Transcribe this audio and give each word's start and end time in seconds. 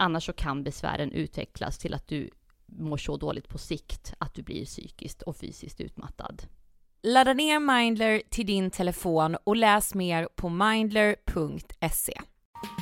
Annars 0.00 0.26
så 0.26 0.32
kan 0.32 0.64
besvären 0.64 1.12
utvecklas 1.12 1.78
till 1.78 1.94
att 1.94 2.08
du 2.08 2.30
mår 2.66 2.96
så 2.96 3.16
dåligt 3.16 3.48
på 3.48 3.58
sikt 3.58 4.14
att 4.18 4.34
du 4.34 4.42
blir 4.42 4.64
psykiskt 4.64 5.22
och 5.22 5.36
fysiskt 5.36 5.80
utmattad. 5.80 6.42
Ladda 7.02 7.32
ner 7.32 7.60
Mindler 7.60 8.22
till 8.30 8.46
din 8.46 8.70
telefon 8.70 9.36
och 9.44 9.56
läs 9.56 9.94
mer 9.94 10.28
på 10.36 10.48
mindler.se. 10.48 12.20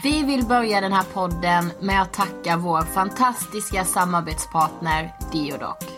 Vi 0.02 0.22
vill 0.22 0.44
börja 0.44 0.80
den 0.80 0.92
här 0.92 1.04
podden 1.14 1.70
med 1.82 2.02
att 2.02 2.12
tacka 2.12 2.56
vår 2.56 2.82
fantastiska 2.82 3.84
samarbetspartner 3.84 5.12
Diodoc. 5.32 5.97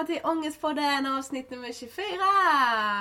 Välkomna 0.00 0.20
till 0.20 0.30
Ångestpodden 0.30 1.06
avsnitt 1.06 1.50
nummer 1.50 1.72
24! 1.72 2.04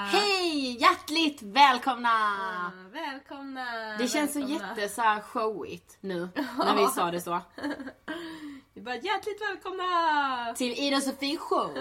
Hej! 0.05 0.77
Hjärtligt 0.81 1.41
välkomna! 1.41 2.09
Ah, 2.09 2.71
Välkomna! 2.91 3.65
Det 3.97 4.07
känns 4.07 4.33
så 4.33 4.39
välkomna. 4.39 4.67
jätte 4.75 4.89
så 4.95 5.01
här 5.01 5.21
showigt 5.21 5.97
nu 6.01 6.29
när 6.57 6.75
vi 6.75 6.87
sa 6.87 7.11
det 7.11 7.21
så. 7.21 7.41
Vi 8.73 8.81
bara 8.81 8.95
hjärtligt 8.95 9.41
välkomna! 9.49 10.53
Till 10.57 10.71
Ida 10.73 11.01
Sofie 11.01 11.37
show. 11.37 11.71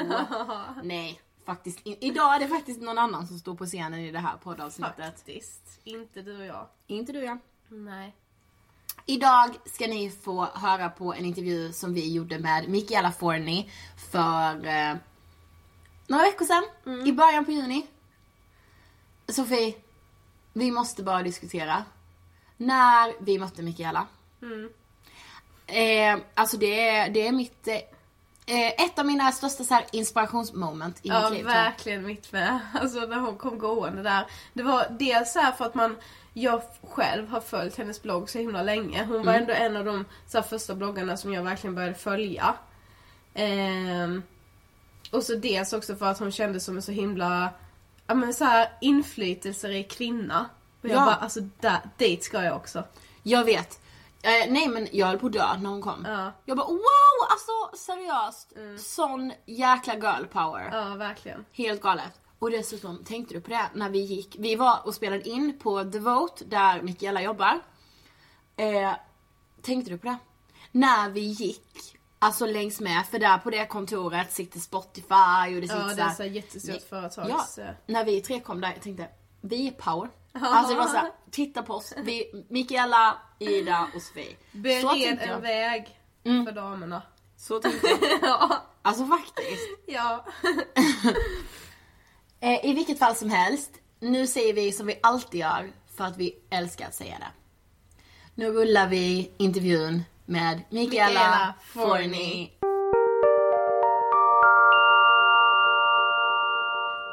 Nej, 0.83 1.21
faktiskt 1.47 1.87
in- 1.87 1.97
Idag 2.01 2.35
är 2.35 2.39
det 2.39 2.49
faktiskt 2.49 2.81
någon 2.81 2.99
annan 2.99 3.27
som 3.27 3.39
står 3.39 3.55
på 3.55 3.67
scenen 3.67 4.01
i 4.01 4.11
det 4.13 4.19
här 4.19 4.37
poddavsnittet. 4.37 4.97
Faktiskt, 5.17 5.81
inte 5.85 6.23
du 6.23 6.39
och 6.39 6.47
jag. 6.47 6.67
Inte 6.87 7.13
du 7.13 7.25
ja. 7.25 7.39
Nej. 7.69 8.15
Idag 9.07 9.55
ska 9.65 9.87
ni 9.87 10.11
få 10.11 10.45
höra 10.45 10.89
på 10.91 11.15
en 11.15 11.25
intervju 11.25 11.73
som 11.73 11.95
vi 11.95 12.13
gjorde 12.15 12.39
med 12.39 12.69
Michaela 12.69 13.13
Forni 13.13 13.71
för 14.13 14.67
eh, 14.67 14.97
några 16.09 16.23
veckor 16.25 16.45
sedan. 16.45 16.65
I 17.07 17.13
början 17.13 17.45
på 17.45 17.51
juni. 17.53 17.87
Sofie, 19.29 19.75
vi 20.53 20.71
måste 20.71 21.03
bara 21.03 21.23
diskutera. 21.23 21.85
När 22.57 23.13
vi 23.25 23.39
mötte 23.39 23.63
Michaela. 23.63 24.07
Eh, 25.67 26.19
alltså 26.35 26.57
det 26.57 26.89
är, 26.89 27.11
det 27.11 27.27
är 27.27 27.33
mitt... 27.33 27.69
Eh, 28.47 28.69
ett 28.85 28.99
av 28.99 29.07
mina 29.07 29.33
största 29.33 29.65
så 29.65 29.75
här, 29.75 29.85
inspirationsmoment 29.93 30.97
i 30.97 31.09
Ja, 31.09 31.23
mitt 31.31 31.39
liv. 31.39 31.47
jag. 31.47 31.55
verkligen 31.55 32.07
mitt 32.07 32.33
med. 32.33 32.61
Alltså 32.75 33.01
när 33.01 33.19
hon 33.19 33.37
kom 33.37 33.59
gående 33.59 34.03
där. 34.03 34.27
Det 34.53 34.63
var 34.63 34.87
dels 34.99 35.33
så 35.33 35.41
för 35.59 35.65
att 35.65 35.75
man, 35.75 35.97
jag 36.33 36.63
själv 36.83 37.29
har 37.29 37.41
följt 37.41 37.77
hennes 37.77 38.03
blogg 38.03 38.31
så 38.31 38.39
himla 38.39 38.63
länge. 38.63 39.05
Hon 39.05 39.27
var 39.27 39.35
ändå 39.35 39.53
en 39.53 39.77
av 39.77 39.85
de 39.85 40.05
så 40.27 40.39
här, 40.39 40.43
första 40.45 40.75
bloggarna 40.75 41.17
som 41.17 41.33
jag 41.33 41.43
verkligen 41.43 41.75
började 41.75 41.95
följa. 41.95 42.55
Ehm, 43.35 44.23
och 45.13 45.23
så 45.23 45.35
dels 45.35 45.73
också 45.73 45.97
för 45.97 46.07
att 46.07 46.19
hon 46.19 46.33
kändes 46.33 46.65
som 46.65 46.77
en 46.77 46.83
så 46.83 46.93
himla, 46.93 47.51
ja 48.07 48.15
men 48.15 48.35
så 48.35 48.45
här 48.45 48.69
inflytelserik 48.81 49.91
kvinna. 49.91 50.49
Och 50.83 50.89
jag 50.89 50.97
Ja. 50.97 51.05
bara, 51.05 51.15
alltså 51.15 51.41
där, 51.41 51.79
dit 51.97 52.25
ska 52.25 52.43
jag 52.45 52.57
också. 52.57 52.85
Jag 53.23 53.45
vet. 53.45 53.81
Eh, 54.23 54.53
nej 54.53 54.69
men 54.69 54.89
jag 54.93 55.07
höll 55.07 55.19
på 55.19 55.27
att 55.27 55.33
dö 55.33 55.57
när 55.59 55.71
hon 55.71 55.83
kom. 55.83 56.05
Ja. 56.09 56.33
Jag 56.45 56.57
bara 56.57 56.67
wow, 56.67 56.81
alltså 57.31 57.77
seriöst. 57.87 58.53
Sån 58.87 59.33
jäkla 59.47 59.95
girl 59.95 60.25
power. 60.33 60.69
Ja, 60.73 60.95
verkligen. 60.95 61.45
Helt 61.53 61.81
galet. 61.83 62.21
Och 62.39 62.51
dessutom, 62.51 63.05
tänkte 63.05 63.35
du 63.35 63.41
på 63.41 63.51
det 63.51 63.71
när 63.75 63.91
vi 63.91 63.99
gick? 63.99 64.37
Vi 64.39 64.55
var 64.57 64.79
och 64.87 64.95
spelade 64.95 65.29
in 65.29 65.59
på 65.59 65.85
The 65.85 65.99
Vote 65.99 66.45
där 66.45 66.83
Mikaela 66.83 67.23
jobbar. 67.23 67.61
Eh, 68.57 68.93
tänkte 69.63 69.91
du 69.91 69.99
på 69.99 70.07
det? 70.07 70.19
När 70.73 71.11
vi 71.11 71.21
gick, 71.21 71.98
alltså 72.19 72.47
längs 72.47 72.81
med, 72.81 73.07
för 73.07 73.19
där 73.19 73.39
på 73.39 73.51
det 73.51 73.67
kontoret 73.67 74.33
sitter 74.33 74.61
Spotify 74.61 75.55
och 75.55 75.61
det 75.61 75.69
sitter 75.69 75.89
Ja, 75.89 75.95
det 75.95 76.03
är 76.03 76.11
så 76.11 76.25
jättestort 76.25 76.71
Nej, 76.71 76.85
företags... 76.89 77.59
Ja, 77.59 77.65
när 77.87 78.05
vi 78.05 78.21
tre 78.21 78.41
kom 78.41 78.61
där, 78.61 78.69
jag 78.69 78.83
tänkte, 78.83 79.09
vi 79.41 79.69
är 79.69 79.73
power. 79.73 80.11
Alltså 80.33 80.73
det 80.73 80.79
var 80.79 80.87
såhär, 80.87 81.11
titta 81.31 81.63
på 81.63 81.75
oss. 81.75 81.95
Vi, 81.97 82.45
Mikaela, 82.49 83.19
Ida 83.39 83.89
och 83.95 84.03
Sofie. 84.03 84.37
Bered 84.53 85.19
en 85.21 85.43
väg 85.43 85.99
för 86.23 86.53
damerna. 86.53 87.03
Så 87.37 87.61
tänkte 87.61 87.87
jag. 87.87 87.99
ja. 88.23 88.63
Alltså 88.83 89.07
faktiskt. 89.07 89.69
ja. 89.87 90.25
Eh, 92.41 92.67
I 92.67 92.75
vilket 92.75 92.99
fall 92.99 93.15
som 93.17 93.31
helst, 93.31 93.71
nu 94.01 94.27
säger 94.27 94.55
vi 94.55 94.73
som 94.73 94.87
vi 94.87 94.99
alltid 95.03 95.41
gör 95.41 95.73
för 95.97 96.05
att 96.05 96.17
vi 96.17 96.39
älskar 96.51 96.87
att 96.87 96.95
säga 96.95 97.19
det. 97.19 97.29
Nu 98.35 98.53
rullar 98.53 98.89
vi 98.89 99.33
intervjun 99.37 100.05
med 100.29 100.63
Mikaela 100.71 101.09
Mikaela 101.09 101.55
Forni. 101.61 102.51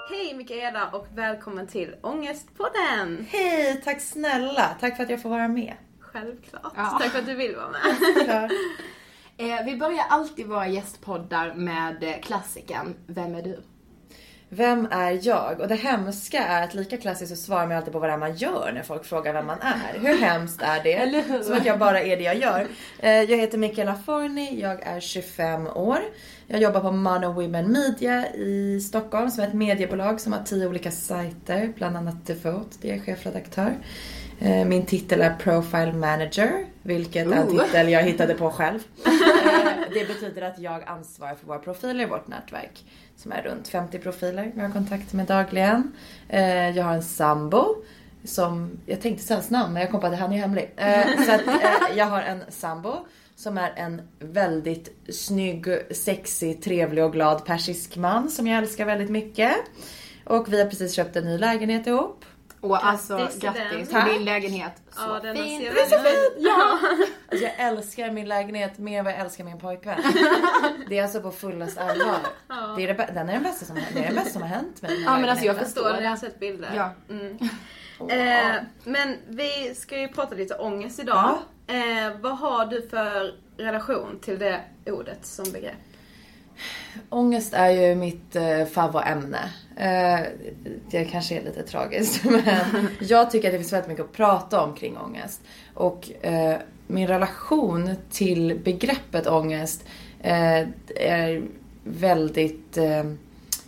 Hej 0.09 0.33
Mikaela 0.37 0.89
och 0.93 1.07
välkommen 1.13 1.67
till 1.67 1.95
Ångestpodden! 2.01 3.27
Hej, 3.29 3.81
tack 3.83 4.01
snälla. 4.01 4.75
Tack 4.79 4.95
för 4.95 5.03
att 5.03 5.09
jag 5.09 5.21
får 5.21 5.29
vara 5.29 5.47
med. 5.47 5.73
Självklart. 5.99 6.73
Ja. 6.75 6.97
Tack 7.01 7.11
för 7.11 7.19
att 7.19 7.25
du 7.25 7.35
vill 7.35 7.55
vara 7.55 7.69
med. 7.69 8.51
Eh, 9.37 9.65
vi 9.65 9.75
börjar 9.75 10.05
alltid 10.09 10.47
våra 10.47 10.67
gästpoddar 10.67 11.53
med 11.53 12.23
klassikern 12.23 12.95
Vem 13.07 13.35
är 13.35 13.41
du? 13.41 13.63
Vem 14.49 14.87
är 14.91 15.19
jag? 15.27 15.59
Och 15.61 15.67
det 15.67 15.75
hemska 15.75 16.43
är 16.45 16.63
att 16.63 16.73
lika 16.73 16.97
klassiskt 16.97 17.29
så 17.29 17.35
svarar 17.43 17.67
man 17.67 17.77
alltid 17.77 17.93
på 17.93 17.99
vad 17.99 18.09
det 18.09 18.13
är 18.13 18.17
man 18.17 18.35
gör 18.35 18.71
när 18.73 18.83
folk 18.83 19.05
frågar 19.05 19.33
vem 19.33 19.45
man 19.45 19.57
är. 19.61 19.99
Hur 19.99 20.17
hemskt 20.17 20.61
är 20.61 20.83
det? 20.83 21.43
Som 21.45 21.53
att 21.57 21.65
jag 21.65 21.79
bara 21.79 22.01
är 22.01 22.17
det 22.17 22.23
jag 22.23 22.37
gör. 22.37 22.67
Eh, 22.99 23.11
Jag 23.11 23.37
heter 23.37 23.57
Michaela 23.57 23.95
Forni, 24.05 24.61
jag 24.61 24.83
är 24.83 24.99
25 24.99 25.67
år. 25.67 25.97
Jag 26.47 26.61
jobbar 26.61 26.81
på 26.81 26.91
Mono 26.91 27.31
Women 27.33 27.71
Media 27.71 28.33
i 28.33 28.79
Stockholm 28.81 29.31
som 29.31 29.43
är 29.43 29.47
ett 29.47 29.53
mediebolag 29.53 30.21
som 30.21 30.33
har 30.33 30.43
tio 30.43 30.67
olika 30.67 30.91
sajter, 30.91 31.73
bland 31.75 31.97
annat 31.97 32.25
Devote, 32.25 32.77
där 32.81 32.89
jag 32.89 32.97
är 32.97 33.01
chefredaktör. 33.01 33.73
Eh, 34.39 34.65
Min 34.65 34.85
titel 34.85 35.21
är 35.21 35.33
Profile 35.35 35.93
Manager, 35.93 36.65
vilket 36.83 37.27
är 37.27 37.31
en 37.31 37.47
titel 37.47 37.89
jag 37.89 38.03
hittade 38.03 38.33
på 38.33 38.49
själv. 38.49 38.79
Eh, 39.45 39.93
Det 39.93 40.07
betyder 40.07 40.41
att 40.41 40.59
jag 40.59 40.83
ansvarar 40.85 41.35
för 41.35 41.47
våra 41.47 41.59
profiler 41.59 42.03
i 42.03 42.07
vårt 42.07 42.27
nätverk. 42.27 42.83
Som 43.17 43.31
är 43.31 43.41
runt 43.41 43.67
50 43.67 43.99
profiler 43.99 44.51
jag 44.55 44.63
har 44.63 44.71
kontakt 44.71 45.13
med 45.13 45.25
dagligen. 45.25 45.91
Eh, 46.29 46.69
Jag 46.77 46.83
har 46.83 46.93
en 46.93 47.03
sambo. 47.03 47.65
Som, 48.23 48.71
jag 48.85 49.01
tänkte 49.01 49.23
säga 49.23 49.37
hans 49.37 49.49
namn 49.49 49.73
men 49.73 49.81
jag 49.81 49.91
kom 49.91 50.01
på 50.01 50.07
att 50.07 50.19
han 50.19 50.31
är 50.33 50.37
hemlig. 50.37 50.73
Så 51.25 51.31
att 51.31 51.41
jag 51.95 52.05
har 52.05 52.21
en 52.21 52.43
sambo. 52.49 52.95
Som 53.35 53.57
är 53.57 53.73
en 53.75 54.01
väldigt 54.19 54.89
snygg, 55.15 55.65
sexig, 55.91 56.61
trevlig 56.63 57.03
och 57.03 57.13
glad 57.13 57.45
persisk 57.45 57.95
man 57.95 58.29
som 58.29 58.47
jag 58.47 58.57
älskar 58.57 58.85
väldigt 58.85 59.09
mycket. 59.09 59.51
Och 60.23 60.53
vi 60.53 60.61
har 60.61 60.69
precis 60.69 60.93
köpt 60.93 61.15
en 61.15 61.23
ny 61.23 61.37
lägenhet 61.37 61.87
ihop. 61.87 62.25
Och 62.65 62.85
alltså 62.85 63.17
Grattis 63.17 63.39
till 63.39 63.49
grattis 63.49 63.89
den. 63.89 64.05
till 64.05 64.13
din 64.13 64.25
lägenhet. 64.25 64.71
Så 64.89 65.01
Ja, 65.01 65.19
den 65.23 65.35
fin. 65.35 65.61
Den 65.61 65.71
är 65.71 65.85
så 65.89 65.99
fin! 65.99 66.43
Ja. 66.43 66.79
Alltså 67.31 67.45
jag 67.45 67.53
älskar 67.57 68.11
min 68.11 68.27
lägenhet 68.27 68.77
mer 68.77 68.99
än 68.99 69.05
vad 69.05 69.13
jag 69.13 69.19
älskar 69.19 69.43
min 69.43 69.59
pojkvän. 69.59 70.01
Det 70.89 70.97
är 70.97 71.03
alltså 71.03 71.21
på 71.21 71.31
fullast 71.31 71.77
allvar. 71.77 72.17
Det 72.77 72.83
är 72.83 72.87
det, 72.87 73.09
den 73.13 73.29
är 73.29 73.33
den 73.33 73.43
bästa 73.43 73.65
som, 73.65 73.75
det 73.75 73.99
är 73.99 74.09
det 74.09 74.15
bästa 74.15 74.29
som 74.29 74.41
har 74.41 74.49
hänt 74.49 74.81
mig. 74.81 74.91
den 74.95 75.03
Ja, 75.03 75.17
men 75.17 75.29
alltså, 75.29 75.45
jag. 75.45 75.57
Förstår 75.57 75.93
det, 75.93 76.03
jag 76.03 76.09
har 76.09 76.17
sett 76.17 76.39
bilder. 76.39 76.71
Ja. 76.75 76.91
Mm. 77.09 77.37
Eh, 77.99 78.55
men 78.83 79.17
vi 79.27 79.75
ska 79.75 79.99
ju 79.99 80.07
prata 80.07 80.35
lite 80.35 80.55
ångest 80.55 80.99
idag. 80.99 81.37
Eh, 81.67 82.17
vad 82.21 82.37
har 82.37 82.65
du 82.65 82.87
för 82.89 83.35
relation 83.57 84.19
till 84.21 84.39
det 84.39 84.61
ordet 84.85 85.25
som 85.25 85.51
begrepp? 85.51 85.75
Ångest 87.09 87.53
är 87.53 87.69
ju 87.69 87.95
mitt 87.95 88.35
eh, 88.35 88.65
favoritämne. 88.65 89.49
Eh, 89.75 90.19
det 90.89 91.05
kanske 91.05 91.35
är 91.35 91.43
lite 91.43 91.63
tragiskt 91.63 92.23
men 92.25 92.41
jag 92.99 93.31
tycker 93.31 93.47
att 93.47 93.53
det 93.53 93.57
finns 93.57 93.73
väldigt 93.73 93.89
mycket 93.89 94.05
att 94.05 94.13
prata 94.13 94.63
om 94.63 94.75
kring 94.75 94.97
ångest. 94.97 95.41
Och 95.73 96.25
eh, 96.25 96.57
min 96.87 97.07
relation 97.07 97.95
till 98.11 98.59
begreppet 98.63 99.27
ångest 99.27 99.85
eh, 100.21 100.67
är 100.95 101.43
väldigt 101.83 102.77
eh, 102.77 103.03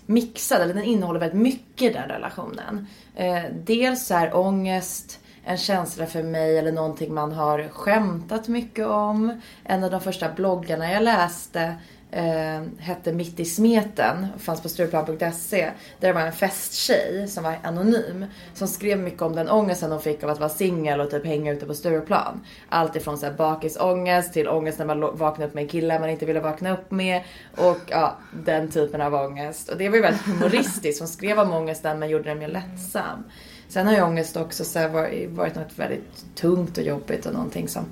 mixad, 0.05 0.61
eller 0.61 0.73
den 0.73 0.83
innehåller 0.83 1.19
väldigt 1.19 1.41
mycket 1.41 1.93
den 1.93 2.09
relationen. 2.09 2.87
Eh, 3.15 3.43
dels 3.65 4.11
är 4.11 4.35
ångest 4.35 5.19
en 5.47 5.57
känsla 5.57 6.05
för 6.05 6.23
mig 6.23 6.57
eller 6.57 6.71
någonting 6.71 7.13
man 7.13 7.31
har 7.31 7.67
skämtat 7.67 8.47
mycket 8.47 8.87
om. 8.87 9.41
En 9.63 9.83
av 9.83 9.91
de 9.91 10.01
första 10.01 10.33
bloggarna 10.33 10.91
jag 10.91 11.03
läste 11.03 11.75
eh, 12.11 12.61
hette 12.79 13.13
Mitt 13.13 13.39
i 13.39 13.45
smeten, 13.45 14.27
fanns 14.37 14.61
på 14.61 14.69
Stureplan.se. 14.69 15.71
Där 15.99 16.07
det 16.07 16.13
var 16.13 16.21
en 16.21 16.31
festtjej 16.31 17.27
som 17.27 17.43
var 17.43 17.59
anonym. 17.63 18.25
Som 18.53 18.67
skrev 18.67 18.99
mycket 18.99 19.21
om 19.21 19.35
den 19.35 19.49
ångesten 19.49 19.91
hon 19.91 20.01
fick 20.01 20.23
av 20.23 20.29
att 20.29 20.39
vara 20.39 20.49
singel 20.49 21.01
och 21.01 21.11
typ 21.11 21.25
hänga 21.25 21.51
ute 21.51 21.65
på 21.65 21.73
Stureplan. 21.73 22.41
Allt 22.69 22.95
ifrån 22.95 23.17
så 23.17 23.25
här 23.25 23.33
bakisångest 23.33 24.33
till 24.33 24.47
ångest 24.47 24.79
när 24.79 24.85
man 24.85 24.99
vaknade 24.99 25.45
upp 25.45 25.53
med 25.53 25.61
en 25.61 25.67
kille 25.67 25.99
man 25.99 26.09
inte 26.09 26.25
ville 26.25 26.39
vakna 26.39 26.73
upp 26.73 26.91
med. 26.91 27.23
Och 27.55 27.79
ja, 27.87 28.17
den 28.45 28.71
typen 28.71 29.01
av 29.01 29.13
ångest. 29.13 29.69
Och 29.69 29.77
det 29.77 29.89
var 29.89 29.95
ju 29.95 30.01
väldigt 30.01 30.25
humoristiskt. 30.25 30.99
Hon 30.99 31.07
skrev 31.07 31.39
om 31.39 31.53
ångesten 31.53 31.99
men 31.99 32.09
gjorde 32.09 32.29
den 32.29 32.39
mer 32.39 32.47
lättsam. 32.47 33.23
Sen 33.69 33.87
har 33.87 33.93
ju 33.93 34.01
ångest 34.01 34.37
också 34.37 34.63
så 34.63 34.79
här 34.79 34.89
varit 35.27 35.55
något 35.55 35.79
väldigt 35.79 36.35
tungt 36.35 36.77
och 36.77 36.83
jobbigt 36.83 37.25
och 37.25 37.33
någonting 37.33 37.67
som 37.67 37.85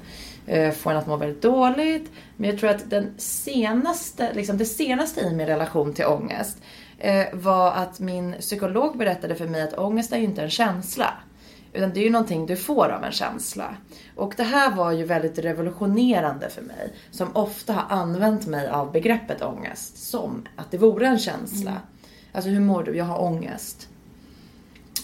eh, 0.48 0.72
får 0.72 0.92
en 0.92 0.98
att 0.98 1.08
må 1.08 1.18
väldigt 1.18 1.42
dåligt. 1.42 2.12
Men 2.38 2.50
jag 2.50 2.60
tror 2.60 2.70
att 2.70 2.90
den 2.90 3.14
senaste, 3.18 4.34
liksom 4.34 4.58
det 4.58 4.66
senaste 4.66 5.22
i 5.22 5.34
min 5.34 5.48
relation 5.48 5.94
till 5.94 6.06
ångest 6.06 6.58
eh, 6.98 7.26
var 7.34 7.72
att 7.72 8.00
min 8.00 8.36
psykolog 8.40 8.98
berättade 8.98 9.36
för 9.36 9.48
mig 9.48 9.62
att 9.62 9.78
ångest 9.78 10.14
är 10.14 10.18
ju 10.18 10.24
inte 10.24 10.44
en 10.44 10.50
känsla. 10.50 11.14
Utan 11.74 11.94
det 11.94 12.00
är 12.00 12.04
ju 12.04 12.10
någonting 12.10 12.46
du 12.46 12.56
får 12.56 12.90
av 12.90 13.04
en 13.04 13.12
känsla. 13.12 13.76
Och 14.16 14.34
det 14.38 14.44
här 14.44 14.76
var 14.76 14.92
ju 14.92 15.04
väldigt 15.04 15.40
revolutionerande 15.40 16.50
för 16.50 16.62
mig. 16.62 16.94
Som 17.12 17.36
ofta 17.36 17.74
har 17.74 17.98
använt 17.98 18.48
mig 18.48 18.68
av 18.68 18.92
begreppet 18.92 19.42
ångest 19.42 20.10
som 20.10 20.48
att 20.56 20.72
det 20.72 20.78
vore 20.78 21.08
en 21.08 21.20
känsla. 21.20 21.74
Alltså 22.32 22.50
hur 22.50 22.60
mår 22.60 22.84
du? 22.84 22.98
Jag 22.98 23.06
har 23.06 23.22
ångest. 23.22 23.90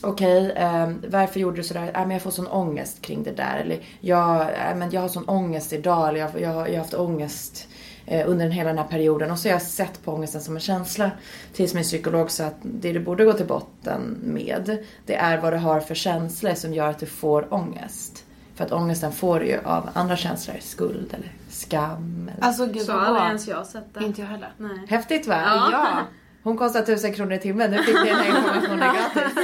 Okej, 0.04 0.52
eh, 0.52 0.90
varför 1.08 1.40
gjorde 1.40 1.58
du 1.58 1.64
sådär? 1.64 1.92
Äh, 1.96 2.02
men 2.02 2.12
jag 2.12 2.22
får 2.22 2.32
sån 2.32 2.48
ångest 2.48 3.02
kring 3.02 3.24
det 3.24 3.32
där. 3.32 3.60
Eller 3.60 3.80
jag, 4.00 4.42
äh, 4.42 4.76
men 4.76 4.92
jag 4.92 5.02
har 5.02 5.08
sån 5.08 5.30
ångest 5.30 5.74
idag. 5.74 6.10
Eller 6.10 6.20
jag, 6.20 6.30
jag, 6.42 6.70
jag 6.70 6.74
har 6.74 6.78
haft 6.78 6.94
ångest 6.94 7.68
eh, 8.06 8.30
under 8.30 8.50
hela 8.50 8.70
den 8.70 8.78
här 8.78 8.88
perioden. 8.88 9.32
Och 9.32 9.40
så 9.40 9.48
har 9.48 9.54
jag 9.54 9.62
sett 9.62 10.04
på 10.04 10.14
ångesten 10.14 10.42
som 10.42 10.56
en 10.56 10.62
känsla. 10.62 11.12
Tills 11.54 11.74
min 11.74 11.84
psykolog 11.84 12.32
sa 12.32 12.46
att 12.46 12.58
det 12.62 12.94
du 12.94 13.00
borde 13.00 13.26
gå 13.26 13.34
till 13.34 13.48
botten 13.48 14.18
med. 14.24 14.86
Det 15.06 15.16
är 15.16 15.38
vad 15.38 15.54
du 15.54 15.58
har 15.58 15.80
för 15.80 15.96
känslor 15.96 16.54
som 16.54 16.74
gör 16.74 16.88
att 16.90 17.00
du 17.00 17.06
får 17.06 17.54
ångest. 17.54 18.26
För 18.56 18.66
att 18.66 18.72
ångesten 18.72 19.12
får 19.12 19.40
du 19.40 19.46
ju 19.46 19.60
av 19.64 19.90
andra 19.94 20.18
känslor. 20.18 20.56
Skuld 20.60 21.14
eller 21.14 21.32
skam. 21.50 22.30
Eller... 22.34 22.48
Alltså 22.48 22.66
gud 22.66 22.82
Så 22.82 22.92
vad 22.92 23.02
aldrig 23.02 23.16
bra. 23.16 23.28
ens 23.28 23.48
jag 23.48 23.68
sett 23.68 23.94
det. 23.94 24.06
Inte 24.06 24.22
jag 24.22 24.28
heller. 24.28 24.54
Nej. 24.58 24.86
Häftigt 24.90 25.28
va? 25.28 25.42
Ja. 25.72 26.00
Hon 26.44 26.58
kostar 26.58 26.82
tusen 26.82 27.14
kronor 27.14 27.34
i 27.34 27.40
timmen. 27.40 27.72
Nu 27.72 27.78
fick 27.84 27.96
ni 28.04 28.10
den 28.10 28.16
här 28.20 28.38
informationen 28.38 28.96
gratis. 28.96 29.38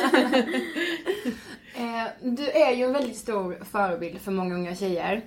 Du 2.22 2.50
är 2.50 2.72
ju 2.76 2.84
en 2.84 2.94
väldigt 2.94 3.18
stor 3.18 3.58
förebild 3.72 4.22
för 4.22 4.32
många 4.32 4.56
unga 4.56 4.76
tjejer. 4.76 5.22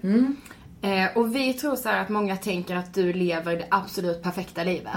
Eh, 0.82 1.16
och 1.16 1.34
vi 1.36 1.52
tror 1.54 1.76
så 1.76 1.88
att 1.88 2.08
många 2.08 2.36
tänker 2.36 2.76
att 2.76 2.94
du 2.94 3.12
lever 3.12 3.56
det 3.56 3.66
absolut 3.70 4.22
perfekta 4.22 4.64
livet. 4.64 4.92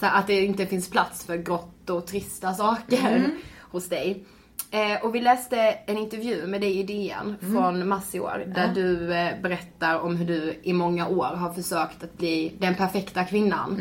Så 0.00 0.06
här 0.06 0.18
att 0.18 0.26
det 0.26 0.44
inte 0.44 0.66
finns 0.66 0.90
plats 0.90 1.24
för 1.26 1.36
grått 1.36 1.90
och 1.90 2.06
trista 2.06 2.54
saker 2.54 3.30
hos 3.60 3.88
dig. 3.88 4.24
Eh, 4.70 5.04
och 5.04 5.14
vi 5.14 5.20
läste 5.20 5.56
en 5.60 5.98
intervju 5.98 6.46
med 6.46 6.60
dig 6.60 6.78
i 6.78 6.82
DN 6.82 7.34
från 7.40 7.88
mars 7.88 8.14
i 8.14 8.20
år. 8.20 8.44
Där 8.54 8.74
du 8.74 9.14
eh, 9.14 9.40
berättar 9.42 9.98
om 9.98 10.16
hur 10.16 10.26
du 10.26 10.60
i 10.62 10.72
många 10.72 11.08
år 11.08 11.36
har 11.36 11.52
försökt 11.52 12.04
att 12.04 12.18
bli 12.18 12.52
den 12.58 12.74
perfekta 12.74 13.24
kvinnan. 13.24 13.76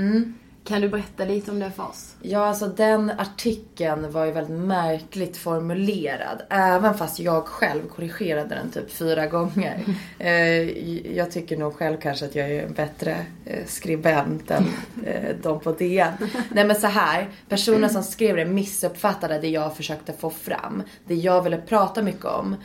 Kan 0.68 0.82
du 0.82 0.90
berätta 0.90 1.26
lite 1.26 1.52
om 1.52 1.60
det 1.60 1.72
för 1.72 1.84
oss? 1.84 2.16
Ja, 2.22 2.46
alltså 2.46 2.68
den 2.68 3.12
artikeln 3.18 4.12
var 4.12 4.26
ju 4.26 4.32
väldigt 4.32 4.60
märkligt 4.60 5.38
formulerad. 5.38 6.42
Även 6.50 6.94
fast 6.94 7.20
jag 7.20 7.46
själv 7.46 7.82
korrigerade 7.88 8.56
den 8.56 8.72
typ 8.72 8.92
fyra 8.92 9.28
gånger. 9.28 9.86
Eh, 10.20 11.16
jag 11.18 11.32
tycker 11.32 11.58
nog 11.58 11.74
själv 11.74 11.98
kanske 11.98 12.26
att 12.26 12.36
jag 12.36 12.52
är 12.52 12.66
en 12.66 12.74
bättre 12.74 13.26
eh, 13.46 13.66
skribent 13.66 14.52
än 14.52 14.66
eh, 15.06 15.36
de 15.42 15.60
på 15.60 15.72
DN. 15.72 16.14
Nej 16.52 16.66
men 16.66 16.76
så 16.76 16.88
här, 16.88 17.30
personen 17.50 17.90
som 17.90 18.04
skrev 18.04 18.36
det 18.36 18.46
missuppfattade 18.46 19.40
det 19.40 19.48
jag 19.48 19.76
försökte 19.76 20.14
få 20.14 20.30
fram. 20.30 20.84
Det 21.06 21.16
jag 21.16 21.42
ville 21.42 21.58
prata 21.58 22.02
mycket 22.02 22.26
om, 22.26 22.56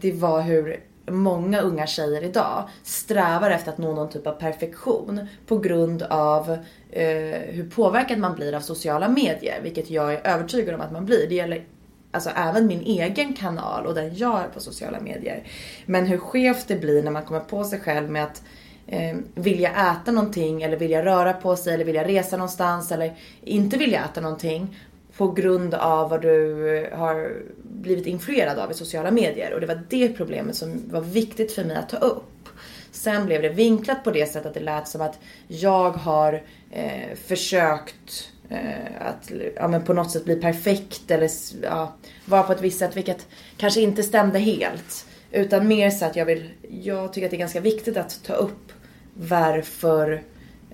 det 0.00 0.12
var 0.12 0.42
hur 0.42 0.80
många 1.10 1.60
unga 1.60 1.86
tjejer 1.86 2.24
idag 2.24 2.68
strävar 2.82 3.50
efter 3.50 3.72
att 3.72 3.78
nå 3.78 3.94
någon 3.94 4.08
typ 4.08 4.26
av 4.26 4.32
perfektion 4.32 5.26
på 5.46 5.58
grund 5.58 6.02
av 6.02 6.50
eh, 6.90 7.06
hur 7.48 7.70
påverkad 7.74 8.18
man 8.18 8.34
blir 8.34 8.54
av 8.54 8.60
sociala 8.60 9.08
medier. 9.08 9.60
Vilket 9.62 9.90
jag 9.90 10.14
är 10.14 10.26
övertygad 10.26 10.74
om 10.74 10.80
att 10.80 10.92
man 10.92 11.06
blir. 11.06 11.28
Det 11.28 11.34
gäller 11.34 11.64
alltså 12.10 12.30
även 12.36 12.66
min 12.66 12.80
egen 12.80 13.34
kanal 13.34 13.86
och 13.86 13.94
den 13.94 14.16
jag 14.16 14.40
är 14.40 14.48
på 14.48 14.60
sociala 14.60 15.00
medier. 15.00 15.42
Men 15.86 16.06
hur 16.06 16.18
skevt 16.18 16.68
det 16.68 16.76
blir 16.76 17.02
när 17.02 17.10
man 17.10 17.24
kommer 17.24 17.40
på 17.40 17.64
sig 17.64 17.80
själv 17.80 18.10
med 18.10 18.24
att 18.24 18.42
eh, 18.86 19.16
vilja 19.34 19.70
äta 19.70 20.12
någonting 20.12 20.62
eller 20.62 20.76
vilja 20.76 21.04
röra 21.04 21.32
på 21.32 21.56
sig 21.56 21.74
eller 21.74 21.84
vilja 21.84 22.04
resa 22.04 22.36
någonstans 22.36 22.92
eller 22.92 23.16
inte 23.42 23.76
vilja 23.76 24.04
äta 24.04 24.20
någonting 24.20 24.76
på 25.20 25.32
grund 25.32 25.74
av 25.74 26.10
vad 26.10 26.22
du 26.22 26.68
eh, 26.76 26.98
har 26.98 27.32
blivit 27.62 28.06
influerad 28.06 28.58
av 28.58 28.70
i 28.70 28.74
sociala 28.74 29.10
medier. 29.10 29.54
Och 29.54 29.60
det 29.60 29.66
var 29.66 29.82
det 29.88 30.08
problemet 30.08 30.56
som 30.56 30.82
var 30.90 31.00
viktigt 31.00 31.52
för 31.52 31.64
mig 31.64 31.76
att 31.76 31.88
ta 31.88 31.96
upp. 31.96 32.48
Sen 32.90 33.26
blev 33.26 33.42
det 33.42 33.48
vinklat 33.48 34.04
på 34.04 34.10
det 34.10 34.26
sättet 34.26 34.46
att 34.46 34.54
det 34.54 34.60
lät 34.60 34.88
som 34.88 35.00
att 35.00 35.18
jag 35.48 35.90
har 35.90 36.42
eh, 36.70 37.16
försökt 37.26 38.30
eh, 38.48 39.00
att 39.00 39.32
ja, 39.56 39.68
men 39.68 39.84
på 39.84 39.92
något 39.92 40.10
sätt 40.10 40.24
bli 40.24 40.36
perfekt 40.36 41.10
eller 41.10 41.30
ja, 41.62 41.94
vara 42.24 42.42
på 42.42 42.52
ett 42.52 42.62
visst 42.62 42.78
sätt 42.78 42.96
vilket 42.96 43.26
kanske 43.56 43.80
inte 43.80 44.02
stämde 44.02 44.38
helt. 44.38 45.06
Utan 45.32 45.68
mer 45.68 45.90
så 45.90 46.04
att 46.04 46.16
jag 46.16 46.26
vill, 46.26 46.50
jag 46.82 47.12
tycker 47.12 47.26
att 47.26 47.30
det 47.30 47.36
är 47.36 47.38
ganska 47.38 47.60
viktigt 47.60 47.96
att 47.96 48.20
ta 48.24 48.32
upp 48.32 48.72
varför 49.14 50.22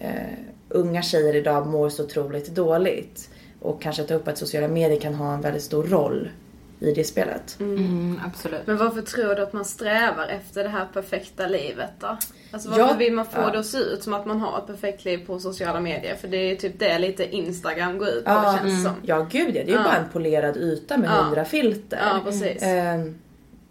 eh, 0.00 0.11
unga 0.69 1.03
tjejer 1.03 1.37
idag 1.37 1.67
mår 1.67 1.88
så 1.88 2.05
otroligt 2.05 2.47
dåligt. 2.49 3.29
Och 3.61 3.83
kanske 3.83 4.03
ta 4.05 4.15
upp 4.15 4.29
att 4.29 4.39
sociala 4.39 4.69
medier 4.69 5.01
kan 5.01 5.15
ha 5.15 5.35
en 5.35 5.41
väldigt 5.41 5.63
stor 5.63 5.85
roll 5.85 6.29
i 6.81 6.93
det 6.93 7.05
spelet. 7.05 7.57
Mm, 7.61 8.21
absolut. 8.27 8.67
Men 8.67 8.77
varför 8.77 9.03
tror 9.03 9.35
du 9.35 9.43
att 9.43 9.53
man 9.53 9.65
strävar 9.65 10.27
efter 10.27 10.63
det 10.63 10.69
här 10.69 10.87
perfekta 10.93 11.47
livet 11.47 11.91
då? 12.01 12.17
Alltså 12.51 12.69
varför 12.71 12.83
Ja, 12.85 12.95
vill 12.99 13.13
man 13.13 13.25
få 13.27 13.41
ja. 13.41 13.51
det 13.51 13.59
att 13.59 13.67
se 13.67 13.79
ut 13.79 14.03
som 14.03 14.15
att 14.15 14.27
man 14.27 14.41
har 14.41 14.59
ett 14.59 14.67
perfekt 14.67 15.05
liv 15.05 15.27
på 15.27 15.39
sociala 15.41 15.81
medier? 15.81 16.17
För 16.17 16.29
det 16.29 16.37
är 16.37 16.57
typ 16.57 16.79
det 16.79 16.99
lite 16.99 17.37
Instagram 17.37 17.99
går 17.99 18.09
ut 18.09 18.25
på 18.25 18.31
Ja, 18.31 18.59
känns 18.63 18.83
som. 18.85 18.93
Ja 19.03 19.27
gud 19.31 19.49
ja, 19.49 19.53
det 19.53 19.61
är 19.61 19.67
ju 19.67 19.73
Ja. 19.73 19.83
bara 19.83 19.97
en 19.97 20.09
polerad 20.13 20.57
yta 20.57 20.97
med 20.97 21.11
Ja. 21.11 21.23
hundra 21.23 21.45
filter. 21.45 21.99
Ja, 22.03 22.21
precis. 22.25 22.63
Ehm, 22.63 23.19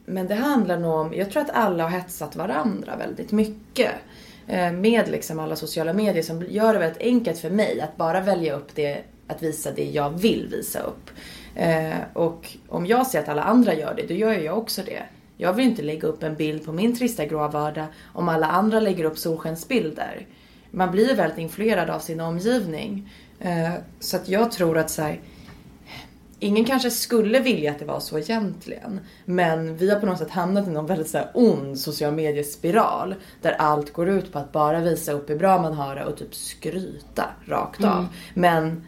Men 0.06 0.28
det 0.28 0.36
handlar 0.36 0.80
nog 0.80 0.94
om, 0.94 1.14
jag 1.14 1.32
tror 1.32 1.42
att 1.44 1.50
alla 1.54 1.84
har 1.84 1.90
hetsat 1.90 2.36
varandra 2.36 2.96
väldigt 2.96 3.32
mycket. 3.32 3.92
Eh, 4.48 4.72
Med 4.72 5.10
liksom 5.10 5.40
alla 5.40 5.56
sociala 5.56 5.94
medier 5.94 6.24
som 6.24 6.44
gör 6.50 6.74
det 6.74 6.80
väldigt 6.80 7.02
enkelt 7.02 7.40
för 7.40 7.50
mig 7.50 7.82
att 7.82 7.98
bara 7.98 8.22
välja 8.22 8.56
upp 8.56 8.76
det, 8.76 9.02
att 9.28 9.44
visa 9.44 9.72
det 9.72 9.86
jag 9.86 10.10
vill 10.10 10.48
visa 10.52 10.80
upp. 10.80 11.10
Eh, 11.56 11.98
Och 12.14 12.58
om 12.70 12.86
jag 12.86 13.08
ser 13.08 13.20
att 13.20 13.30
alla 13.30 13.44
andra 13.44 13.74
gör 13.74 13.94
det, 13.98 14.08
då 14.08 14.14
gör 14.14 14.34
jag 14.34 14.58
också 14.58 14.82
det. 14.86 15.04
Jag 15.38 15.54
vill 15.54 15.66
inte 15.66 15.82
lägga 15.82 16.08
upp 16.08 16.24
en 16.24 16.36
bild 16.36 16.66
på 16.66 16.72
min 16.72 16.96
trista 16.98 17.26
gråa 17.26 17.48
vardag 17.48 17.86
om 18.14 18.30
alla 18.30 18.46
andra 18.48 18.80
lägger 18.80 19.04
upp 19.04 19.18
solskensbilder. 19.18 20.28
Man 20.72 20.92
blir 20.92 21.16
väldigt 21.16 21.38
influerad 21.40 21.90
av 21.90 22.00
sin 22.00 22.20
omgivning. 22.22 23.10
Eh, 23.40 23.74
Så 24.00 24.18
att 24.18 24.30
jag 24.30 24.52
tror 24.52 24.78
att 24.78 24.90
så 24.90 25.02
här, 25.02 25.20
Ingen 26.40 26.66
kanske 26.66 26.92
skulle 26.92 27.40
vilja 27.40 27.72
att 27.72 27.80
det 27.80 27.86
var 27.86 28.00
så 28.00 28.20
egentligen. 28.20 29.00
Men 29.26 29.78
vi 29.78 29.90
har 29.90 30.00
på 30.00 30.06
något 30.06 30.18
sätt 30.20 30.30
hamnat 30.30 30.68
i 30.68 30.70
någon 30.72 30.86
väldigt 30.86 31.10
så 31.10 31.18
här 31.18 31.32
ond 31.34 31.80
social 31.80 32.14
mediespiral. 32.14 33.16
Där 33.42 33.52
allt 33.52 33.94
går 33.94 34.10
ut 34.10 34.32
på 34.32 34.40
att 34.40 34.52
bara 34.52 34.80
visa 34.80 35.12
upp 35.12 35.30
hur 35.30 35.36
bra 35.38 35.62
man 35.62 35.74
har 35.74 35.96
det 35.96 36.06
och 36.06 36.18
typ 36.18 36.36
skryta 36.36 37.26
rakt 37.46 37.84
av. 37.84 38.08
Men 38.34 38.84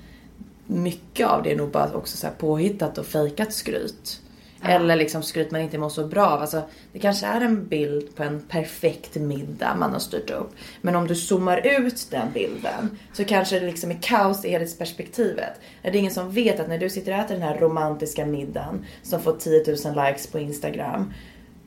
mycket 0.67 1.27
av 1.27 1.43
det 1.43 1.51
är 1.51 1.55
nog 1.55 1.71
bara 1.71 1.93
också 1.93 2.17
så 2.17 2.27
här 2.27 2.33
påhittat 2.33 2.97
och 2.97 3.05
fejkat 3.05 3.53
skryt. 3.53 4.21
Eller 4.61 4.95
liksom 4.95 5.23
skryt 5.23 5.51
man 5.51 5.61
inte 5.61 5.77
mår 5.77 5.89
så 5.89 6.07
bra 6.07 6.27
av. 6.27 6.41
Alltså, 6.41 6.61
det 6.93 6.99
kanske 6.99 7.25
är 7.25 7.41
en 7.41 7.67
bild 7.67 8.15
på 8.15 8.23
en 8.23 8.41
perfekt 8.41 9.15
middag 9.15 9.75
man 9.75 9.91
har 9.91 9.99
styrt 9.99 10.29
upp. 10.29 10.51
Men 10.81 10.95
om 10.95 11.07
du 11.07 11.15
zoomar 11.15 11.81
ut 11.81 12.07
den 12.11 12.31
bilden 12.33 12.97
så 13.13 13.23
kanske 13.23 13.59
det 13.59 13.65
liksom 13.65 13.91
är 13.91 13.97
kaos 14.01 14.45
i 14.45 14.49
helhetsperspektivet. 14.49 15.53
Är 15.81 15.91
det 15.91 15.97
ingen 15.97 16.11
som 16.11 16.31
vet 16.31 16.59
att 16.59 16.67
när 16.67 16.77
du 16.77 16.89
sitter 16.89 17.11
och 17.11 17.17
äter 17.17 17.33
den 17.33 17.43
här 17.43 17.57
romantiska 17.57 18.25
middagen 18.25 18.85
som 19.03 19.21
får 19.21 19.33
10 19.33 19.63
000 19.93 20.05
likes 20.05 20.27
på 20.27 20.39
Instagram. 20.39 21.13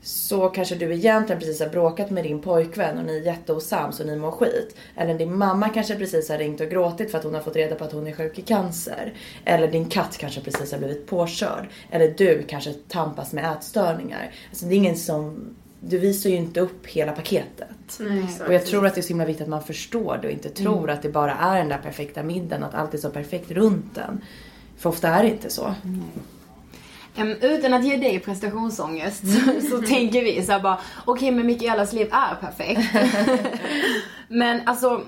Så 0.03 0.49
kanske 0.49 0.75
du 0.75 0.95
egentligen 0.95 1.41
precis 1.41 1.61
har 1.61 1.69
bråkat 1.69 2.11
med 2.11 2.25
din 2.25 2.41
pojkvän 2.41 2.99
och 2.99 3.05
ni 3.05 3.17
är 3.17 3.23
jätteosams 3.23 4.01
och 4.01 4.07
ni 4.07 4.17
mår 4.17 4.31
skit. 4.31 4.77
Eller 4.97 5.15
din 5.15 5.39
mamma 5.39 5.69
kanske 5.69 5.97
precis 5.97 6.29
har 6.29 6.39
ringt 6.39 6.61
och 6.61 6.69
gråtit 6.69 7.11
för 7.11 7.19
att 7.19 7.25
hon 7.25 7.35
har 7.35 7.41
fått 7.41 7.57
reda 7.57 7.75
på 7.75 7.85
att 7.85 7.93
hon 7.93 8.07
är 8.07 8.13
sjuk 8.13 8.39
i 8.39 8.43
cancer. 8.43 9.13
Eller 9.45 9.69
din 9.69 9.89
katt 9.89 10.17
kanske 10.19 10.41
precis 10.41 10.73
har 10.73 10.79
blivit 10.79 11.07
påkörd. 11.07 11.69
Eller 11.91 12.15
du 12.19 12.43
kanske 12.49 12.73
tampas 12.73 13.33
med 13.33 13.53
ätstörningar. 13.53 14.35
Alltså 14.51 14.67
det 14.67 14.75
är 14.75 14.77
ingen 14.77 14.97
som... 14.97 15.55
Du 15.83 15.99
visar 15.99 16.31
ju 16.31 16.37
inte 16.37 16.61
upp 16.61 16.87
hela 16.87 17.13
paketet. 17.13 17.99
Nej. 18.01 18.25
Och 18.47 18.55
jag 18.55 18.67
tror 18.67 18.87
att 18.87 18.95
det 18.95 19.01
är 19.01 19.03
så 19.03 19.09
himla 19.09 19.25
viktigt 19.25 19.43
att 19.43 19.49
man 19.49 19.63
förstår 19.63 20.19
det 20.23 20.29
och 20.29 20.33
inte 20.33 20.49
tror 20.49 20.91
att 20.91 21.03
det 21.03 21.09
bara 21.09 21.33
är 21.35 21.59
den 21.59 21.69
där 21.69 21.79
perfekta 21.79 22.23
middagen, 22.23 22.65
att 22.65 22.75
allt 22.75 22.95
är 22.95 22.99
så 22.99 23.11
perfekt 23.11 23.51
runt 23.51 23.95
den. 23.95 24.21
För 24.77 24.91
ofta 24.91 25.09
är 25.09 25.23
det 25.23 25.29
inte 25.29 25.51
så. 25.51 25.75
Em, 25.85 26.03
utan 27.41 27.75
att 27.75 27.85
ge 27.85 27.97
dig 27.97 28.21
prestationsångest 28.21 29.23
så, 29.27 29.61
så 29.71 29.83
tänker 29.83 30.23
vi 30.23 30.43
så 30.43 30.61
bara, 30.63 30.79
okej 31.05 31.31
men 31.31 31.47
Mikaelas 31.47 31.93
liv 31.93 32.09
är 32.13 32.35
perfekt. 32.35 32.81
men 34.29 34.61
alltså, 34.67 35.03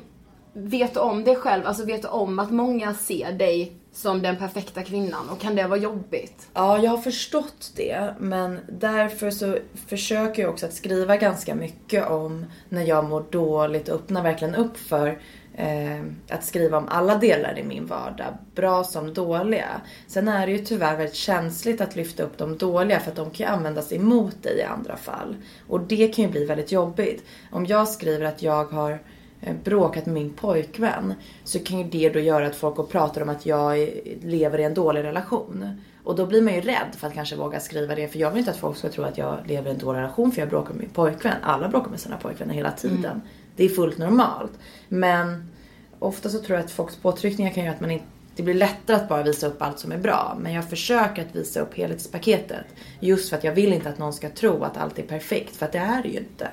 vet 0.52 0.94
du 0.94 1.00
om 1.00 1.24
det 1.24 1.34
själv? 1.34 1.66
Alltså 1.66 1.84
vet 1.84 2.02
du 2.02 2.08
om 2.08 2.38
att 2.38 2.50
många 2.50 2.94
ser 2.94 3.32
dig 3.32 3.72
som 3.92 4.22
den 4.22 4.36
perfekta 4.36 4.82
kvinnan 4.82 5.28
och 5.28 5.40
kan 5.40 5.56
det 5.56 5.66
vara 5.66 5.78
jobbigt? 5.78 6.48
Ja, 6.54 6.78
jag 6.78 6.90
har 6.90 6.98
förstått 6.98 7.72
det. 7.76 8.14
Men 8.18 8.58
därför 8.68 9.30
så 9.30 9.58
försöker 9.88 10.42
jag 10.42 10.50
också 10.50 10.66
att 10.66 10.74
skriva 10.74 11.16
ganska 11.16 11.54
mycket 11.54 12.10
om 12.10 12.46
när 12.68 12.82
jag 12.82 13.04
mår 13.04 13.24
dåligt 13.30 13.88
och 13.88 13.94
öppnar 13.94 14.22
verkligen 14.22 14.54
upp 14.54 14.78
för 14.78 15.18
Eh, 15.54 16.00
att 16.28 16.44
skriva 16.44 16.78
om 16.78 16.88
alla 16.88 17.18
delar 17.18 17.58
i 17.58 17.62
min 17.62 17.86
vardag. 17.86 18.34
Bra 18.54 18.84
som 18.84 19.14
dåliga. 19.14 19.80
Sen 20.06 20.28
är 20.28 20.46
det 20.46 20.52
ju 20.52 20.58
tyvärr 20.58 20.96
väldigt 20.96 21.14
känsligt 21.14 21.80
att 21.80 21.96
lyfta 21.96 22.22
upp 22.22 22.38
de 22.38 22.58
dåliga 22.58 23.00
för 23.00 23.10
att 23.10 23.16
de 23.16 23.30
kan 23.30 23.46
ju 23.46 23.52
användas 23.52 23.92
emot 23.92 24.42
dig 24.42 24.58
i 24.58 24.62
andra 24.62 24.96
fall. 24.96 25.36
Och 25.68 25.80
det 25.80 26.08
kan 26.14 26.24
ju 26.24 26.30
bli 26.30 26.44
väldigt 26.44 26.72
jobbigt. 26.72 27.24
Om 27.50 27.66
jag 27.66 27.88
skriver 27.88 28.26
att 28.26 28.42
jag 28.42 28.64
har 28.64 28.98
eh, 29.40 29.54
bråkat 29.64 30.06
med 30.06 30.14
min 30.14 30.32
pojkvän 30.32 31.14
så 31.44 31.58
kan 31.58 31.78
ju 31.78 31.84
det 31.84 32.08
då 32.08 32.20
göra 32.20 32.46
att 32.46 32.56
folk 32.56 32.76
går 32.76 32.82
och 32.82 32.90
pratar 32.90 33.20
om 33.22 33.28
att 33.28 33.46
jag 33.46 33.90
lever 34.22 34.58
i 34.58 34.64
en 34.64 34.74
dålig 34.74 35.02
relation. 35.02 35.80
Och 36.04 36.16
då 36.16 36.26
blir 36.26 36.42
man 36.42 36.54
ju 36.54 36.60
rädd 36.60 36.94
för 36.96 37.06
att 37.06 37.14
kanske 37.14 37.36
våga 37.36 37.60
skriva 37.60 37.94
det. 37.94 38.08
För 38.08 38.18
jag 38.18 38.30
vill 38.30 38.38
inte 38.38 38.50
att 38.50 38.56
folk 38.56 38.76
ska 38.76 38.88
tro 38.88 39.04
att 39.04 39.18
jag 39.18 39.38
lever 39.46 39.70
i 39.70 39.72
en 39.72 39.78
dålig 39.78 39.98
relation 39.98 40.32
för 40.32 40.40
jag 40.40 40.48
bråkar 40.48 40.70
med 40.70 40.80
min 40.80 40.90
pojkvän. 40.90 41.36
Alla 41.42 41.68
bråkar 41.68 41.90
med 41.90 42.00
sina 42.00 42.16
pojkvänner 42.16 42.54
hela 42.54 42.70
tiden. 42.70 43.04
Mm. 43.04 43.20
Det 43.56 43.64
är 43.64 43.68
fullt 43.68 43.98
normalt. 43.98 44.52
Men 44.88 45.50
ofta 45.98 46.28
så 46.28 46.38
tror 46.38 46.58
jag 46.58 46.64
att 46.64 46.70
folks 46.70 46.96
påtryckningar 46.96 47.52
kan 47.52 47.64
göra 47.64 47.74
att 47.74 47.80
man 47.80 47.90
inte 47.90 48.06
det 48.36 48.42
blir 48.42 48.54
lättare 48.54 48.96
att 48.96 49.08
bara 49.08 49.22
visa 49.22 49.46
upp 49.46 49.62
allt 49.62 49.78
som 49.78 49.92
är 49.92 49.98
bra. 49.98 50.36
Men 50.40 50.52
jag 50.52 50.70
försöker 50.70 51.22
att 51.22 51.36
visa 51.36 51.60
upp 51.60 51.74
helhetspaketet. 51.74 52.66
Just 53.00 53.30
för 53.30 53.36
att 53.36 53.44
jag 53.44 53.52
vill 53.52 53.72
inte 53.72 53.88
att 53.88 53.98
någon 53.98 54.12
ska 54.12 54.28
tro 54.28 54.64
att 54.64 54.76
allt 54.76 54.98
är 54.98 55.02
perfekt. 55.02 55.56
För 55.56 55.66
att 55.66 55.72
det 55.72 55.78
är 55.78 56.02
det 56.02 56.08
ju 56.08 56.18
inte. 56.18 56.48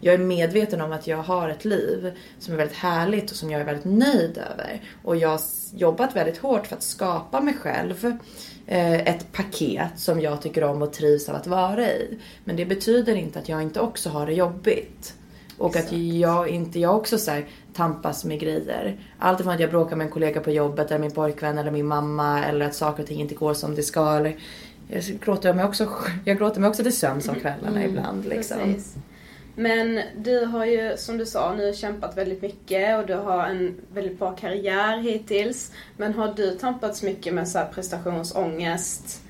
Jag 0.00 0.14
är 0.14 0.18
medveten 0.18 0.80
om 0.80 0.92
att 0.92 1.06
jag 1.06 1.16
har 1.16 1.48
ett 1.48 1.64
liv 1.64 2.12
som 2.38 2.54
är 2.54 2.58
väldigt 2.58 2.76
härligt 2.76 3.30
och 3.30 3.36
som 3.36 3.50
jag 3.50 3.60
är 3.60 3.64
väldigt 3.64 3.84
nöjd 3.84 4.38
över. 4.38 4.82
Och 5.04 5.16
jag 5.16 5.28
har 5.28 5.40
jobbat 5.74 6.16
väldigt 6.16 6.38
hårt 6.38 6.66
för 6.66 6.76
att 6.76 6.82
skapa 6.82 7.40
mig 7.40 7.54
själv 7.54 8.16
eh, 8.66 8.94
ett 8.94 9.32
paket 9.32 9.90
som 9.96 10.20
jag 10.20 10.42
tycker 10.42 10.64
om 10.64 10.82
och 10.82 10.92
trivs 10.92 11.28
av 11.28 11.36
att 11.36 11.46
vara 11.46 11.86
i. 11.90 12.18
Men 12.44 12.56
det 12.56 12.66
betyder 12.66 13.14
inte 13.14 13.38
att 13.38 13.48
jag 13.48 13.62
inte 13.62 13.80
också 13.80 14.10
har 14.10 14.26
det 14.26 14.34
jobbigt. 14.34 15.14
Och 15.58 15.76
att 15.76 15.92
jag 15.92 16.48
inte 16.48 16.80
jag 16.80 16.96
också 16.96 17.18
så 17.18 17.30
här, 17.30 17.46
tampas 17.74 18.24
med 18.24 18.40
grejer. 18.40 18.96
Allt 19.18 19.40
ifrån 19.40 19.52
att 19.54 19.60
jag 19.60 19.70
bråkar 19.70 19.96
med 19.96 20.04
en 20.04 20.10
kollega 20.10 20.40
på 20.40 20.50
jobbet 20.50 20.90
eller 20.90 20.98
min 20.98 21.10
pojkvän 21.10 21.58
eller 21.58 21.70
min 21.70 21.86
mamma 21.86 22.44
eller 22.44 22.66
att 22.66 22.74
saker 22.74 23.02
och 23.02 23.08
ting 23.08 23.20
inte 23.20 23.34
går 23.34 23.54
som 23.54 23.74
det 23.74 23.82
ska. 23.82 24.16
Eller, 24.16 24.36
jag 24.88 25.04
gråter 25.24 25.54
mig 25.54 25.64
också, 25.64 25.88
jag 26.24 26.38
gråter 26.38 26.60
mig 26.60 26.70
också 26.70 26.82
till 26.82 26.96
sömns 26.96 27.28
om 27.28 27.34
kvällarna 27.34 27.84
ibland. 27.84 28.24
Liksom. 28.24 28.58
Precis. 28.58 28.96
Men 29.58 30.00
du 30.16 30.44
har 30.44 30.64
ju, 30.64 30.96
som 30.96 31.18
du 31.18 31.26
sa, 31.26 31.54
nu 31.54 31.72
kämpat 31.74 32.16
väldigt 32.16 32.42
mycket 32.42 32.98
och 32.98 33.06
du 33.06 33.14
har 33.14 33.46
en 33.46 33.74
väldigt 33.92 34.18
bra 34.18 34.36
karriär 34.36 34.98
hittills. 34.98 35.72
Men 35.96 36.14
har 36.14 36.32
du 36.36 36.50
tampats 36.50 37.02
mycket 37.02 37.34
med 37.34 37.48
så 37.48 37.58
här 37.58 37.66
prestationsångest? 37.66 39.22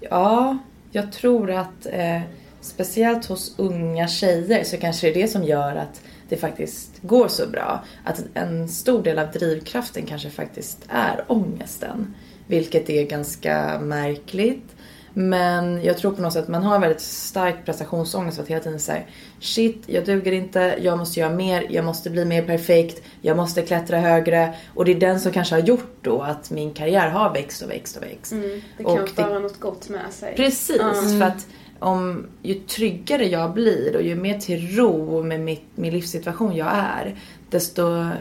Ja, 0.00 0.58
jag 0.90 1.12
tror 1.12 1.50
att 1.50 1.86
eh, 1.86 2.20
speciellt 2.66 3.26
hos 3.26 3.54
unga 3.58 4.08
tjejer 4.08 4.64
så 4.64 4.76
kanske 4.76 5.06
det 5.06 5.12
är 5.12 5.22
det 5.22 5.28
som 5.28 5.44
gör 5.44 5.76
att 5.76 6.00
det 6.28 6.36
faktiskt 6.36 6.90
går 7.02 7.28
så 7.28 7.46
bra. 7.46 7.84
Att 8.04 8.24
en 8.34 8.68
stor 8.68 9.02
del 9.02 9.18
av 9.18 9.30
drivkraften 9.30 10.06
kanske 10.06 10.30
faktiskt 10.30 10.78
är 10.88 11.24
ångesten. 11.28 12.14
Vilket 12.46 12.90
är 12.90 13.06
ganska 13.06 13.78
märkligt. 13.80 14.76
Men 15.18 15.84
jag 15.84 15.98
tror 15.98 16.12
på 16.12 16.22
något 16.22 16.32
sätt 16.32 16.42
att 16.42 16.48
man 16.48 16.62
har 16.62 16.74
en 16.74 16.80
väldigt 16.80 17.00
stark 17.00 17.64
prestationsångest 17.64 18.36
för 18.36 18.42
att 18.42 18.48
hela 18.48 18.62
tiden 18.62 18.80
säga 18.80 19.02
Shit, 19.40 19.82
jag 19.86 20.04
duger 20.04 20.32
inte, 20.32 20.78
jag 20.80 20.98
måste 20.98 21.20
göra 21.20 21.30
mer, 21.30 21.66
jag 21.70 21.84
måste 21.84 22.10
bli 22.10 22.24
mer 22.24 22.42
perfekt, 22.42 23.02
jag 23.20 23.36
måste 23.36 23.62
klättra 23.62 23.98
högre. 23.98 24.54
Och 24.74 24.84
det 24.84 24.92
är 24.92 25.00
den 25.00 25.20
som 25.20 25.32
kanske 25.32 25.54
har 25.54 25.62
gjort 25.62 25.96
då 26.02 26.22
att 26.22 26.50
min 26.50 26.74
karriär 26.74 27.08
har 27.10 27.34
växt 27.34 27.62
och 27.62 27.70
växt 27.70 27.96
och 27.96 28.02
växt. 28.02 28.32
Mm, 28.32 28.62
det 28.76 28.84
kan 28.84 28.98
Och 28.98 29.08
föra 29.08 29.38
något 29.38 29.60
gott 29.60 29.88
med 29.88 30.12
sig. 30.12 30.36
Precis, 30.36 30.78
för 31.18 31.22
att 31.22 31.46
om, 31.78 32.26
ju 32.42 32.54
tryggare 32.54 33.26
jag 33.26 33.52
blir 33.52 33.96
och 33.96 34.02
ju 34.02 34.14
mer 34.14 34.38
till 34.38 34.76
ro 34.76 35.22
med 35.22 35.40
mitt, 35.40 35.64
min 35.74 35.92
livssituation 35.92 36.56
jag 36.56 36.72
är, 36.72 37.14
desto 37.50 37.82
mm, 37.82 38.12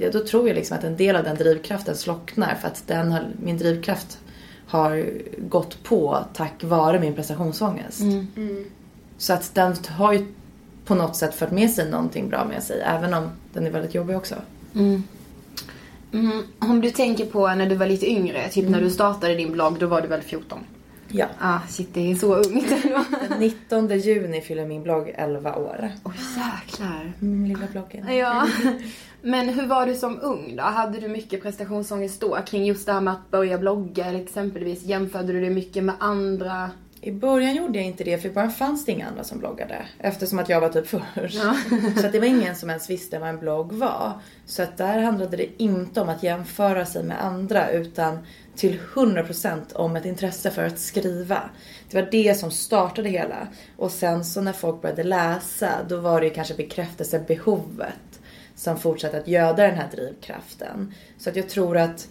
ja, 0.00 0.10
då 0.12 0.26
tror 0.26 0.48
jag 0.48 0.54
liksom 0.54 0.76
att 0.76 0.84
en 0.84 0.96
del 0.96 1.16
av 1.16 1.24
den 1.24 1.36
drivkraften 1.36 1.96
slocknar 1.96 2.54
för 2.54 2.68
att 2.68 2.82
den 2.86 3.12
har, 3.12 3.26
min 3.42 3.58
drivkraft 3.58 4.18
har 4.66 5.06
gått 5.38 5.82
på 5.82 6.18
tack 6.34 6.64
vare 6.64 7.00
min 7.00 7.14
prestationsångest. 7.14 8.00
Så 9.18 9.32
att 9.32 9.54
den 9.54 9.74
har 9.88 10.12
ju 10.12 10.26
på 10.84 10.94
något 10.94 11.16
sätt 11.16 11.34
fört 11.34 11.50
med 11.50 11.70
sig 11.70 11.90
någonting 11.90 12.28
bra 12.28 12.44
med 12.44 12.62
sig, 12.62 12.80
även 12.80 13.14
om 13.14 13.30
den 13.52 13.66
är 13.66 13.70
väldigt 13.70 13.94
jobbig 13.94 14.16
också. 14.16 14.34
Mm, 16.12 16.42
om 16.58 16.80
du 16.80 16.90
tänker 16.90 17.26
på 17.26 17.54
när 17.54 17.66
du 17.66 17.74
var 17.74 17.86
lite 17.86 18.06
yngre, 18.06 18.48
typ 18.48 18.68
när 18.68 18.80
du 18.80 18.90
startade 18.90 19.34
din 19.34 19.52
blogg, 19.52 19.78
då 19.78 19.86
var 19.86 20.00
du 20.00 20.08
väl 20.08 20.22
14? 20.22 20.58
Ja. 21.16 21.26
Ah, 21.38 21.60
shit 21.68 21.88
det 21.94 22.10
är 22.10 22.14
så 22.14 22.34
ungt 22.34 22.84
ändå. 22.84 23.04
Den 23.28 23.38
19 23.38 23.98
juni 23.98 24.40
fyller 24.40 24.66
min 24.66 24.82
blogg 24.82 25.12
11 25.14 25.54
år. 25.56 25.90
Oj 26.04 26.14
jäklar. 26.36 27.12
Mm, 27.22 27.44
lilla 27.44 27.66
bloggen. 27.72 28.16
Ja. 28.16 28.48
Men 29.22 29.48
hur 29.48 29.66
var 29.66 29.86
du 29.86 29.94
som 29.94 30.18
ung 30.22 30.56
då? 30.56 30.62
Hade 30.62 31.00
du 31.00 31.08
mycket 31.08 31.42
prestationsångest 31.42 32.20
då 32.20 32.38
kring 32.46 32.64
just 32.64 32.86
det 32.86 32.92
här 32.92 33.00
med 33.00 33.14
att 33.14 33.30
börja 33.30 33.58
blogga 33.58 34.04
eller 34.04 34.22
exempelvis? 34.22 34.82
Jämförde 34.82 35.32
du 35.32 35.40
det 35.40 35.50
mycket 35.50 35.84
med 35.84 35.94
andra? 36.00 36.70
I 37.00 37.12
början 37.12 37.54
gjorde 37.54 37.78
jag 37.78 37.86
inte 37.86 38.04
det 38.04 38.18
för 38.18 38.28
i 38.28 38.32
början 38.32 38.50
fanns 38.50 38.84
det 38.84 38.92
inga 38.92 39.08
andra 39.08 39.24
som 39.24 39.38
bloggade. 39.38 39.86
Eftersom 39.98 40.38
att 40.38 40.48
jag 40.48 40.60
var 40.60 40.68
typ 40.68 40.86
först. 40.86 41.40
Så 42.00 42.06
att 42.06 42.12
det 42.12 42.20
var 42.20 42.26
ingen 42.26 42.56
som 42.56 42.70
ens 42.70 42.90
visste 42.90 43.18
vad 43.18 43.28
en 43.28 43.38
blogg 43.38 43.72
var. 43.72 44.12
Så 44.46 44.62
att 44.62 44.76
där 44.76 44.98
handlade 44.98 45.36
det 45.36 45.62
inte 45.62 46.00
om 46.00 46.08
att 46.08 46.22
jämföra 46.22 46.86
sig 46.86 47.04
med 47.04 47.24
andra 47.24 47.70
utan 47.70 48.18
till 48.56 48.80
100% 48.94 49.74
om 49.74 49.96
ett 49.96 50.04
intresse 50.04 50.50
för 50.50 50.64
att 50.64 50.78
skriva. 50.78 51.42
Det 51.90 52.00
var 52.00 52.08
det 52.10 52.38
som 52.38 52.50
startade 52.50 53.08
hela. 53.08 53.48
Och 53.76 53.90
sen 53.90 54.24
så 54.24 54.40
när 54.40 54.52
folk 54.52 54.82
började 54.82 55.02
läsa 55.02 55.70
då 55.88 55.96
var 55.96 56.20
det 56.20 56.26
ju 56.26 56.34
kanske 56.34 56.54
bekräftelsebehovet 56.54 58.20
som 58.54 58.78
fortsatte 58.78 59.18
att 59.18 59.28
göda 59.28 59.66
den 59.66 59.74
här 59.74 59.88
drivkraften. 59.92 60.94
Så 61.18 61.30
att 61.30 61.36
jag 61.36 61.48
tror 61.48 61.76
att 61.76 62.08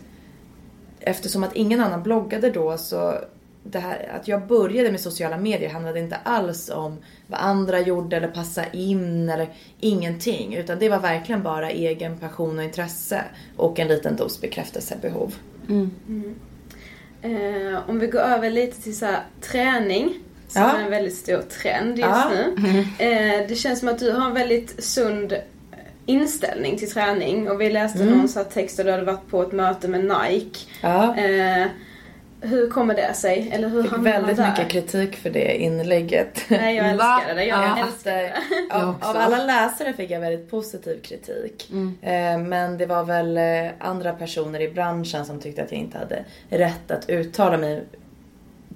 eftersom 0.99 1.43
att 1.43 1.55
ingen 1.55 1.79
annan 1.79 2.03
bloggade 2.03 2.49
då 2.49 2.77
så 2.77 3.15
det 3.63 3.79
här, 3.79 4.11
att 4.15 4.27
jag 4.27 4.47
började 4.47 4.91
med 4.91 4.99
sociala 4.99 5.37
medier 5.37 5.69
handlade 5.69 5.99
inte 5.99 6.15
alls 6.15 6.69
om 6.69 6.97
vad 7.27 7.39
andra 7.39 7.79
gjorde 7.79 8.17
eller 8.17 8.27
passa 8.27 8.65
in 8.67 9.29
eller 9.29 9.53
ingenting. 9.79 10.55
Utan 10.55 10.79
det 10.79 10.89
var 10.89 10.99
verkligen 10.99 11.43
bara 11.43 11.69
egen 11.69 12.17
passion 12.17 12.57
och 12.57 12.63
intresse 12.63 13.23
och 13.57 13.79
en 13.79 13.87
liten 13.87 14.15
dos 14.15 14.41
bekräftelsebehov. 14.41 15.35
Eh, 17.21 17.89
om 17.89 17.99
vi 17.99 18.07
går 18.07 18.19
över 18.19 18.49
lite 18.49 18.81
till 18.81 18.97
så 18.97 19.05
här, 19.05 19.19
träning. 19.41 20.13
Som 20.47 20.61
Ja. 20.61 20.77
är 20.77 20.83
en 20.83 20.89
väldigt 20.91 21.15
stor 21.15 21.41
trend 21.41 21.97
just 21.97 22.09
Ja. 22.09 22.31
nu. 22.55 22.85
Eh, 23.05 23.47
det 23.47 23.55
känns 23.55 23.79
som 23.79 23.89
att 23.89 23.99
du 23.99 24.11
har 24.11 24.25
en 24.27 24.33
väldigt 24.33 24.83
sund 24.83 25.33
inställning 26.05 26.77
till 26.77 26.91
träning. 26.91 27.49
Och 27.49 27.61
vi 27.61 27.69
läste 27.69 28.03
Mm. 28.03 28.17
någon 28.17 28.27
så 28.27 28.39
här 28.39 28.45
text 28.45 28.77
där 28.77 28.83
du 28.83 28.91
hade 28.91 29.03
varit 29.03 29.27
på 29.29 29.41
ett 29.41 29.51
möte 29.51 29.87
med 29.87 30.01
Nike. 30.03 30.59
Ja. 30.81 31.17
Eh, 31.17 31.67
hur 32.43 32.69
kommer 32.69 32.95
det 32.95 33.13
sig? 33.13 33.49
Eller 33.53 33.69
hur 33.69 33.83
Fick 33.83 33.91
hamnade 33.91 34.17
man 34.17 34.25
väldigt 34.27 34.37
där? 34.45 34.49
mycket 34.51 34.69
kritik 34.71 35.15
för 35.15 35.29
det 35.29 35.57
inlägget. 35.57 36.41
Nej, 36.49 36.75
jag 36.75 36.85
älskade 36.89 37.33
det. 37.33 37.45
Jag 37.45 37.63
Ja, 37.63 37.85
älskade 37.87 38.15
det. 38.21 38.33
av, 38.75 38.83
av 39.01 39.17
alla 39.17 39.43
läsare 39.43 39.93
fick 39.93 40.11
jag 40.11 40.19
väldigt 40.19 40.51
positiv 40.51 41.01
kritik. 41.01 41.71
Eh, 42.01 42.37
Men 42.37 42.77
det 42.77 42.85
var 42.85 43.03
väl 43.03 43.37
eh, 43.37 43.71
andra 43.79 44.13
personer 44.13 44.61
i 44.61 44.69
branschen 44.71 45.25
som 45.25 45.39
tyckte 45.39 45.63
att 45.63 45.71
jag 45.71 45.79
inte 45.81 45.97
hade 45.97 46.25
rätt 46.49 46.91
att 46.91 47.09
uttala 47.09 47.57
mig 47.57 47.83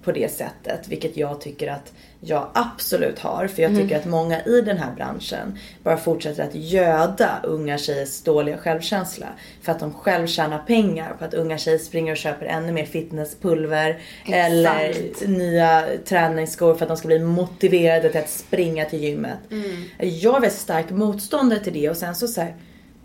på 0.04 0.12
det 0.12 0.32
sättet. 0.32 0.88
Vilket 0.88 1.18
jag 1.18 1.42
tycker 1.42 1.68
att 1.72 1.94
jag 2.20 2.48
absolut 2.54 3.20
har. 3.20 3.48
För 3.48 3.62
jag 3.62 3.76
tycker 3.76 3.98
att 3.98 4.06
många 4.06 4.44
i 4.44 4.62
den 4.62 4.78
här 4.78 4.92
branschen 4.96 5.60
bara 5.84 5.98
fortsätter 5.98 6.44
att 6.44 6.56
göda 6.56 7.40
unga 7.44 7.78
tjejers 7.78 8.22
dåliga 8.22 8.58
självkänsla. 8.58 9.28
För 9.62 9.72
att 9.72 9.80
de 9.80 9.94
själv 9.94 10.28
tjänar 10.28 10.60
pengar 10.60 11.16
på 11.20 11.26
att 11.26 11.34
unga 11.34 11.58
tjejer 11.58 11.78
springer 11.78 12.12
och 12.12 12.18
köper 12.18 12.46
ännu 12.46 12.72
mer 12.72 12.86
fitnesspulver. 12.86 14.00
Eller 14.26 15.28
nya 15.28 15.86
träningsskor 16.06 16.76
för 16.76 16.86
att 16.86 16.90
de 16.90 16.98
ska 16.98 17.08
bli 17.08 17.20
motiverade 17.20 18.10
till 18.10 18.22
att 18.22 18.30
springa 18.30 18.86
till 18.86 19.04
gymmet. 19.04 19.38
Jag 20.00 20.36
är 20.36 20.40
väldigt 20.42 20.60
stark 20.60 20.90
motståndare 20.90 21.60
till 21.60 21.74
det 21.74 21.90
och 21.90 21.98
sen 21.98 22.16
så, 22.16 22.28
så 22.28 22.42
här, 22.42 22.56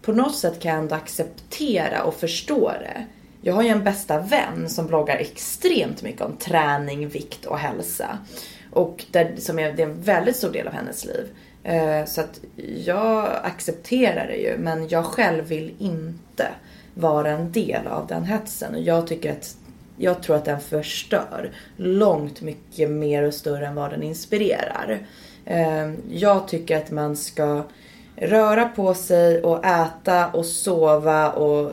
på 0.02 0.12
något 0.12 0.36
sätt 0.36 0.60
kan 0.60 0.70
jag 0.70 0.80
ändå 0.80 0.94
acceptera 0.94 2.02
och 2.02 2.14
förstå 2.14 2.72
det. 2.80 3.06
Jag 3.44 3.54
har 3.54 3.62
ju 3.62 3.68
en 3.68 3.84
bästa 3.84 4.18
vän 4.18 4.68
som 4.68 4.86
bloggar 4.86 5.16
extremt 5.16 6.02
mycket 6.02 6.22
om 6.22 6.36
träning, 6.36 7.08
vikt 7.08 7.44
och 7.44 7.58
hälsa. 7.58 8.18
Och 8.72 9.04
där, 9.10 9.34
som 9.38 9.58
är, 9.58 9.72
det 9.72 9.82
är 9.82 9.86
en 9.86 10.00
väldigt 10.00 10.36
stor 10.36 10.52
del 10.52 10.66
av 10.66 10.72
hennes 10.72 11.04
liv. 11.04 11.28
Eh, 11.64 12.04
så 12.04 12.20
att 12.20 12.40
jag 12.84 13.28
accepterar 13.42 14.26
det 14.26 14.36
ju 14.36 14.56
men 14.58 14.88
jag 14.88 15.04
själv 15.04 15.44
vill 15.44 15.74
inte 15.78 16.48
vara 16.94 17.30
en 17.30 17.52
del 17.52 17.86
av 17.86 18.06
den 18.06 18.24
hetsen. 18.24 18.74
Och 18.74 18.80
jag 18.80 19.06
tycker 19.06 19.32
att 19.32 19.56
Jag 19.96 20.22
tror 20.22 20.36
att 20.36 20.44
den 20.44 20.60
förstör 20.60 21.50
långt 21.76 22.40
mycket 22.40 22.90
mer 22.90 23.22
och 23.22 23.34
större 23.34 23.66
än 23.66 23.74
vad 23.74 23.90
den 23.90 24.02
inspirerar. 24.02 25.06
Eh, 25.44 25.92
jag 26.10 26.48
tycker 26.48 26.76
att 26.76 26.90
man 26.90 27.16
ska 27.16 27.64
röra 28.16 28.68
på 28.68 28.94
sig 28.94 29.42
och 29.42 29.64
äta 29.64 30.28
och 30.28 30.46
sova 30.46 31.32
och 31.32 31.72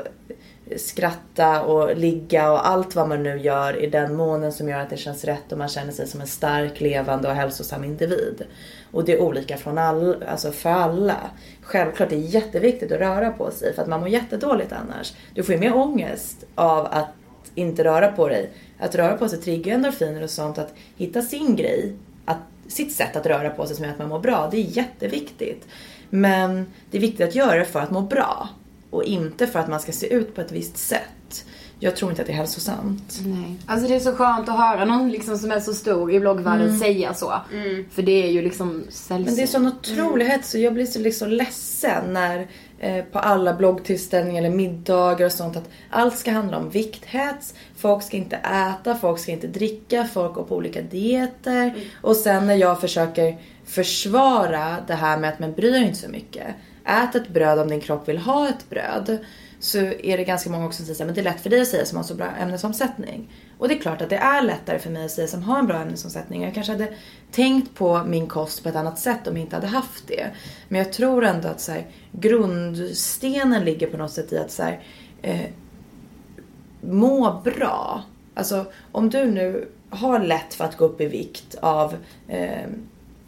skratta 0.77 1.61
och 1.61 1.97
ligga 1.97 2.51
och 2.51 2.67
allt 2.67 2.95
vad 2.95 3.07
man 3.09 3.23
nu 3.23 3.37
gör 3.37 3.83
i 3.83 3.87
den 3.87 4.15
månen 4.15 4.53
som 4.53 4.69
gör 4.69 4.79
att 4.79 4.89
det 4.89 4.97
känns 4.97 5.23
rätt 5.23 5.51
och 5.51 5.57
man 5.57 5.67
känner 5.67 5.91
sig 5.91 6.07
som 6.07 6.21
en 6.21 6.27
stark, 6.27 6.81
levande 6.81 7.27
och 7.27 7.35
hälsosam 7.35 7.83
individ. 7.83 8.43
Och 8.91 9.05
det 9.05 9.13
är 9.13 9.21
olika 9.21 9.57
från 9.57 9.77
all, 9.77 10.23
alltså 10.23 10.51
för 10.51 10.69
alla. 10.69 11.17
Självklart 11.61 12.11
är 12.11 12.15
det 12.15 12.21
jätteviktigt 12.21 12.91
att 12.91 12.99
röra 12.99 13.31
på 13.31 13.51
sig 13.51 13.73
för 13.73 13.81
att 13.81 13.87
man 13.87 13.99
mår 13.99 14.09
jättedåligt 14.09 14.71
annars. 14.71 15.13
Du 15.33 15.43
får 15.43 15.55
ju 15.55 15.59
mer 15.59 15.75
ångest 15.75 16.43
av 16.55 16.85
att 16.85 17.09
inte 17.55 17.83
röra 17.83 18.11
på 18.11 18.27
dig. 18.27 18.49
Att 18.79 18.95
röra 18.95 19.17
på 19.17 19.29
sig 19.29 19.41
triggar 19.41 19.75
endorfiner 19.75 20.23
och 20.23 20.29
sånt. 20.29 20.57
Att 20.57 20.73
hitta 20.95 21.21
sin 21.21 21.55
grej, 21.55 21.95
att, 22.25 22.37
sitt 22.67 22.95
sätt 22.95 23.15
att 23.15 23.25
röra 23.25 23.49
på 23.49 23.65
sig 23.65 23.75
som 23.75 23.85
gör 23.85 23.91
att 23.91 23.99
man 23.99 24.09
mår 24.09 24.19
bra. 24.19 24.47
Det 24.51 24.57
är 24.57 24.77
jätteviktigt. 24.77 25.67
Men 26.09 26.65
det 26.91 26.97
är 26.97 27.01
viktigt 27.01 27.27
att 27.27 27.35
göra 27.35 27.59
det 27.59 27.65
för 27.65 27.79
att 27.79 27.91
må 27.91 28.01
bra. 28.01 28.49
Och 28.89 29.03
inte 29.03 29.47
för 29.47 29.59
att 29.59 29.67
man 29.67 29.79
ska 29.79 29.91
se 29.91 30.13
ut 30.13 30.35
på 30.35 30.41
ett 30.41 30.51
visst 30.51 30.77
sätt. 30.77 31.45
Jag 31.81 31.95
tror 31.95 32.11
inte 32.11 32.21
att 32.21 32.27
det 32.27 32.33
är 32.33 32.37
hälsosamt. 32.37 33.19
Nej. 33.25 33.55
Alltså 33.65 33.87
det 33.87 33.95
är 33.95 33.99
så 33.99 34.15
skönt 34.15 34.49
att 34.49 34.57
höra 34.57 34.85
någon 34.85 35.11
liksom 35.11 35.37
som 35.37 35.51
är 35.51 35.59
så 35.59 35.73
stor 35.73 36.11
i 36.11 36.19
bloggvärlden 36.19 36.67
mm. 36.67 36.79
säga 36.79 37.13
så. 37.13 37.33
Mm. 37.53 37.85
För 37.91 38.01
det 38.01 38.23
är 38.23 38.31
ju 38.31 38.41
liksom 38.41 38.83
sällsynt. 38.89 39.25
Men 39.25 39.35
det 39.35 39.41
är 39.41 39.47
sån 39.47 39.71
mm. 39.99 40.27
hets 40.27 40.53
och 40.53 40.59
jag 40.59 40.73
blir 40.73 40.85
så 40.85 40.99
liksom 40.99 41.29
ledsen 41.29 42.13
när 42.13 42.47
eh, 42.79 43.03
på 43.03 43.19
alla 43.19 43.53
bloggtillställningar 43.53 44.43
eller 44.43 44.55
middagar 44.55 45.25
och 45.25 45.31
sånt 45.31 45.57
att 45.57 45.69
allt 45.89 46.17
ska 46.17 46.31
handla 46.31 46.57
om 46.57 46.69
vikthets. 46.69 47.53
Folk 47.77 48.03
ska 48.03 48.17
inte 48.17 48.35
äta, 48.35 48.95
folk 48.95 49.19
ska 49.19 49.31
inte 49.31 49.47
dricka, 49.47 50.07
folk 50.13 50.33
går 50.33 50.43
på 50.43 50.55
olika 50.55 50.81
dieter. 50.81 51.63
Mm. 51.63 51.81
Och 52.01 52.15
sen 52.15 52.47
när 52.47 52.55
jag 52.55 52.81
försöker 52.81 53.37
försvara 53.65 54.77
det 54.87 54.95
här 54.95 55.17
med 55.17 55.29
att 55.29 55.39
man 55.39 55.53
bryr 55.53 55.83
inte 55.83 55.99
så 55.99 56.09
mycket. 56.09 56.47
Ät 56.89 57.15
ett 57.15 57.27
bröd 57.29 57.59
om 57.59 57.67
din 57.67 57.81
kropp 57.81 58.07
vill 58.07 58.17
ha 58.17 58.49
ett 58.49 58.69
bröd. 58.69 59.17
Så 59.59 59.77
är 59.77 60.17
det 60.17 60.23
ganska 60.23 60.49
många 60.49 60.65
också 60.65 60.85
som 60.85 60.95
säger 60.95 61.09
att 61.09 61.15
det 61.15 61.21
är 61.21 61.23
lätt 61.23 61.41
för 61.41 61.49
dig 61.49 61.61
att 61.61 61.67
säga 61.67 61.85
som 61.85 61.97
har 61.97 62.03
så 62.03 62.15
bra 62.15 62.27
ämnesomsättning. 62.39 63.31
Och 63.57 63.67
det 63.67 63.73
är 63.73 63.79
klart 63.79 64.01
att 64.01 64.09
det 64.09 64.17
är 64.17 64.41
lättare 64.41 64.79
för 64.79 64.89
mig 64.89 65.05
att 65.05 65.11
säga 65.11 65.27
som 65.27 65.43
har 65.43 65.59
en 65.59 65.67
bra 65.67 65.81
ämnesomsättning. 65.81 66.43
Jag 66.43 66.53
kanske 66.53 66.73
hade 66.73 66.93
tänkt 67.31 67.75
på 67.75 68.03
min 68.03 68.27
kost 68.27 68.63
på 68.63 68.69
ett 68.69 68.75
annat 68.75 68.99
sätt 68.99 69.27
om 69.27 69.37
jag 69.37 69.43
inte 69.45 69.55
hade 69.55 69.67
haft 69.67 70.07
det. 70.07 70.27
Men 70.67 70.79
jag 70.79 70.93
tror 70.93 71.25
ändå 71.25 71.47
att 71.47 71.61
så 71.61 71.71
här, 71.71 71.87
grundstenen 72.11 73.65
ligger 73.65 73.87
på 73.87 73.97
något 73.97 74.11
sätt 74.11 74.33
i 74.33 74.37
att 74.37 74.51
så 74.51 74.63
här, 74.63 74.83
eh, 75.21 75.45
må 76.81 77.41
bra. 77.43 78.03
Alltså 78.33 78.65
om 78.91 79.09
du 79.09 79.25
nu 79.25 79.67
har 79.89 80.19
lätt 80.19 80.53
för 80.53 80.65
att 80.65 80.77
gå 80.77 80.85
upp 80.85 81.01
i 81.01 81.05
vikt 81.05 81.55
av 81.61 81.95
eh, 82.27 82.67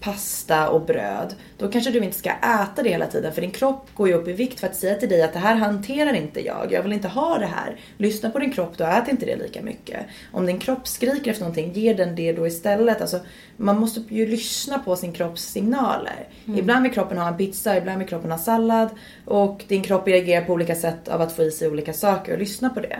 pasta 0.01 0.69
och 0.69 0.81
bröd, 0.81 1.35
då 1.57 1.67
kanske 1.67 1.91
du 1.91 1.99
inte 1.99 2.17
ska 2.17 2.29
äta 2.29 2.83
det 2.83 2.89
hela 2.89 3.07
tiden 3.07 3.33
för 3.33 3.41
din 3.41 3.51
kropp 3.51 3.89
går 3.93 4.07
ju 4.07 4.13
upp 4.13 4.27
i 4.27 4.33
vikt 4.33 4.59
för 4.59 4.67
att 4.67 4.75
säga 4.75 4.95
till 4.95 5.09
dig 5.09 5.23
att 5.23 5.33
det 5.33 5.39
här 5.39 5.55
hanterar 5.55 6.13
inte 6.13 6.45
jag, 6.45 6.71
jag 6.71 6.83
vill 6.83 6.93
inte 6.93 7.07
ha 7.07 7.37
det 7.37 7.45
här. 7.45 7.79
Lyssna 7.97 8.29
på 8.29 8.39
din 8.39 8.51
kropp 8.51 8.77
då, 8.77 8.83
ät 8.83 9.07
inte 9.07 9.25
det 9.25 9.35
lika 9.35 9.61
mycket. 9.61 10.05
Om 10.31 10.45
din 10.45 10.59
kropp 10.59 10.87
skriker 10.87 11.31
efter 11.31 11.43
någonting, 11.43 11.73
ge 11.73 11.93
den 11.93 12.15
det 12.15 12.33
då 12.33 12.47
istället. 12.47 13.01
Alltså, 13.01 13.19
man 13.57 13.79
måste 13.79 14.01
ju 14.09 14.27
lyssna 14.27 14.79
på 14.79 14.95
sin 14.95 15.13
kropps 15.13 15.41
signaler. 15.41 16.27
Mm. 16.47 16.59
Ibland 16.59 16.83
vill 16.83 16.93
kroppen 16.93 17.17
ha 17.17 17.27
en 17.27 17.37
pizza, 17.37 17.77
ibland 17.77 17.99
vill 17.99 18.07
kroppen 18.07 18.31
ha 18.31 18.37
sallad 18.37 18.89
och 19.25 19.63
din 19.67 19.83
kropp 19.83 20.07
reagerar 20.07 20.45
på 20.45 20.53
olika 20.53 20.75
sätt 20.75 21.07
av 21.07 21.21
att 21.21 21.31
få 21.31 21.43
i 21.43 21.51
sig 21.51 21.67
olika 21.67 21.93
saker 21.93 22.33
och 22.33 22.39
lyssna 22.39 22.69
på 22.69 22.79
det 22.79 22.99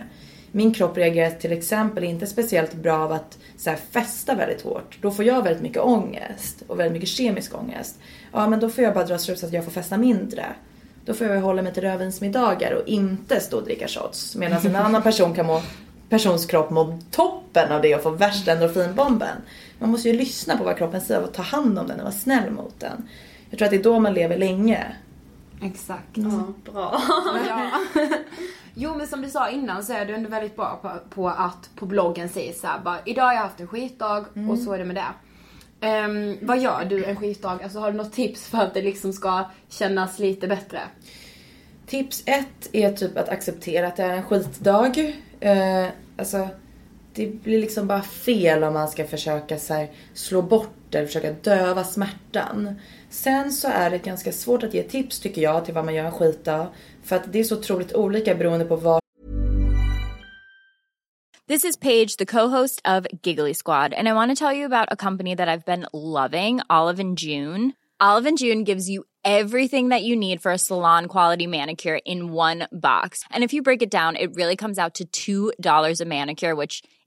min 0.52 0.74
kropp 0.74 0.98
reagerar 0.98 1.30
till 1.30 1.52
exempel 1.52 2.04
inte 2.04 2.28
speciellt 2.28 2.74
bra 2.74 2.98
av 2.98 3.12
att 3.12 3.38
så 3.58 3.70
här, 3.70 3.78
fästa 3.92 4.36
väldigt 4.36 4.62
hårt. 4.62 4.98
Då 5.02 5.12
får 5.12 5.26
jag 5.26 5.44
väldigt 5.44 5.64
mycket 5.64 5.82
ångest 5.82 6.64
och 6.68 6.80
väldigt 6.80 6.94
mycket 6.94 7.10
kemisk 7.10 7.56
ångest. 7.56 8.00
Ja 8.32 8.48
men 8.48 8.60
då 8.60 8.70
får 8.70 8.84
jag 8.84 8.94
bara 8.94 9.06
dra 9.06 9.18
slutsatsen 9.18 9.48
att 9.48 9.54
jag 9.54 9.64
får 9.64 9.72
festa 9.72 9.98
mindre. 9.98 10.46
Då 11.06 11.14
får 11.14 11.28
jag 11.28 11.42
hålla 11.42 11.62
mig 11.62 11.74
till 11.74 11.84
rödvinsmiddagar 11.84 12.72
och 12.72 12.88
inte 12.88 13.40
stå 13.40 13.58
och 13.58 13.64
dricka 13.64 13.88
shots. 13.88 14.36
Medan 14.36 14.66
en 14.66 14.76
annan 14.76 15.02
person 15.02 15.34
kan 15.34 15.46
må, 15.46 15.62
persons 16.10 16.46
kropp 16.46 16.70
må 16.70 17.00
toppen 17.12 17.72
av 17.72 17.82
det 17.82 17.96
och 17.96 18.04
få 18.04 18.10
värsta 18.10 18.52
endorfinbomben. 18.52 19.38
Man 19.80 19.90
måste 19.90 20.10
ju 20.10 20.18
lyssna 20.18 20.58
på 20.58 20.64
vad 20.64 20.78
kroppen 20.78 21.02
säger 21.02 21.24
och 21.24 21.34
ta 21.34 21.42
hand 21.42 21.80
om 21.80 21.88
den 21.88 21.98
och 21.98 22.04
vara 22.04 22.14
snäll 22.14 22.52
mot 22.52 22.80
den. 22.80 23.10
Jag 23.50 23.58
tror 23.58 23.66
att 23.66 23.72
det 23.72 23.78
är 23.78 23.84
då 23.84 24.00
man 24.00 24.14
lever 24.14 24.38
länge. 24.38 24.96
Exakt. 25.64 26.18
Mm. 26.18 26.54
bra. 26.66 27.02
Ja. 27.48 27.72
Jo 28.74 28.96
men 28.96 29.08
som 29.08 29.22
du 29.22 29.30
sa 29.30 29.50
innan 29.50 29.84
så 29.84 29.94
är 29.94 30.06
du 30.06 30.16
ändå 30.16 30.30
väldigt 30.30 30.56
bra 30.56 30.80
på, 30.82 30.92
på 31.10 31.30
att 31.30 31.70
på 31.76 31.86
bloggen 31.86 32.30
säga 32.30 32.54
såhär 32.54 32.80
bara 32.80 33.00
idag 33.06 33.24
har 33.24 33.34
jag 33.34 33.42
haft 33.42 33.60
en 33.60 33.68
skitdag 33.68 34.26
mm. 34.36 34.50
och 34.50 34.60
så 34.60 34.74
är 34.74 34.80
det 34.80 34.86
med 34.86 34.96
det. 34.96 35.14
Um, 35.88 36.38
vad 36.42 36.60
gör 36.60 36.86
du 36.86 37.06
en 37.06 37.16
skitdag? 37.16 37.64
Alltså 37.64 37.80
har 37.80 37.92
du 37.92 37.98
något 37.98 38.14
tips 38.14 38.48
för 38.48 38.58
att 38.58 38.74
det 38.74 38.82
liksom 38.82 39.14
ska 39.14 39.50
kännas 39.70 40.20
lite 40.20 40.48
bättre? 40.48 40.80
Tips 41.86 42.24
ett 42.26 42.70
är 42.72 42.94
typ 42.94 43.18
att 43.18 43.30
acceptera 43.30 43.88
att 43.88 43.96
det 43.96 44.04
är 44.04 44.18
en 44.18 44.24
skitdag. 44.24 44.98
Uh, 45.46 45.90
alltså 46.18 46.48
det 47.14 47.28
blir 47.28 47.60
liksom 47.60 47.88
bara 47.88 48.02
fel 48.02 48.64
om 48.64 48.74
man 48.74 48.88
ska 48.88 49.06
försöka 49.06 49.58
så 49.58 49.74
här, 49.74 49.90
slå 50.14 50.42
bort 50.42 50.96
eller 50.96 51.06
försöka 51.06 51.32
döva 51.32 51.84
smärtan. 51.84 52.76
Sen 53.10 53.52
så 53.52 53.68
är 53.68 53.90
det 53.90 53.98
ganska 53.98 54.32
svårt 54.32 54.64
att 54.64 54.74
ge 54.74 54.84
tips 54.84 55.20
tycker 55.20 55.42
jag 55.42 55.66
till 55.66 55.74
vad 55.74 55.86
man 55.86 55.96
gör 55.96 56.06
en 56.06 56.12
skitdag. 56.12 56.68
För 57.04 57.16
att 57.16 57.34
det 57.34 57.40
är 57.40 57.44
så 57.44 57.58
otroligt 57.58 57.94
olika 57.94 58.36
beroende 58.36 58.66
på 58.66 58.76
vad 58.76 59.02
This 61.48 61.66
is 61.66 61.76
Paige, 61.76 62.16
the 62.18 62.26
co-host 62.26 62.82
of 62.86 63.06
Giggly 63.24 63.54
Squad, 63.54 63.94
and 63.94 64.08
I 64.08 64.14
want 64.14 64.32
to 64.32 64.36
tell 64.36 64.54
you 64.54 64.66
about 64.66 64.88
a 64.90 64.96
company 64.96 65.36
that 65.36 65.50
I've 65.50 65.66
been 65.66 65.86
loving, 65.92 66.62
Olive 66.70 67.00
and 67.02 67.18
June. 67.20 67.74
Olive 68.00 68.26
and 68.26 68.38
June 68.38 68.64
gives 68.64 68.90
you 68.90 69.04
everything 69.26 69.90
that 69.90 70.04
you 70.04 70.16
need 70.16 70.42
for 70.42 70.54
a 70.54 70.58
salon 70.58 71.08
quality 71.08 71.48
manicure 71.48 72.00
in 72.06 72.32
one 72.32 72.68
box. 72.72 73.24
And 73.30 73.44
if 73.44 73.54
you 73.54 73.62
break 73.64 73.82
it 73.82 73.92
down, 73.92 74.16
it 74.16 74.34
really 74.36 74.56
comes 74.56 74.80
out 74.80 75.02
to 75.12 75.54
$2 75.60 76.02
a 76.02 76.06
manicure, 76.06 76.56
which 76.56 76.84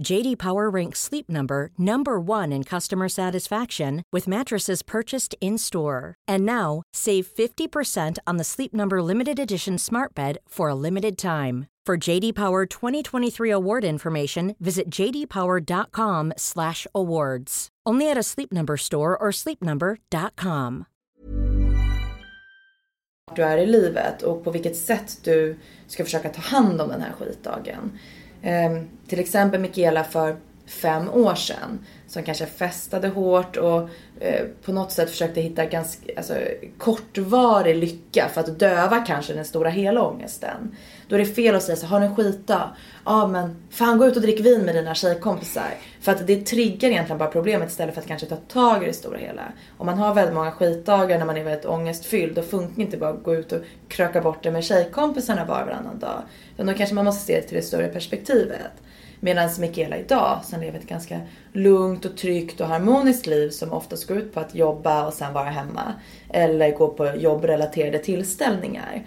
JD 0.00 0.38
Power 0.38 0.70
ranks 0.70 1.00
Sleep 1.00 1.28
Number 1.28 1.70
number 1.78 2.20
1 2.20 2.52
in 2.52 2.62
customer 2.64 3.08
satisfaction 3.08 4.02
with 4.12 4.28
mattresses 4.28 4.82
purchased 4.82 5.34
in-store. 5.40 6.14
And 6.28 6.44
now, 6.44 6.82
save 6.92 7.26
50% 7.26 8.18
on 8.26 8.36
the 8.36 8.44
Sleep 8.44 8.74
Number 8.74 9.02
limited 9.02 9.38
edition 9.38 9.78
Smart 9.78 10.14
Bed 10.14 10.36
for 10.48 10.68
a 10.68 10.74
limited 10.74 11.16
time. 11.16 11.68
For 11.86 11.96
JD 11.96 12.34
Power 12.34 12.66
2023 12.66 13.50
award 13.50 13.84
information, 13.84 14.54
visit 14.60 14.88
jdpower.com/awards. 14.88 17.68
Only 17.84 18.08
at 18.10 18.16
a 18.16 18.22
Sleep 18.22 18.52
Number 18.52 18.76
store 18.76 19.18
or 19.18 19.32
sleepnumber.com. 19.32 20.86
du 23.36 23.42
är 23.42 23.58
i 23.58 23.66
livet 23.66 24.22
och 24.22 24.44
på 24.44 24.50
vilket 24.50 24.76
sätt 24.76 25.18
du 25.24 25.56
ska 25.86 26.04
försöka 26.04 26.28
ta 26.28 26.40
hand 26.40 26.80
om 26.80 26.88
den 26.88 27.00
här 27.00 27.12
skitdagen. 27.12 27.98
Eh, 28.42 28.82
till 29.08 29.20
exempel 29.20 29.60
Michaela 29.60 30.04
för 30.04 30.36
fem 30.66 31.10
år 31.10 31.34
sedan 31.34 31.78
som 32.06 32.22
kanske 32.22 32.46
festade 32.46 33.08
hårt 33.08 33.56
och 33.56 33.88
eh, 34.20 34.44
på 34.64 34.72
något 34.72 34.92
sätt 34.92 35.10
försökte 35.10 35.40
hitta 35.40 35.64
ganska 35.64 36.12
alltså, 36.16 36.34
kortvarig 36.78 37.76
lycka 37.76 38.28
för 38.34 38.40
att 38.40 38.58
döva 38.58 38.98
kanske 38.98 39.32
den 39.32 39.44
stora 39.44 39.70
hela 39.70 40.02
ångesten. 40.02 40.76
Då 41.08 41.14
är 41.14 41.18
det 41.18 41.26
fel 41.26 41.54
att 41.54 41.62
säga 41.62 41.76
så 41.76 41.86
har 41.86 42.00
du 42.00 42.06
en 42.06 42.16
skitdag? 42.16 42.70
Ja 43.04 43.26
men 43.26 43.56
fan 43.70 43.98
gå 43.98 44.06
ut 44.06 44.16
och 44.16 44.22
drick 44.22 44.40
vin 44.40 44.60
med 44.60 44.74
dina 44.74 44.94
tjejkompisar. 44.94 45.74
För 46.00 46.12
att 46.12 46.26
det 46.26 46.46
triggar 46.46 46.90
egentligen 46.90 47.18
bara 47.18 47.30
problemet 47.30 47.70
istället 47.70 47.94
för 47.94 48.00
att 48.00 48.08
kanske 48.08 48.26
ta 48.26 48.36
tag 48.36 48.82
i 48.82 48.86
det 48.86 48.92
stora 48.92 49.18
hela. 49.18 49.42
Om 49.78 49.86
man 49.86 49.98
har 49.98 50.14
väldigt 50.14 50.34
många 50.34 50.50
skitdagar 50.50 51.18
när 51.18 51.26
man 51.26 51.36
är 51.36 51.44
väldigt 51.44 51.66
ångestfylld 51.66 52.34
då 52.34 52.42
funkar 52.42 52.82
inte 52.82 52.96
bara 52.96 53.10
att 53.10 53.24
gå 53.24 53.34
ut 53.34 53.52
och 53.52 53.60
kröka 53.88 54.20
bort 54.20 54.42
det 54.42 54.50
med 54.50 54.64
tjejkompisarna 54.64 55.44
var 55.44 55.60
och 55.60 55.66
varannan 55.66 55.98
dag. 55.98 56.22
Utan 56.54 56.66
då 56.66 56.74
kanske 56.74 56.94
man 56.94 57.04
måste 57.04 57.26
se 57.26 57.36
det 57.36 57.42
till 57.42 57.56
det 57.56 57.62
större 57.62 57.88
perspektivet. 57.88 58.72
Medan 59.20 59.50
Mikaela 59.58 59.98
idag, 59.98 60.40
som 60.44 60.60
lever 60.60 60.78
ett 60.78 60.86
ganska 60.86 61.20
lugnt 61.52 62.04
och 62.04 62.16
tryggt 62.16 62.60
och 62.60 62.66
harmoniskt 62.66 63.26
liv 63.26 63.50
som 63.50 63.72
oftast 63.72 64.08
går 64.08 64.18
ut 64.18 64.34
på 64.34 64.40
att 64.40 64.54
jobba 64.54 65.06
och 65.06 65.14
sen 65.14 65.32
vara 65.32 65.50
hemma. 65.50 65.92
Eller 66.30 66.76
gå 66.76 66.88
på 66.88 67.16
jobbrelaterade 67.16 67.98
tillställningar. 67.98 69.02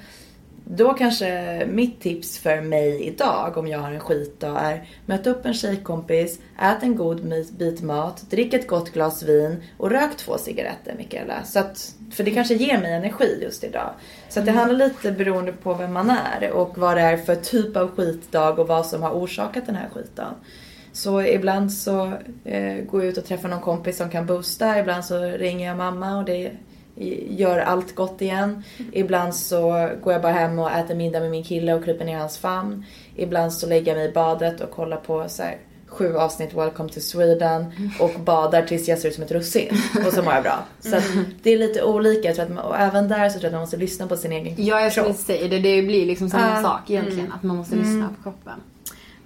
Då 0.68 0.94
kanske 0.94 1.66
mitt 1.70 2.02
tips 2.02 2.38
för 2.40 2.62
mig 2.62 3.04
idag 3.04 3.58
om 3.58 3.68
jag 3.68 3.80
har 3.80 3.92
en 3.92 4.00
skitdag 4.00 4.60
är 4.62 4.88
möt 5.06 5.28
upp 5.28 5.46
en 5.46 5.54
tjejkompis, 5.54 6.40
ät 6.62 6.84
en 6.84 6.96
god 6.96 7.46
bit 7.58 7.82
mat, 7.82 8.30
drick 8.30 8.54
ett 8.54 8.68
gott 8.68 8.94
glas 8.94 9.24
vin 9.24 9.64
och 9.78 9.90
rök 9.90 10.18
två 10.18 10.38
cigaretter 10.38 10.96
Mikaela. 10.98 11.44
Så 11.44 11.60
att, 11.60 11.96
för 12.12 12.24
det 12.24 12.32
kanske 12.32 12.54
ger 12.54 12.78
mig 12.78 12.94
energi 12.94 13.40
just 13.42 13.64
idag. 13.64 13.90
Så 14.30 14.40
att 14.40 14.46
det 14.46 14.52
handlar 14.52 14.88
lite 14.88 15.12
beroende 15.12 15.52
på 15.52 15.74
vem 15.74 15.94
man 15.94 16.10
är 16.10 16.52
och 16.52 16.78
vad 16.78 16.98
det 16.98 17.02
är 17.02 17.18
för 17.18 17.36
typ 17.36 17.78
av 17.78 17.96
skitdag 17.96 18.60
och 18.60 18.68
vad 18.68 18.86
som 18.86 19.04
har 19.04 19.12
orsakat 19.12 19.66
den 19.66 19.76
här 19.76 19.90
skitdagen. 19.94 20.34
Så 20.92 21.22
ibland 21.22 21.74
så 21.74 22.14
eh, 22.44 22.76
går 22.76 23.02
jag 23.02 23.10
ut 23.12 23.18
och 23.18 23.26
träffar 23.26 23.50
någon 23.50 23.62
kompis 23.62 23.98
som 23.98 24.10
kan 24.10 24.26
boosta, 24.26 24.80
ibland 24.80 25.06
så 25.06 25.20
ringer 25.20 25.68
jag 25.68 25.78
mamma 25.78 26.18
och 26.18 26.26
det 26.26 26.52
gör 27.30 27.60
allt 27.60 27.96
gott 27.96 28.22
igen. 28.22 28.64
Ibland 28.92 29.36
så 29.36 29.90
går 30.04 30.14
jag 30.14 30.22
bara 30.22 30.32
hem 30.34 30.60
och 30.60 30.72
äter 30.72 30.96
middag 30.96 31.20
med 31.20 31.32
min 31.32 31.44
kille 31.44 31.74
och 31.74 31.86
kryper 31.86 32.06
ner 32.06 32.16
i 32.16 32.20
hans 32.20 32.38
famn. 32.38 32.86
Ibland 33.16 33.54
så 33.54 33.68
lägger 33.68 33.92
jag 33.92 33.98
mig 34.00 34.10
i 34.10 34.14
badet 34.14 34.62
och 34.62 34.72
kollar 34.72 34.98
på 34.98 35.26
så 35.28 35.44
här, 35.44 35.58
sju 35.88 36.16
avsnitt 36.18 36.54
Welcome 36.54 36.90
to 36.90 37.00
Sweden 37.00 37.66
och 38.00 38.12
badar 38.20 38.62
tills 38.62 38.88
jag 38.88 39.00
ser 39.00 39.10
ut 39.10 39.16
som 39.16 39.24
ett 39.24 39.32
russin. 39.32 39.70
Och 40.08 40.14
så 40.14 40.24
mår 40.24 40.34
jag 40.34 40.44
bra. 40.44 40.60
Så 40.80 40.96
det 41.44 41.54
är 41.54 41.58
lite 41.58 41.84
olika. 41.84 42.28
Jag 42.28 42.36
tror 42.36 42.46
att 42.46 42.52
man, 42.52 42.66
och 42.66 42.78
även 42.78 43.08
där 43.08 43.30
så 43.30 43.34
tror 43.34 43.44
jag 43.44 43.48
att 43.48 43.54
man 43.54 43.62
måste 43.62 43.78
lyssna 43.78 44.08
på 44.08 44.18
sin 44.18 44.32
egen 44.32 44.56
kropp. 44.56 44.66
Ja, 44.68 44.82
jag 44.82 44.92
skulle 44.92 45.14
säga 45.14 45.48
det. 45.48 45.60
Det 45.60 45.82
blir 45.82 46.06
liksom 46.06 46.30
samma 46.30 46.58
Uh, 46.58 46.64
sak 46.64 46.90
egentligen. 46.90 47.20
mm. 47.20 47.32
Att 47.34 47.44
man 47.44 47.56
måste 47.58 47.76
Mm. 47.76 47.86
lyssna 47.88 48.10
på 48.18 48.24
kroppen. 48.24 48.60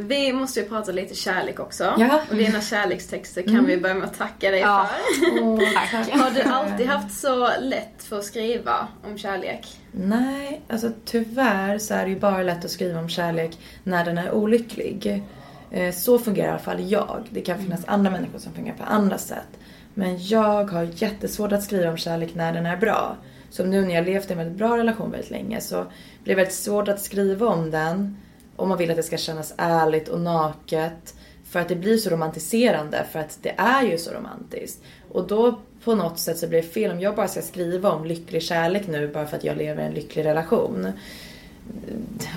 Vi 0.01 0.33
måste 0.33 0.59
ju 0.59 0.65
prata 0.69 0.91
lite 0.91 1.15
kärlek 1.15 1.59
också. 1.59 1.93
Ja. 1.97 2.21
Och 2.29 2.35
dina 2.35 2.61
kärlekstexter 2.61 3.41
kan 3.41 3.53
Mm. 3.53 3.65
vi 3.65 3.77
börja 3.77 3.95
med 3.95 4.03
att 4.03 4.17
tacka 4.17 4.51
dig 4.51 4.59
Ja. 4.59 4.89
för. 5.19 5.91
Tack. 5.91 6.09
Har 6.11 6.31
du 6.31 6.41
alltid 6.41 6.87
haft 6.87 7.19
så 7.19 7.49
lätt 7.61 8.03
för 8.03 8.17
att 8.19 8.25
skriva 8.25 8.87
om 9.05 9.17
kärlek? 9.17 9.67
Nej, 9.91 10.61
alltså 10.69 10.91
tyvärr 11.05 11.77
så 11.77 11.93
är 11.93 12.03
det 12.03 12.09
ju 12.09 12.19
bara 12.19 12.43
lätt 12.43 12.65
att 12.65 12.71
skriva 12.71 12.99
om 12.99 13.09
kärlek 13.09 13.57
när 13.83 14.05
den 14.05 14.17
är 14.17 14.31
olycklig. 14.31 15.23
Eh, 15.71 15.93
Så 15.93 16.19
fungerar 16.19 16.47
i 16.47 16.49
alla 16.49 16.59
fall 16.59 16.89
jag. 16.91 17.23
Det 17.29 17.41
kan 17.41 17.57
finnas 17.59 17.85
andra 17.85 18.11
människor 18.11 18.39
som 18.39 18.53
fungerar 18.53 18.77
på 18.77 18.83
andra 18.83 19.17
sätt. 19.17 19.59
Men 19.93 20.25
jag 20.27 20.71
har 20.71 20.87
jättesvårt 20.95 21.51
att 21.51 21.63
skriva 21.63 21.89
om 21.91 21.97
kärlek 21.97 22.35
när 22.35 22.53
den 22.53 22.65
är 22.65 22.77
bra. 22.77 23.15
Som 23.49 23.69
nu 23.69 23.85
när 23.85 23.95
jag 23.95 24.05
levt 24.05 24.29
i 24.29 24.33
en 24.33 24.37
väldigt 24.39 24.57
bra 24.57 24.77
relation 24.77 25.11
väldigt 25.11 25.31
länge 25.31 25.61
så 25.61 25.75
blir 26.23 26.35
det 26.35 26.35
väldigt 26.35 26.53
svårt 26.55 26.87
att 26.87 27.01
skriva 27.01 27.47
om 27.47 27.71
den 27.71 28.17
och 28.59 28.67
man 28.67 28.77
vill 28.77 28.89
att 28.89 28.97
det 28.97 29.03
ska 29.03 29.17
kännas 29.17 29.53
ärligt 29.57 30.07
och 30.07 30.21
naket. 30.21 31.15
För 31.43 31.59
att 31.59 31.67
det 31.67 31.75
blir 31.75 31.97
så 31.97 32.09
romantiserande 32.09 33.05
för 33.11 33.19
att 33.19 33.39
det 33.41 33.55
är 33.57 33.83
ju 33.83 33.97
så 33.97 34.11
romantiskt. 34.11 34.83
Och 35.11 35.27
då 35.27 35.59
på 35.83 35.95
något 35.95 36.19
sätt 36.19 36.37
så 36.37 36.47
blir 36.47 36.61
det 36.61 36.67
fel 36.67 36.91
om 36.91 36.99
jag 36.99 37.15
bara 37.15 37.27
ska 37.27 37.41
skriva 37.41 37.91
om 37.91 38.05
lycklig 38.05 38.43
kärlek 38.43 38.87
nu 38.87 39.07
bara 39.07 39.27
för 39.27 39.37
att 39.37 39.43
jag 39.43 39.57
lever 39.57 39.83
i 39.83 39.85
en 39.85 39.93
lycklig 39.93 40.25
relation. 40.25 40.87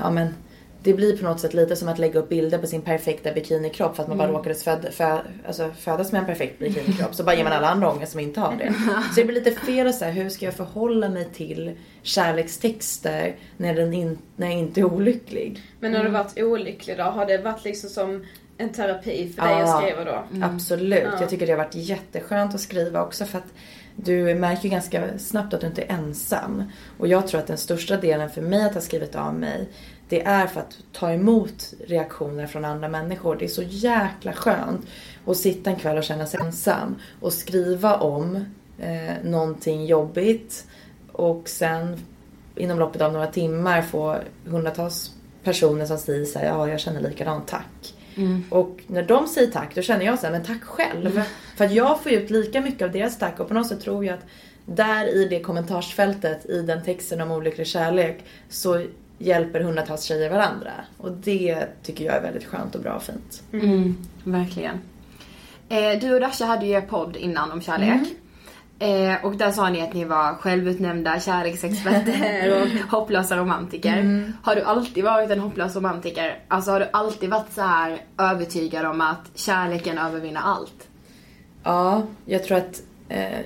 Ja 0.01 0.11
men 0.11 0.35
det 0.83 0.95
blir 0.95 1.17
på 1.17 1.25
något 1.25 1.41
sätt 1.41 1.55
lite 1.55 1.77
som 1.77 1.89
att 1.89 1.99
lägga 1.99 2.19
upp 2.21 2.29
bilder 2.29 2.59
på 2.59 2.67
sin 2.67 2.83
perfekta 2.83 3.33
bikinikropp 3.33 3.97
för 3.97 4.03
att 4.03 4.09
man 4.09 4.19
bara 4.19 4.29
Mm. 4.29 4.37
råkade 4.37 4.55
föd, 4.55 4.87
fö, 4.93 5.19
alltså 5.47 5.71
födas 5.79 6.13
med 6.13 6.19
en 6.19 6.27
perfekt 6.27 6.59
bikinikropp. 6.59 7.15
Så 7.15 7.25
bara 7.25 7.37
ger 7.37 7.45
man 7.45 7.53
alla 7.53 7.69
andra 7.69 7.91
ångest 7.93 8.13
som 8.13 8.21
inte 8.21 8.41
har 8.41 8.57
det. 8.57 8.75
Så 9.15 9.21
det 9.21 9.25
blir 9.27 9.35
lite 9.45 9.61
fel 9.61 9.87
att 9.87 9.95
säga 9.95 10.11
hur 10.13 10.29
ska 10.29 10.45
jag 10.45 10.55
förhålla 10.55 11.09
mig 11.09 11.29
till 11.35 11.77
kärlekstexter 12.03 13.37
när, 13.57 13.75
den 13.75 13.95
in, 13.95 14.19
när 14.37 14.47
jag 14.47 14.59
inte 14.59 14.81
är 14.81 14.85
olycklig. 14.85 15.63
Men 15.81 15.93
när 15.93 15.99
du 16.03 16.09
Mm. 16.09 16.23
varit 16.25 16.39
olycklig 16.43 16.97
då, 16.97 17.03
har 17.03 17.27
det 17.27 17.39
varit 17.39 17.65
liksom 17.65 17.91
som 17.91 18.25
en 18.59 18.69
terapi 18.73 19.33
för 19.37 19.43
dig 19.47 19.59
Ja, 19.59 19.77
att 19.79 19.83
skriva 19.85 20.05
då? 20.05 20.25
Absolut. 20.47 21.03
Ja. 21.13 21.21
Jag 21.21 21.29
tycker 21.31 21.47
det 21.47 21.53
har 21.53 21.59
varit 21.59 21.75
jätteskönt 21.75 22.55
att 22.55 22.61
skriva 22.61 23.03
också 23.03 23.25
för 23.25 23.39
att 23.39 23.53
du 23.97 24.35
märker 24.35 24.69
ganska 24.69 25.19
snabbt 25.19 25.55
att 25.55 25.61
du 25.61 25.67
inte 25.67 25.83
är 25.83 25.93
ensam. 25.93 26.65
Och 26.99 27.09
jag 27.09 27.29
tror 27.29 27.41
att 27.41 27.47
den 27.47 27.57
största 27.59 27.97
delen 27.97 28.31
för 28.31 28.41
mig 28.43 28.65
att 28.65 28.75
ha 28.75 28.81
skrivit 28.81 29.15
av 29.15 29.35
mig 29.35 29.69
det 30.13 30.23
är 30.23 30.47
för 30.47 30.61
att 30.61 30.79
ta 30.93 31.13
emot 31.13 31.75
reaktioner 31.87 32.47
från 32.47 32.65
andra 32.65 32.89
människor. 32.89 33.37
Det 33.37 33.45
är 33.45 33.49
så 33.49 33.63
jäkla 33.63 34.33
skönt 34.33 34.87
att 35.27 35.37
sitta 35.37 35.71
en 35.71 35.77
kväll 35.77 35.99
och 35.99 36.05
känna 36.05 36.27
sig 36.27 36.41
ensam 36.41 36.97
och 37.21 37.33
skriva 37.33 37.97
om 37.97 38.45
eh, 38.79 39.15
någonting 39.25 39.87
jobbigt 39.87 40.67
och 41.13 41.49
sen 41.49 41.99
inom 42.57 42.79
loppet 42.79 43.03
av 43.03 43.13
några 43.13 43.27
timmar 43.27 43.83
få 43.83 44.19
hundratals 44.45 45.11
personer 45.45 45.87
som 45.87 45.99
säger 45.99 46.25
så 46.25 46.39
här, 46.39 46.47
ja 46.47 46.69
jag 46.69 46.81
känner 46.81 47.01
likadant, 47.01 47.49
tack. 47.49 47.95
Och 48.51 48.81
när 48.87 49.03
de 49.03 49.27
säger 49.29 49.51
tack 49.51 49.75
då 49.75 49.83
känner 49.83 50.05
jag 50.05 50.19
så 50.19 50.27
här, 50.27 50.33
men 50.33 50.45
tack 50.45 50.63
själv. 50.63 51.23
För 51.57 51.65
att 51.65 51.73
jag 51.73 52.03
får 52.03 52.13
ut 52.13 52.31
lika 52.31 52.61
mycket 52.61 52.83
av 52.83 52.93
deras 52.93 53.19
tack 53.19 53.41
och 53.41 53.49
på 53.49 53.55
något 53.55 53.67
sätt 53.67 53.81
tror 53.81 54.05
jag 54.05 54.15
att 54.15 54.25
där 54.67 55.15
i 55.15 55.29
det 55.29 55.41
kommentarsfältet 55.41 56.47
i 56.47 56.63
den 56.63 56.83
texten 56.83 57.21
om 57.21 57.31
olycklig 57.31 57.67
kärlek 57.67 58.25
så 58.49 58.85
hjälper 59.23 59.61
hundratals 59.61 60.03
tjejer 60.03 60.31
varandra. 60.31 60.73
Och 60.99 61.13
det 61.13 61.67
tycker 61.83 62.05
jag 62.05 62.15
är 62.15 62.23
väldigt 62.23 62.45
skönt 62.45 62.75
och 62.75 62.81
bra 62.81 62.93
och 62.93 63.03
fint. 63.03 63.43
Mm, 63.53 63.97
verkligen. 64.25 64.81
Eh, 65.69 66.01
du 66.01 66.15
och 66.15 66.21
Dasha 66.21 66.45
hade 66.45 66.67
ju 66.67 66.73
er 66.73 66.81
podd 66.81 67.17
innan 67.17 67.53
om 67.53 67.63
kärlek. 67.63 67.89
Mm. 67.89 69.13
Eh, 69.13 69.25
och 69.25 69.37
där 69.37 69.51
sa 69.51 69.71
ni 69.71 69.83
att 69.83 69.95
ni 69.95 70.05
var 70.05 70.35
självutnämnda 70.35 71.21
kärleksexperter 71.21 72.63
och 72.63 72.91
hopplösa 72.91 73.37
romantiker. 73.37 73.99
Mm. 73.99 74.33
Har 74.43 74.55
du 74.55 74.63
alltid 74.63 75.05
varit 75.05 75.31
en 75.31 75.41
hopplös 75.41 75.77
romantiker? 75.77 76.39
Alltså 76.49 76.71
har 76.71 76.81
du 76.81 76.89
alltid 76.93 77.31
varit 77.31 77.53
så 77.53 77.63
här 77.63 77.99
övertygad 78.19 78.87
om 78.87 79.01
att 79.01 79.31
kärleken 79.35 79.99
övervinner 79.99 80.41
allt? 80.45 80.89
Ja, 81.65 82.03
jag 82.25 82.45
tror 82.45 82.59
att 82.59 82.83
eh, 83.09 83.39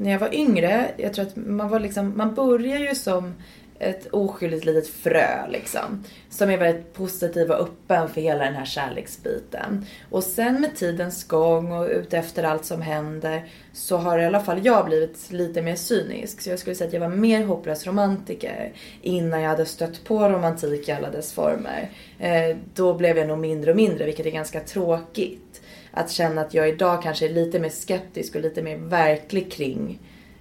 när 0.00 0.10
jag 0.10 0.18
var 0.18 0.34
yngre, 0.34 0.90
jag 0.96 1.14
tror 1.14 1.26
att 1.26 1.36
man 1.36 1.68
var 1.68 1.80
liksom, 1.80 2.12
man 2.16 2.34
börjar 2.34 2.78
ju 2.78 2.94
som 2.94 3.34
ett 3.80 4.06
oskyldigt 4.06 4.64
litet 4.64 4.88
frö 4.88 5.48
liksom. 5.48 6.04
Som 6.30 6.50
är 6.50 6.56
väldigt 6.58 6.92
positiv 6.94 7.50
och 7.50 7.60
öppen 7.60 8.08
för 8.08 8.20
hela 8.20 8.44
den 8.44 8.54
här 8.54 8.64
kärleksbiten. 8.64 9.86
Och 10.10 10.24
sen 10.24 10.60
med 10.60 10.76
tidens 10.76 11.24
gång 11.24 11.72
och 11.72 11.88
utefter 11.88 12.42
allt 12.44 12.64
som 12.64 12.82
händer 12.82 13.44
så 13.72 13.96
har 13.96 14.18
i 14.18 14.24
alla 14.26 14.40
fall 14.40 14.66
jag 14.66 14.84
blivit 14.86 15.30
lite 15.32 15.62
mer 15.62 15.76
cynisk. 15.76 16.40
Så 16.40 16.50
jag 16.50 16.58
skulle 16.58 16.76
säga 16.76 16.88
att 16.88 16.92
jag 16.94 17.00
var 17.00 17.08
mer 17.08 17.44
hopplös 17.44 17.86
romantiker 17.86 18.72
innan 19.02 19.40
jag 19.42 19.50
hade 19.50 19.66
stött 19.66 20.04
på 20.04 20.28
romantik 20.28 20.88
i 20.88 20.92
alla 20.92 21.10
dess 21.10 21.32
former. 21.32 21.90
Eh, 22.18 22.56
då 22.74 22.94
blev 22.94 23.18
jag 23.18 23.28
nog 23.28 23.38
mindre 23.38 23.70
och 23.70 23.76
mindre, 23.76 24.04
vilket 24.04 24.26
är 24.26 24.30
ganska 24.30 24.60
tråkigt. 24.60 25.62
Att 25.92 26.10
känna 26.10 26.40
att 26.40 26.54
jag 26.54 26.68
idag 26.68 27.02
kanske 27.02 27.24
är 27.24 27.32
lite 27.32 27.58
mer 27.58 27.68
skeptisk 27.68 28.34
och 28.34 28.40
lite 28.40 28.62
mer 28.62 28.76
verklig 28.76 29.52
kring 29.52 29.98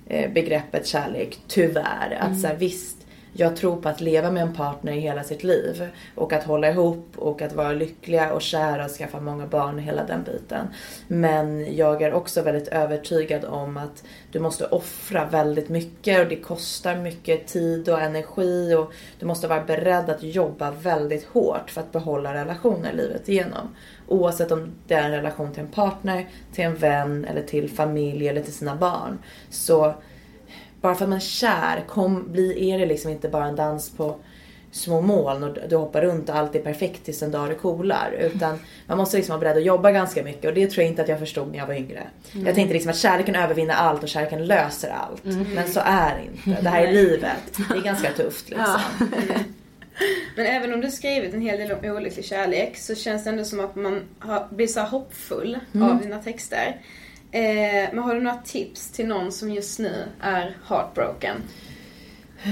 eh, 0.07 0.31
begreppet 0.31 0.87
kärlek, 0.87 1.39
tyvärr. 1.47 2.17
Att 2.19 2.27
Mm. 2.27 2.39
så 2.39 2.47
här, 2.47 2.55
visst, 2.55 2.97
jag 3.33 3.55
tror 3.55 3.75
på 3.75 3.89
att 3.89 4.01
leva 4.01 4.31
med 4.31 4.43
en 4.43 4.53
partner 4.53 4.93
i 4.93 4.99
hela 4.99 5.23
sitt 5.23 5.43
liv. 5.43 5.89
Och 6.15 6.33
att 6.33 6.43
hålla 6.43 6.69
ihop 6.69 7.07
och 7.15 7.41
att 7.41 7.53
vara 7.53 7.71
lyckliga 7.71 8.33
och 8.33 8.41
kära 8.41 8.85
och 8.85 8.91
skaffa 8.91 9.19
många 9.19 9.47
barn 9.47 9.75
och 9.75 9.81
hela 9.81 10.03
den 10.03 10.23
biten. 10.23 10.67
Men 11.07 11.75
jag 11.75 12.01
är 12.01 12.13
också 12.13 12.41
väldigt 12.41 12.67
övertygad 12.67 13.45
om 13.45 13.77
att 13.77 14.03
du 14.31 14.39
måste 14.39 14.65
offra 14.65 15.25
väldigt 15.25 15.69
mycket 15.69 16.19
och 16.19 16.27
det 16.29 16.35
kostar 16.35 16.95
mycket 16.95 17.47
tid 17.47 17.89
och 17.89 18.01
energi 18.01 18.75
och 18.75 18.93
du 19.19 19.25
måste 19.25 19.47
vara 19.47 19.63
beredd 19.63 20.09
att 20.09 20.23
jobba 20.23 20.71
väldigt 20.71 21.25
hårt 21.25 21.69
för 21.69 21.81
att 21.81 21.91
behålla 21.91 22.33
relationer 22.33 22.93
livet 22.93 23.29
igenom. 23.29 23.75
Oavsett 24.07 24.51
om 24.51 24.71
det 24.87 24.93
är 24.93 25.03
en 25.03 25.11
relation 25.11 25.53
till 25.53 25.63
en 25.63 25.69
partner, 25.69 26.27
till 26.53 26.63
en 26.63 26.75
vän 26.75 27.25
eller 27.25 27.41
till 27.41 27.69
familj 27.69 28.27
eller 28.27 28.41
till 28.41 28.53
sina 28.53 28.75
barn. 28.75 29.19
Så 29.49 29.93
bara 30.81 30.95
för 30.95 31.05
att 31.05 31.09
man 31.09 31.15
är 31.17 31.21
kär, 31.21 31.83
kom, 31.87 32.31
bli, 32.31 32.71
är 32.71 32.79
det 32.79 32.85
liksom 32.85 33.11
inte 33.11 33.29
bara 33.29 33.45
en 33.45 33.55
dans 33.55 33.89
på 33.89 34.15
små 34.71 35.01
moln 35.01 35.43
och 35.43 35.57
du 35.69 35.75
hoppar 35.75 36.01
runt 36.01 36.29
och 36.29 36.35
allt 36.35 36.55
är 36.55 36.59
perfekt 36.59 37.05
tills 37.05 37.23
en 37.23 37.31
dag 37.31 37.49
det 37.49 37.55
coolar. 37.55 38.11
Utan 38.19 38.59
man 38.87 38.97
måste 38.97 39.17
liksom 39.17 39.33
vara 39.33 39.39
beredd 39.39 39.57
att 39.57 39.63
jobba 39.63 39.91
ganska 39.91 40.23
mycket 40.23 40.45
och 40.45 40.53
det 40.53 40.67
tror 40.67 40.83
jag 40.83 40.91
inte 40.91 41.01
att 41.01 41.07
jag 41.07 41.19
förstod 41.19 41.51
när 41.51 41.57
jag 41.57 41.67
var 41.67 41.73
yngre. 41.73 42.03
Mm. 42.33 42.45
Jag 42.45 42.55
tänkte 42.55 42.73
liksom 42.73 42.89
att 42.91 42.97
kärleken 42.97 43.35
övervinner 43.35 43.73
allt 43.73 44.03
och 44.03 44.09
kärleken 44.09 44.45
löser 44.45 44.89
allt. 44.89 45.23
Men 45.55 45.67
så 45.67 45.79
är 45.83 46.15
det 46.15 46.49
inte. 46.49 46.61
Det 46.61 46.69
här 46.69 46.83
är 46.83 46.91
livet. 46.91 47.57
Det 47.69 47.77
är 47.77 47.81
ganska 47.81 48.11
tufft 48.11 48.49
liksom. 48.49 48.79
Men 50.35 50.45
även 50.45 50.73
om 50.73 50.81
du 50.81 50.91
skrivit 50.91 51.33
en 51.33 51.41
hel 51.41 51.57
del 51.57 51.71
om 51.71 51.85
olycklig 51.85 52.25
kärlek 52.25 52.77
så 52.77 52.95
känns 52.95 53.23
det 53.23 53.29
ändå 53.29 53.43
som 53.43 53.59
att 53.59 53.75
man 53.75 54.01
har, 54.19 54.47
blir 54.49 54.67
så 54.67 54.81
hoppfull 54.81 55.59
Mm. 55.73 55.91
av 55.91 56.01
dina 56.01 56.19
texter. 56.21 56.75
Eh, 57.31 57.89
men 57.93 57.99
har 57.99 58.15
du 58.15 58.21
några 58.21 58.37
tips 58.37 58.91
till 58.91 59.07
någon 59.07 59.31
som 59.31 59.51
just 59.51 59.79
nu 59.79 60.05
är 60.21 60.57
heartbroken? 60.67 61.37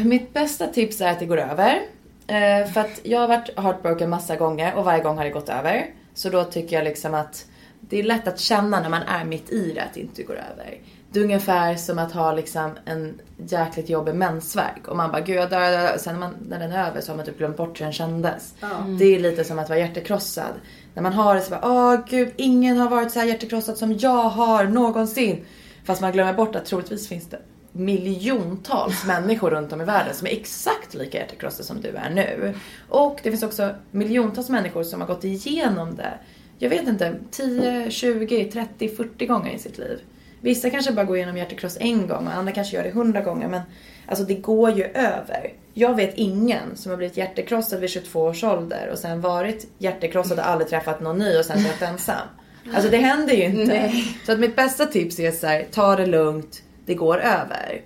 Mitt 0.05 0.33
bästa 0.33 0.67
tips 0.67 1.01
är 1.01 1.11
att 1.11 1.19
det 1.19 1.25
går 1.25 1.37
över. 1.37 1.81
Eh, 2.27 2.71
för 2.71 2.81
att 2.81 2.99
jag 3.03 3.19
har 3.19 3.27
varit 3.27 3.59
heartbroken 3.59 4.09
massa 4.09 4.35
gånger 4.35 4.75
och 4.75 4.85
varje 4.85 5.03
gång 5.03 5.17
har 5.17 5.23
det 5.23 5.29
gått 5.29 5.49
över. 5.49 5.85
Så 6.13 6.29
då 6.29 6.43
tycker 6.43 6.75
jag 6.75 6.83
liksom 6.83 7.13
att 7.13 7.45
det 7.79 7.99
är 7.99 8.03
lätt 8.03 8.27
att 8.27 8.39
känna 8.39 8.79
när 8.79 8.89
man 8.89 9.01
är 9.03 9.25
mitt 9.25 9.51
i 9.51 9.71
det 9.71 9.81
att 9.81 9.93
det 9.93 9.99
inte 9.99 10.23
går 10.23 10.35
över. 10.51 10.77
Det 11.11 11.19
är 11.19 11.23
ungefär 11.23 11.75
som 11.75 11.99
att 11.99 12.11
ha 12.11 12.33
liksom 12.33 12.71
en 12.85 13.21
jäkligt 13.37 13.89
jobbig 13.89 14.15
mensvärk 14.15 14.87
och 14.87 14.97
man 14.97 15.11
bara 15.11 15.21
gud 15.21 15.35
jag 15.35 15.49
dör, 15.49 15.61
jag 15.61 15.71
dör. 15.71 15.97
Sen 15.97 16.13
när, 16.13 16.19
man, 16.19 16.33
när 16.49 16.59
den 16.59 16.71
är 16.71 16.89
över 16.89 17.01
så 17.01 17.11
har 17.11 17.17
man 17.17 17.25
typ 17.25 17.37
glömt 17.37 17.57
bort 17.57 17.79
hur 17.79 17.85
den 17.85 17.93
kändes. 17.93 18.53
Det 18.99 19.15
är 19.15 19.19
lite 19.19 19.43
som 19.43 19.59
att 19.59 19.69
vara 19.69 19.79
hjärtekrossad. 19.79 20.53
När 20.93 21.03
man 21.03 21.13
har 21.13 21.35
det 21.35 21.41
så 21.41 21.49
bara 21.49 21.61
åh 21.63 22.05
gud 22.09 22.33
ingen 22.35 22.77
har 22.77 22.89
varit 22.89 23.11
så 23.11 23.19
här 23.19 23.27
hjärtekrossad 23.27 23.77
som 23.77 23.97
jag 23.97 24.29
har 24.29 24.63
någonsin. 24.63 25.45
Fast 25.85 26.01
man 26.01 26.11
glömmer 26.11 26.33
bort 26.33 26.55
att 26.55 26.65
troligtvis 26.65 27.07
finns 27.07 27.29
det 27.29 27.39
miljontals 27.77 29.05
människor 29.05 29.49
runt 29.49 29.73
om 29.73 29.81
i 29.81 29.85
världen 29.85 30.13
som 30.13 30.27
är 30.27 30.31
exakt 30.31 30.93
lika 30.93 31.17
hjärtekrossade 31.17 31.63
som 31.63 31.81
du 31.81 31.89
är 31.89 32.09
nu. 32.09 32.53
Och 32.89 33.19
det 33.23 33.29
finns 33.29 33.43
också 33.43 33.75
miljontals 33.91 34.49
människor 34.49 34.83
som 34.83 35.01
har 35.01 35.07
gått 35.07 35.23
igenom 35.23 35.95
det, 35.95 36.13
jag 36.57 36.69
vet 36.69 36.87
inte, 36.87 37.15
10, 37.31 37.91
20, 37.91 38.51
30, 38.51 38.89
40 38.89 39.25
gånger 39.25 39.53
i 39.53 39.59
sitt 39.59 39.77
liv. 39.77 39.99
Vissa 40.41 40.69
kanske 40.69 40.91
bara 40.91 41.05
går 41.05 41.17
igenom 41.17 41.37
hjärtekross 41.37 41.77
en 41.79 42.07
gång 42.07 42.27
och 42.27 42.33
andra 42.33 42.51
kanske 42.51 42.75
gör 42.75 42.83
det 42.83 42.89
100 42.89 43.21
gånger 43.21 43.47
men 43.47 43.61
alltså 44.07 44.25
det 44.25 44.35
går 44.35 44.71
ju 44.71 44.83
över. 44.83 45.53
Jag 45.73 45.95
vet 45.95 46.13
ingen 46.15 46.75
som 46.75 46.89
har 46.89 46.97
blivit 46.97 47.17
hjärtekrossad 47.17 47.79
vid 47.79 47.89
22 47.89 48.21
års 48.21 48.43
ålder 48.43 48.89
och 48.91 48.99
sen 48.99 49.21
varit 49.21 49.67
hjärtekrossad 49.77 50.39
och 50.39 50.47
aldrig 50.47 50.69
träffat 50.69 51.01
någon 51.01 51.17
ny 51.17 51.37
och 51.37 51.45
sen 51.45 51.63
varit 51.63 51.81
ensam. 51.81 52.27
Alltså 52.73 52.89
det 52.89 52.97
händer 52.97 53.33
ju 53.33 53.43
inte. 53.43 53.91
Så 54.25 54.31
att 54.31 54.39
mitt 54.39 54.55
bästa 54.55 54.85
tips 54.85 55.19
är 55.19 55.31
så 55.31 55.47
här, 55.47 55.65
ta 55.71 55.95
det 55.95 56.05
lugnt, 56.05 56.63
det 56.85 56.93
går 56.93 57.17
över. 57.17 57.81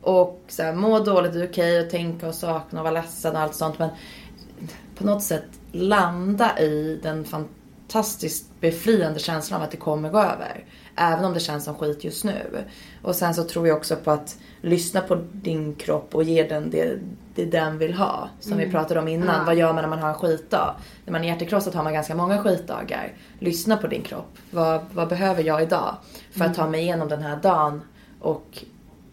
Och 0.00 0.44
så 0.48 0.62
här, 0.62 0.72
må 0.72 0.98
dåligt, 0.98 1.32
det 1.32 1.40
är 1.40 1.48
okej 1.48 1.80
att 1.80 1.90
tänka 1.90 2.28
och 2.28 2.34
sakna 2.34 2.80
och 2.80 2.84
vara 2.84 2.94
ledsen 2.94 3.36
och 3.36 3.42
allt 3.42 3.54
sånt 3.54 3.78
men 3.78 3.88
på 4.94 5.06
något 5.06 5.22
sätt 5.22 5.44
landa 5.72 6.58
i 6.58 7.00
den 7.02 7.24
fantastiskt 7.24 8.60
befriande 8.60 9.18
känslan 9.18 9.60
av 9.60 9.64
att 9.64 9.70
det 9.70 9.76
kommer 9.76 10.10
gå 10.10 10.18
över. 10.18 10.64
Även 10.96 11.24
om 11.24 11.34
det 11.34 11.40
känns 11.40 11.64
som 11.64 11.74
skit 11.74 12.04
just 12.04 12.24
nu. 12.24 12.64
Och 13.02 13.14
sen 13.14 13.34
så 13.34 13.44
tror 13.44 13.68
jag 13.68 13.76
också 13.76 13.96
på 13.96 14.10
att 14.10 14.36
lyssna 14.60 15.00
på 15.00 15.18
din 15.32 15.74
kropp 15.74 16.14
och 16.14 16.24
ge 16.24 16.42
den 16.42 16.70
det, 16.70 16.98
det 17.34 17.44
den 17.44 17.78
vill 17.78 17.94
ha. 17.94 18.28
Som 18.40 18.58
vi 18.58 18.70
pratade 18.70 19.00
om 19.00 19.08
innan. 19.08 19.46
Vad 19.46 19.56
gör 19.56 19.72
man 19.72 19.82
när 19.82 19.88
man 19.88 19.98
har 19.98 20.08
en 20.08 20.14
skitdag? 20.14 20.74
När 21.04 21.12
man 21.12 21.24
är 21.24 21.28
hjärtekrossad 21.28 21.74
har 21.74 21.84
man 21.84 21.92
ganska 21.92 22.14
många 22.14 22.38
skitdagar. 22.38 23.12
Lyssna 23.38 23.76
på 23.76 23.86
din 23.86 24.02
kropp. 24.02 24.38
Vad, 24.50 24.80
vad 24.92 25.08
behöver 25.08 25.42
jag 25.42 25.62
idag? 25.62 25.96
För 26.30 26.44
att 26.44 26.54
ta 26.54 26.68
mig 26.68 26.80
igenom 26.80 27.08
den 27.08 27.22
här 27.22 27.36
dagen. 27.36 27.80
Och 28.20 28.64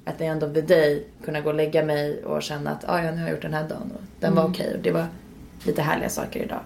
at 0.05 0.17
the 0.17 0.25
end 0.25 0.43
of 0.43 0.53
the 0.53 0.61
day 0.61 1.07
kunna 1.25 1.41
gå 1.41 1.49
och 1.49 1.55
lägga 1.55 1.83
mig 1.83 2.23
och 2.23 2.43
känna 2.43 2.71
att 2.71 2.89
ah, 2.89 3.03
ja, 3.03 3.11
nu 3.11 3.17
har 3.17 3.23
jag 3.23 3.31
gjort 3.31 3.41
den 3.41 3.53
här 3.53 3.69
dagen 3.69 3.91
och 3.95 4.01
den 4.19 4.35
var 4.35 4.43
okej 4.43 4.73
och 4.75 4.81
det 4.81 4.91
var 4.91 5.05
lite 5.63 5.81
härliga 5.81 6.09
saker 6.09 6.43
idag. 6.43 6.59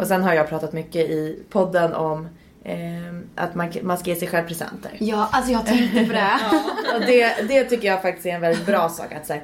Och 0.00 0.06
sen 0.06 0.22
har 0.22 0.34
jag 0.34 0.48
pratat 0.48 0.72
mycket 0.72 1.10
i 1.10 1.42
podden 1.50 1.92
om 1.92 2.28
att 3.34 3.54
man, 3.54 3.72
man 3.82 3.98
ska 3.98 4.10
ge 4.10 4.16
sig 4.16 4.28
själv 4.28 4.46
presenter. 4.48 4.90
Ja, 4.98 5.28
alltså 5.32 5.52
jag 5.52 5.66
tänkte 5.66 6.04
på 6.06 6.12
det. 6.12 6.30
Och 6.94 7.00
det, 7.00 7.48
det 7.48 7.64
tycker 7.64 7.88
jag 7.88 8.02
faktiskt 8.02 8.26
är 8.26 8.30
en 8.30 8.40
väldigt 8.40 8.66
bra 8.66 8.88
sak. 8.88 9.12
Att 9.12 9.26
säga, 9.26 9.40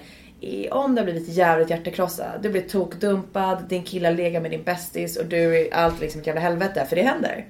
om 0.71 0.95
du 0.95 1.01
har 1.01 1.05
blivit 1.05 1.29
jävligt 1.29 1.71
hjärtekrossad, 1.71 2.27
du 2.43 2.49
blir 2.49 2.61
tokdumpad, 2.63 3.65
din 3.69 3.83
kille 3.83 4.11
ligger 4.11 4.41
med 4.41 4.51
din 4.51 4.63
bästis 4.63 5.17
och 5.17 5.27
du 5.27 5.57
är 5.61 5.75
allt 5.75 6.01
liksom 6.01 6.21
ett 6.21 6.27
jävla 6.27 6.41
helvete. 6.43 6.87
För 6.89 6.97
det 6.97 7.03
händer. 7.03 7.45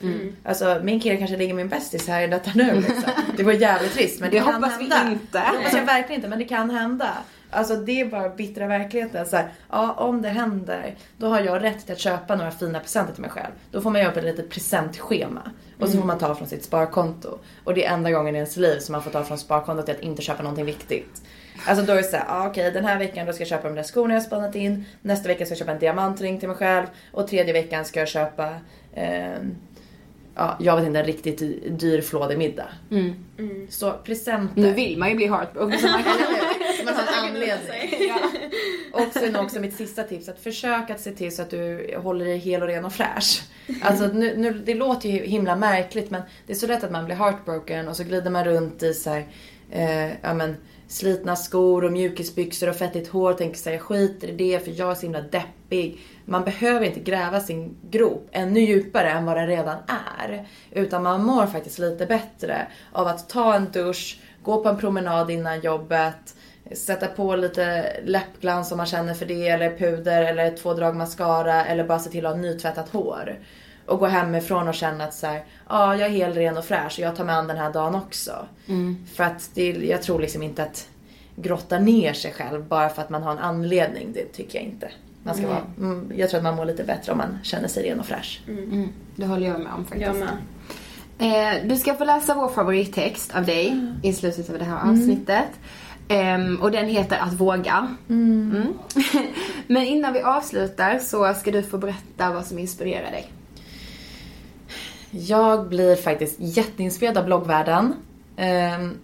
Alltså 0.44 0.80
min 0.82 1.00
kille 1.00 1.16
kanske 1.16 1.36
ligger 1.36 1.54
med 1.54 1.64
min 1.66 1.70
bästis 1.70 2.08
här 2.08 2.22
i 2.22 2.26
detta 2.26 2.50
nu 2.54 2.74
liksom. 2.74 3.12
Det 3.36 3.42
var 3.42 3.52
jävligt 3.52 3.92
trist 3.94 4.20
men 4.20 4.30
det, 4.30 4.38
Det 4.38 4.44
kan 4.44 4.54
hoppas 4.54 4.78
vi 4.78 4.82
hända. 4.82 5.12
inte. 5.12 5.38
Det 5.38 5.56
hoppas 5.56 5.72
jag 5.72 5.84
verkligen 5.86 6.18
inte 6.18 6.28
men 6.28 6.38
det 6.38 6.44
kan 6.44 6.70
hända. 6.70 7.08
Alltså 7.50 7.76
det 7.76 8.00
är 8.00 8.04
bara 8.04 8.28
bittra 8.28 8.66
verkligheten. 8.66 9.26
Så 9.26 9.36
här, 9.36 9.52
ja, 9.70 9.92
om 9.92 10.22
det 10.22 10.28
händer, 10.28 10.94
då 11.16 11.26
har 11.26 11.40
jag 11.40 11.62
rätt 11.62 11.84
till 11.84 11.92
att 11.92 12.00
köpa 12.00 12.36
några 12.36 12.50
fina 12.50 12.80
presenter 12.80 13.12
till 13.12 13.22
mig 13.22 13.30
själv. 13.30 13.52
Då 13.70 13.80
får 13.80 13.90
man 13.90 14.00
göra 14.00 14.12
ett 14.12 14.24
litet 14.24 14.50
presentschema. 14.50 15.50
Och 15.80 15.88
så 15.88 15.98
får 15.98 16.06
man 16.06 16.18
ta 16.18 16.34
från 16.34 16.48
sitt 16.48 16.64
sparkonto. 16.64 17.38
Och 17.64 17.74
det 17.74 17.84
är 17.84 17.94
enda 17.94 18.10
gången 18.10 18.34
i 18.34 18.38
ens 18.38 18.56
liv 18.56 18.78
som 18.78 18.92
man 18.92 19.02
får 19.02 19.10
ta 19.10 19.24
från 19.24 19.38
sparkontot 19.38 19.86
till 19.86 19.94
att 19.94 20.00
inte 20.00 20.22
köpa 20.22 20.42
någonting 20.42 20.64
viktigt. 20.64 21.22
Alltså 21.66 21.84
då 21.84 21.92
är 21.92 21.96
det 21.96 22.02
såhär, 22.02 22.24
ah, 22.28 22.46
okej 22.46 22.70
den 22.72 22.84
här 22.84 22.98
veckan 22.98 23.26
då 23.26 23.32
ska 23.32 23.40
jag 23.40 23.48
köpa 23.48 23.68
de 23.68 23.74
där 23.74 23.82
skorna 23.82 24.14
jag 24.14 24.20
har 24.20 24.26
spannat 24.26 24.54
in. 24.54 24.84
Nästa 25.02 25.28
vecka 25.28 25.44
ska 25.44 25.52
jag 25.52 25.58
köpa 25.58 25.72
en 25.72 25.78
diamantring 25.78 26.38
till 26.38 26.48
mig 26.48 26.56
själv. 26.56 26.86
Och 27.12 27.28
tredje 27.28 27.52
veckan 27.52 27.84
ska 27.84 28.00
jag 28.00 28.08
köpa, 28.08 28.54
ehm, 28.94 29.56
ja 30.34 30.56
jag 30.60 30.76
vet 30.76 30.86
inte, 30.86 30.98
en 30.98 31.06
riktigt 31.06 31.38
dyr 31.80 32.00
flådig 32.00 32.38
middag. 32.38 32.68
Så 33.68 33.92
presenter. 33.92 34.60
Nu 34.60 34.72
vill 34.72 34.98
man 34.98 35.08
ju 35.08 35.14
bli 35.14 35.26
heartbroken 35.26 35.78
så 35.78 35.86
man 35.86 36.02
kan 36.02 36.12
Så 36.78 36.84
man 36.84 36.94
har 36.94 37.28
en 37.28 37.28
anledning. 37.34 38.12
Och 38.92 39.12
sen 39.12 39.36
också 39.36 39.60
mitt 39.60 39.76
sista 39.76 40.02
tips, 40.02 40.28
att 40.28 40.40
försök 40.40 40.90
att 40.90 41.00
se 41.00 41.10
till 41.10 41.36
så 41.36 41.42
att 41.42 41.50
du 41.50 41.94
håller 42.02 42.24
dig 42.24 42.38
hel 42.38 42.62
och 42.62 42.68
ren 42.68 42.84
och 42.84 42.92
fräsch. 42.92 43.42
Alltså 43.82 44.06
nu, 44.06 44.36
nu, 44.36 44.52
det 44.52 44.74
låter 44.74 45.08
ju 45.08 45.26
himla 45.26 45.56
märkligt 45.56 46.10
men 46.10 46.22
det 46.46 46.52
är 46.52 46.56
så 46.56 46.66
lätt 46.66 46.84
att 46.84 46.90
man 46.90 47.04
blir 47.04 47.16
heartbroken 47.16 47.88
och 47.88 47.96
så 47.96 48.04
glider 48.04 48.30
man 48.30 48.44
runt 48.44 48.82
i 48.82 48.94
så 48.94 49.10
här, 49.10 49.26
eh, 49.70 50.10
ja 50.22 50.34
men 50.34 50.56
slitna 50.88 51.36
skor 51.36 51.84
och 51.84 51.92
mjukisbyxor 51.92 52.68
och 52.68 52.76
fettigt 52.76 53.08
hår 53.08 53.30
och 53.30 53.38
tänker 53.38 53.58
såhär, 53.58 53.76
jag 53.76 53.82
skiter 53.82 54.28
i 54.28 54.32
det 54.32 54.64
för 54.64 54.72
jag 54.80 54.90
är 54.90 54.94
så 54.94 55.02
himla 55.02 55.20
deppig. 55.20 56.00
Man 56.24 56.44
behöver 56.44 56.86
inte 56.86 57.00
gräva 57.00 57.40
sin 57.40 57.76
grop 57.90 58.28
ännu 58.32 58.60
djupare 58.60 59.10
än 59.10 59.24
vad 59.24 59.36
den 59.36 59.46
redan 59.46 59.78
är. 60.18 60.46
Utan 60.70 61.02
man 61.02 61.24
mår 61.24 61.46
faktiskt 61.46 61.78
lite 61.78 62.06
bättre 62.06 62.66
av 62.92 63.06
att 63.06 63.28
ta 63.28 63.54
en 63.54 63.70
dusch, 63.72 64.20
gå 64.42 64.62
på 64.62 64.68
en 64.68 64.76
promenad 64.76 65.30
innan 65.30 65.60
jobbet, 65.60 66.34
sätta 66.72 67.06
på 67.06 67.36
lite 67.36 67.96
läppglans 68.04 68.72
om 68.72 68.76
man 68.76 68.86
känner 68.86 69.14
för 69.14 69.26
det 69.26 69.48
eller 69.48 69.76
puder 69.76 70.22
eller 70.22 70.56
två 70.56 70.74
drag 70.74 70.96
mascara 70.96 71.64
eller 71.64 71.84
bara 71.84 71.98
se 71.98 72.10
till 72.10 72.26
att 72.26 72.34
ha 72.34 72.42
nytvättat 72.42 72.88
hår. 72.88 73.38
Och 73.90 73.98
gå 73.98 74.06
hemifrån 74.06 74.68
och 74.68 74.74
känna 74.74 75.04
att 75.04 75.14
så 75.14 75.26
här, 75.26 75.44
ja 75.68 75.96
jag 75.96 76.08
är 76.08 76.12
helt 76.12 76.36
ren 76.36 76.56
och 76.56 76.64
fräsch 76.64 76.98
och 76.98 77.04
jag 77.04 77.16
tar 77.16 77.24
mig 77.24 77.34
an 77.34 77.46
den 77.46 77.56
här 77.56 77.72
dagen 77.72 77.94
också. 77.94 78.46
För 79.14 79.24
att 79.24 79.50
det, 79.54 79.70
jag 79.70 80.02
tror 80.02 80.20
liksom 80.20 80.42
inte 80.42 80.62
att 80.62 80.88
grotta 81.36 81.78
ner 81.78 82.12
sig 82.12 82.32
själv 82.32 82.64
bara 82.64 82.88
för 82.88 83.02
att 83.02 83.10
man 83.10 83.22
har 83.22 83.32
en 83.32 83.38
anledning. 83.38 84.12
Det 84.12 84.24
tycker 84.24 84.58
jag 84.58 84.68
inte. 84.68 84.90
Man 85.22 85.34
ska 85.34 85.46
vara, 85.46 85.62
mm, 85.78 86.12
jag 86.16 86.30
tror 86.30 86.38
att 86.38 86.44
man 86.44 86.56
mår 86.56 86.64
lite 86.64 86.84
bättre 86.84 87.12
om 87.12 87.18
man 87.18 87.38
känner 87.42 87.68
sig 87.68 87.90
ren 87.90 88.00
och 88.00 88.06
fräsch. 88.06 88.42
Det 89.16 89.26
håller 89.26 89.46
jag 89.46 89.60
med 89.60 89.72
om 89.72 89.84
faktiskt. 89.84 90.06
Jag 90.06 90.16
med. 90.16 91.58
Eh, 91.58 91.68
du 91.68 91.76
ska 91.76 91.94
få 91.94 92.04
läsa 92.04 92.34
vår 92.34 92.48
favorittext 92.48 93.34
av 93.34 93.46
dig 93.46 93.92
i 94.02 94.12
slutet 94.12 94.50
av 94.50 94.58
det 94.58 94.64
här 94.64 94.90
avsnittet. 94.90 95.48
Ehm, 96.08 96.56
och 96.56 96.70
den 96.70 96.86
heter 96.86 97.18
Att 97.18 97.32
våga. 97.32 97.96
Mm. 98.08 98.66
Men 99.66 99.82
innan 99.82 100.12
vi 100.12 100.20
avslutar 100.20 100.98
så 100.98 101.34
ska 101.34 101.50
du 101.50 101.62
få 101.62 101.78
berätta 101.78 102.32
vad 102.32 102.46
som 102.46 102.58
inspirerar 102.58 103.10
dig. 103.10 103.30
Jag 105.10 105.68
blir 105.68 105.96
faktiskt 105.96 106.36
jätteinspirerad 106.38 107.18
av 107.18 107.24
bloggvärlden. 107.24 107.94
Ehm, 108.36 108.98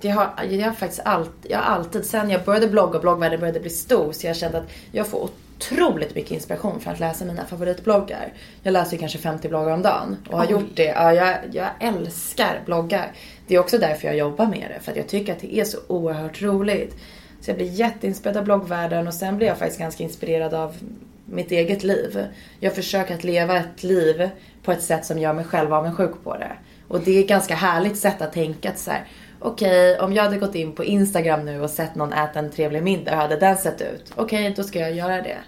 Jag 0.00 0.14
har, 0.14 0.30
jag 0.50 0.66
har 0.66 0.72
faktiskt 0.72 1.02
alltid, 1.04 1.50
jag 1.50 1.58
har 1.58 1.64
alltid, 1.64 2.04
sen 2.04 2.30
jag 2.30 2.44
började 2.44 2.68
blogga 2.68 2.94
och 2.94 3.00
bloggvärlden 3.00 3.40
började 3.40 3.60
bli 3.60 3.70
stor, 3.70 4.12
så 4.12 4.26
jag 4.26 4.36
kände 4.36 4.58
att 4.58 4.70
jag 4.92 5.06
får 5.06 5.28
otroligt 5.58 6.14
mycket 6.14 6.30
inspiration 6.30 6.80
från 6.80 6.92
att 6.92 7.00
läsa 7.00 7.24
mina 7.24 7.44
favoritbloggar. 7.44 8.32
Jag 8.62 8.72
läser 8.72 8.92
ju 8.92 8.98
kanske 8.98 9.18
50 9.18 9.48
bloggar 9.48 9.70
om 9.70 9.82
dagen 9.82 10.16
och 10.30 10.38
har 10.38 10.46
gjort 10.46 10.70
det. 10.76 10.84
Ja, 10.84 11.12
jag, 11.14 11.36
jag 11.52 11.68
älskar 11.80 12.60
bloggar. 12.66 13.12
Det 13.46 13.54
är 13.54 13.58
också 13.58 13.78
därför 13.78 14.06
jag 14.06 14.16
jobbar 14.16 14.46
med 14.46 14.70
det, 14.74 14.80
för 14.80 14.90
att 14.90 14.96
jag 14.96 15.08
tycker 15.08 15.32
att 15.32 15.40
det 15.40 15.54
är 15.58 15.64
så 15.64 15.78
oerhört 15.86 16.42
roligt. 16.42 16.96
Så 17.40 17.50
jag 17.50 17.56
blir 17.56 17.70
jätteinspirerad 17.70 18.36
av 18.36 18.44
bloggvärlden 18.44 19.06
och 19.06 19.14
sen 19.14 19.36
blir 19.36 19.46
jag 19.46 19.58
faktiskt 19.58 19.80
ganska 19.80 20.02
inspirerad 20.02 20.54
av 20.54 20.76
mitt 21.26 21.50
eget 21.50 21.82
liv. 21.82 22.26
Jag 22.60 22.74
försöker 22.74 23.14
att 23.14 23.24
leva 23.24 23.56
ett 23.56 23.82
liv 23.82 24.30
på 24.62 24.72
ett 24.72 24.82
sätt 24.82 25.04
som 25.04 25.18
gör 25.18 25.32
mig 25.32 25.44
själv 25.44 25.74
avundsjuk 25.74 26.24
på 26.24 26.36
det. 26.36 26.52
Och 26.88 27.00
det 27.00 27.16
är 27.16 27.20
ett 27.20 27.28
ganska 27.28 27.54
härligt 27.54 27.96
sätt 27.96 28.22
att 28.22 28.32
tänka 28.32 28.68
att 28.68 28.78
så 28.78 28.90
här, 28.90 29.04
okej 29.40 29.98
om 29.98 30.12
jag 30.12 30.22
hade 30.22 30.36
gått 30.36 30.54
in 30.54 30.72
på 30.72 30.84
Instagram 30.84 31.44
nu 31.44 31.60
och 31.60 31.70
sett 31.70 31.94
någon 31.94 32.12
äta 32.12 32.38
en 32.38 32.50
trevlig 32.50 32.82
middag, 32.82 33.10
hur 33.10 33.18
hade 33.18 33.36
den 33.36 33.56
sett 33.56 33.80
ut? 33.80 34.12
Okej, 34.14 34.54
då 34.56 34.62
ska 34.62 34.78
jag 34.78 34.92
göra 34.92 35.22
det. 35.22 35.38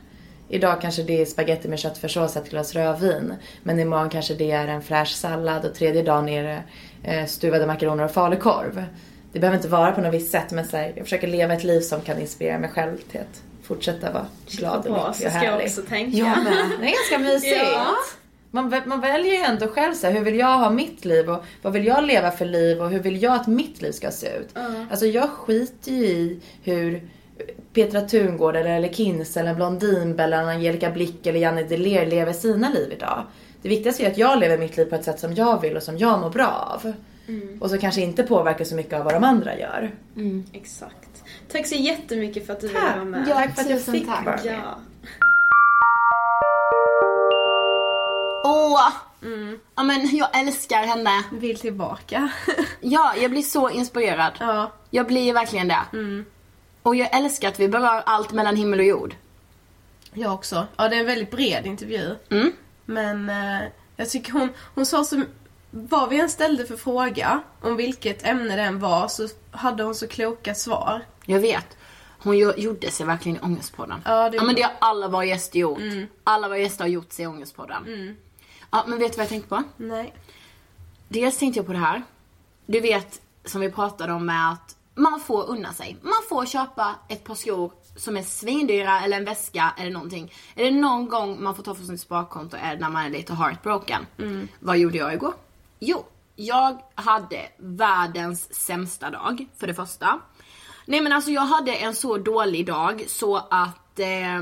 Idag 0.48 0.80
kanske 0.80 1.02
det 1.02 1.20
är 1.22 1.26
spaghetti 1.26 1.68
med 1.68 1.78
köttfärssås 1.78 2.36
och 2.36 2.42
ett 2.42 2.50
glas 2.50 2.74
rödvin. 2.74 3.34
Men 3.62 3.80
imorgon 3.80 4.10
kanske 4.10 4.34
det 4.34 4.50
är 4.50 4.68
en 4.68 4.82
fräsch 4.82 5.14
sallad 5.16 5.64
och 5.64 5.74
tredje 5.74 6.02
dagen 6.02 6.28
är 6.28 6.42
det 6.42 6.62
eh, 7.12 7.26
stuvade 7.26 7.66
makaroner 7.66 8.04
och 8.04 8.10
falukorv. 8.10 8.84
Det 9.32 9.40
behöver 9.40 9.56
inte 9.56 9.68
vara 9.68 9.92
på 9.92 10.00
något 10.00 10.14
visst 10.14 10.32
sätt 10.32 10.52
men 10.52 10.64
så 10.64 10.76
här, 10.76 10.92
jag 10.96 11.04
försöker 11.04 11.26
leva 11.26 11.54
ett 11.54 11.64
liv 11.64 11.80
som 11.80 12.00
kan 12.00 12.20
inspirera 12.20 12.58
mig 12.58 12.70
själv 12.70 12.96
till 12.96 13.20
ett 13.20 13.42
fortsätta 13.66 14.12
vara 14.12 14.26
glad 14.46 14.86
och 14.86 14.96
lycklig 14.96 15.08
och 15.08 15.14
så 15.14 15.20
ska 15.20 15.24
jag 15.24 15.30
härlig. 15.30 15.66
också 15.66 15.82
tänka. 15.82 16.16
Jag 16.16 16.44
med. 16.44 16.70
Det 16.80 16.86
är 16.86 17.10
ganska 17.10 17.18
mysigt. 17.32 17.56
Ja. 17.74 17.94
Man, 18.50 18.82
man 18.86 19.00
väljer 19.00 19.32
ju 19.32 19.40
ändå 19.40 19.68
själv 19.68 19.94
så 19.94 20.06
här, 20.06 20.14
hur 20.14 20.20
vill 20.20 20.38
jag 20.38 20.58
ha 20.58 20.70
mitt 20.70 21.04
liv 21.04 21.30
och 21.30 21.44
vad 21.62 21.72
vill 21.72 21.86
jag 21.86 22.04
leva 22.04 22.30
för 22.30 22.44
liv 22.44 22.82
och 22.82 22.90
hur 22.90 22.98
vill 22.98 23.22
jag 23.22 23.34
att 23.34 23.46
mitt 23.46 23.82
liv 23.82 23.92
ska 23.92 24.10
se 24.10 24.36
ut. 24.36 24.48
Alltså 24.90 25.06
jag 25.06 25.30
skiter 25.30 25.92
ju 25.92 26.04
i 26.04 26.40
hur 26.62 27.08
Petra 27.72 28.00
Tungård 28.00 28.56
eller, 28.56 28.70
eller 28.70 28.88
Kins 28.88 29.36
eller 29.36 29.54
Blondinbella 29.54 30.40
eller 30.40 30.50
Angelica 30.50 30.90
Blick 30.90 31.26
eller 31.26 31.40
Janne 31.40 31.62
Deler 31.62 32.06
lever 32.06 32.32
sina 32.32 32.70
liv 32.70 32.92
idag. 32.92 33.22
Det 33.62 33.68
viktigaste 33.68 34.04
är 34.06 34.10
att 34.10 34.18
jag 34.18 34.38
lever 34.38 34.58
mitt 34.58 34.76
liv 34.76 34.84
på 34.84 34.94
ett 34.94 35.04
sätt 35.04 35.20
som 35.20 35.34
jag 35.34 35.60
vill 35.60 35.76
och 35.76 35.82
som 35.82 35.98
jag 35.98 36.20
mår 36.20 36.30
bra 36.30 36.78
av. 36.84 36.92
Och 37.60 37.70
så 37.70 37.78
kanske 37.78 38.00
inte 38.00 38.22
påverkar 38.22 38.64
så 38.64 38.74
mycket 38.74 38.92
av 38.92 39.04
vad 39.04 39.14
de 39.14 39.24
andra 39.24 39.58
gör. 39.58 39.90
Exakt. 40.52 41.05
Tack 41.52 41.66
så 41.66 41.74
jättemycket 41.74 42.46
för 42.46 42.52
att 42.52 42.60
du 42.60 42.68
ville 42.68 42.80
vara 42.80 43.04
med. 43.04 43.28
Ja, 43.28 43.34
tack 43.34 43.54
för 43.54 43.62
att 43.62 43.70
jag 43.70 43.82
fick 43.82 44.06
tack. 44.06 44.24
vara 44.24 44.36
med. 44.36 44.40
Ja. 44.44 44.78
Åh! 48.44 48.88
Ja 49.74 49.82
men 49.82 50.16
jag 50.16 50.38
älskar 50.40 50.82
henne. 50.86 51.22
Vill 51.32 51.58
tillbaka. 51.58 52.28
Ja, 52.80 53.14
jag 53.16 53.30
blir 53.30 53.42
så 53.42 53.70
inspirerad. 53.70 54.32
ja. 54.40 54.72
Jag 54.90 55.06
blir 55.06 55.32
verkligen 55.34 55.68
det. 55.68 55.80
Och 56.82 56.96
jag 56.96 57.16
älskar 57.16 57.48
att 57.48 57.60
vi 57.60 57.68
berör 57.68 58.02
allt 58.06 58.32
mellan 58.32 58.56
himmel 58.56 58.78
och 58.78 58.84
jord. 58.86 59.14
Jag 60.12 60.34
också. 60.34 60.66
Ja, 60.76 60.88
det 60.88 60.96
är 60.96 61.00
en 61.00 61.06
väldigt 61.06 61.30
bred 61.30 61.66
intervju. 61.66 62.14
Mm. 62.30 62.52
Men 62.84 63.28
eh, 63.30 63.68
jag 63.96 64.10
tycker 64.10 64.32
hon, 64.32 64.48
hon 64.74 64.86
sa 64.86 65.04
så, 65.04 65.22
vad 65.88 66.08
vi 66.08 66.20
än 66.20 66.28
ställde 66.30 66.66
för 66.66 66.76
fråga, 66.76 67.42
om 67.62 67.76
vilket 67.76 68.26
ämne 68.26 68.56
det 68.56 68.62
än 68.62 68.78
var, 68.80 69.08
så 69.08 69.28
hade 69.50 69.82
hon 69.82 69.94
så 69.94 70.08
kloka 70.08 70.54
svar. 70.54 71.02
Jag 71.24 71.40
vet. 71.40 71.76
Hon 72.18 72.34
gjo- 72.34 72.56
gjorde 72.58 72.90
sig 72.90 73.06
verkligen 73.06 73.36
i 73.38 73.40
Ångestpodden. 73.40 74.00
Ja, 74.04 74.30
det 74.30 74.36
ja 74.36 74.42
men 74.44 74.54
det 74.54 74.62
har 74.62 74.72
alla 74.78 75.08
våra 75.08 75.24
gäster 75.24 75.58
gjort. 75.58 75.78
Alla 76.24 76.48
våra 76.48 76.58
gäster 76.58 76.84
har 76.84 76.88
gjort 76.88 77.12
sig 77.12 77.22
i 77.24 77.26
Ångestpodden. 77.28 78.16
Ja 78.70 78.84
men 78.86 78.98
vet 78.98 79.12
du 79.12 79.16
vad 79.16 79.24
jag 79.24 79.28
tänkte 79.28 79.48
på? 79.48 79.62
Nej. 79.76 80.14
Dels 81.08 81.38
tänkte 81.38 81.58
jag 81.58 81.66
på 81.66 81.72
det 81.72 81.78
här. 81.78 82.02
Du 82.66 82.80
vet 82.80 83.20
som 83.44 83.60
vi 83.60 83.70
pratade 83.70 84.12
om 84.12 84.26
med 84.26 84.50
att 84.52 84.76
man 84.94 85.20
får 85.20 85.48
unna 85.50 85.72
sig. 85.72 85.96
Man 86.02 86.12
får 86.28 86.46
köpa 86.46 86.94
ett 87.08 87.24
par 87.24 87.34
skor 87.34 87.72
som 87.96 88.16
är 88.16 88.22
svindyra 88.22 89.00
eller 89.00 89.16
en 89.16 89.24
väska 89.24 89.74
eller 89.78 89.90
någonting. 89.90 90.32
Är 90.54 90.64
det 90.64 90.70
någon 90.70 91.08
gång 91.08 91.42
man 91.42 91.54
får 91.54 91.62
ta 91.62 91.74
från 91.74 91.86
sitt 91.86 92.00
sparkonto 92.00 92.56
är 92.60 92.74
det 92.74 92.80
när 92.80 92.90
man 92.90 93.04
är 93.04 93.10
lite 93.10 93.34
heartbroken. 93.34 94.06
Vad 94.60 94.78
gjorde 94.78 94.98
jag 94.98 95.14
igår? 95.14 95.34
Jo, 95.78 96.06
jag 96.36 96.82
hade 96.94 97.48
världens 97.58 98.54
sämsta 98.54 99.10
dag 99.10 99.46
för 99.56 99.66
det 99.66 99.74
första. 99.74 100.20
Nej 100.86 101.00
men 101.00 101.12
alltså 101.12 101.30
jag 101.30 101.42
hade 101.42 101.74
en 101.74 101.94
så 101.94 102.18
dålig 102.18 102.66
dag 102.66 103.04
så 103.08 103.36
att 103.36 103.98
eh, 103.98 104.40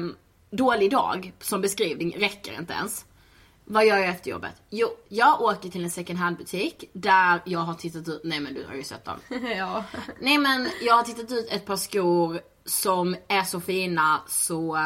dålig 0.50 0.90
dag 0.90 1.32
som 1.40 1.60
beskrivning 1.60 2.16
räcker 2.18 2.58
inte 2.58 2.72
ens. 2.72 3.04
Vad 3.64 3.86
gör 3.86 3.98
jag 3.98 4.08
efter 4.08 4.30
jobbet? 4.30 4.62
Jo, 4.70 4.88
jag 5.08 5.40
åker 5.40 5.68
till 5.68 5.84
en 5.84 5.90
second 5.90 6.18
hand 6.18 6.36
butik 6.36 6.90
där 6.92 7.40
jag 7.44 7.60
har 7.60 7.74
tittat 7.74 8.08
ut, 8.08 8.20
nej 8.24 8.40
men 8.40 8.54
du 8.54 8.66
har 8.66 8.74
ju 8.74 8.82
sett 8.82 9.04
dem. 9.04 9.18
ja. 9.56 9.84
Nej 10.20 10.38
men 10.38 10.68
jag 10.82 10.94
har 10.94 11.02
tittat 11.02 11.32
ut 11.32 11.48
ett 11.50 11.66
par 11.66 11.76
skor 11.76 12.40
som 12.64 13.16
är 13.28 13.42
så 13.42 13.60
fina 13.60 14.20
så 14.28 14.78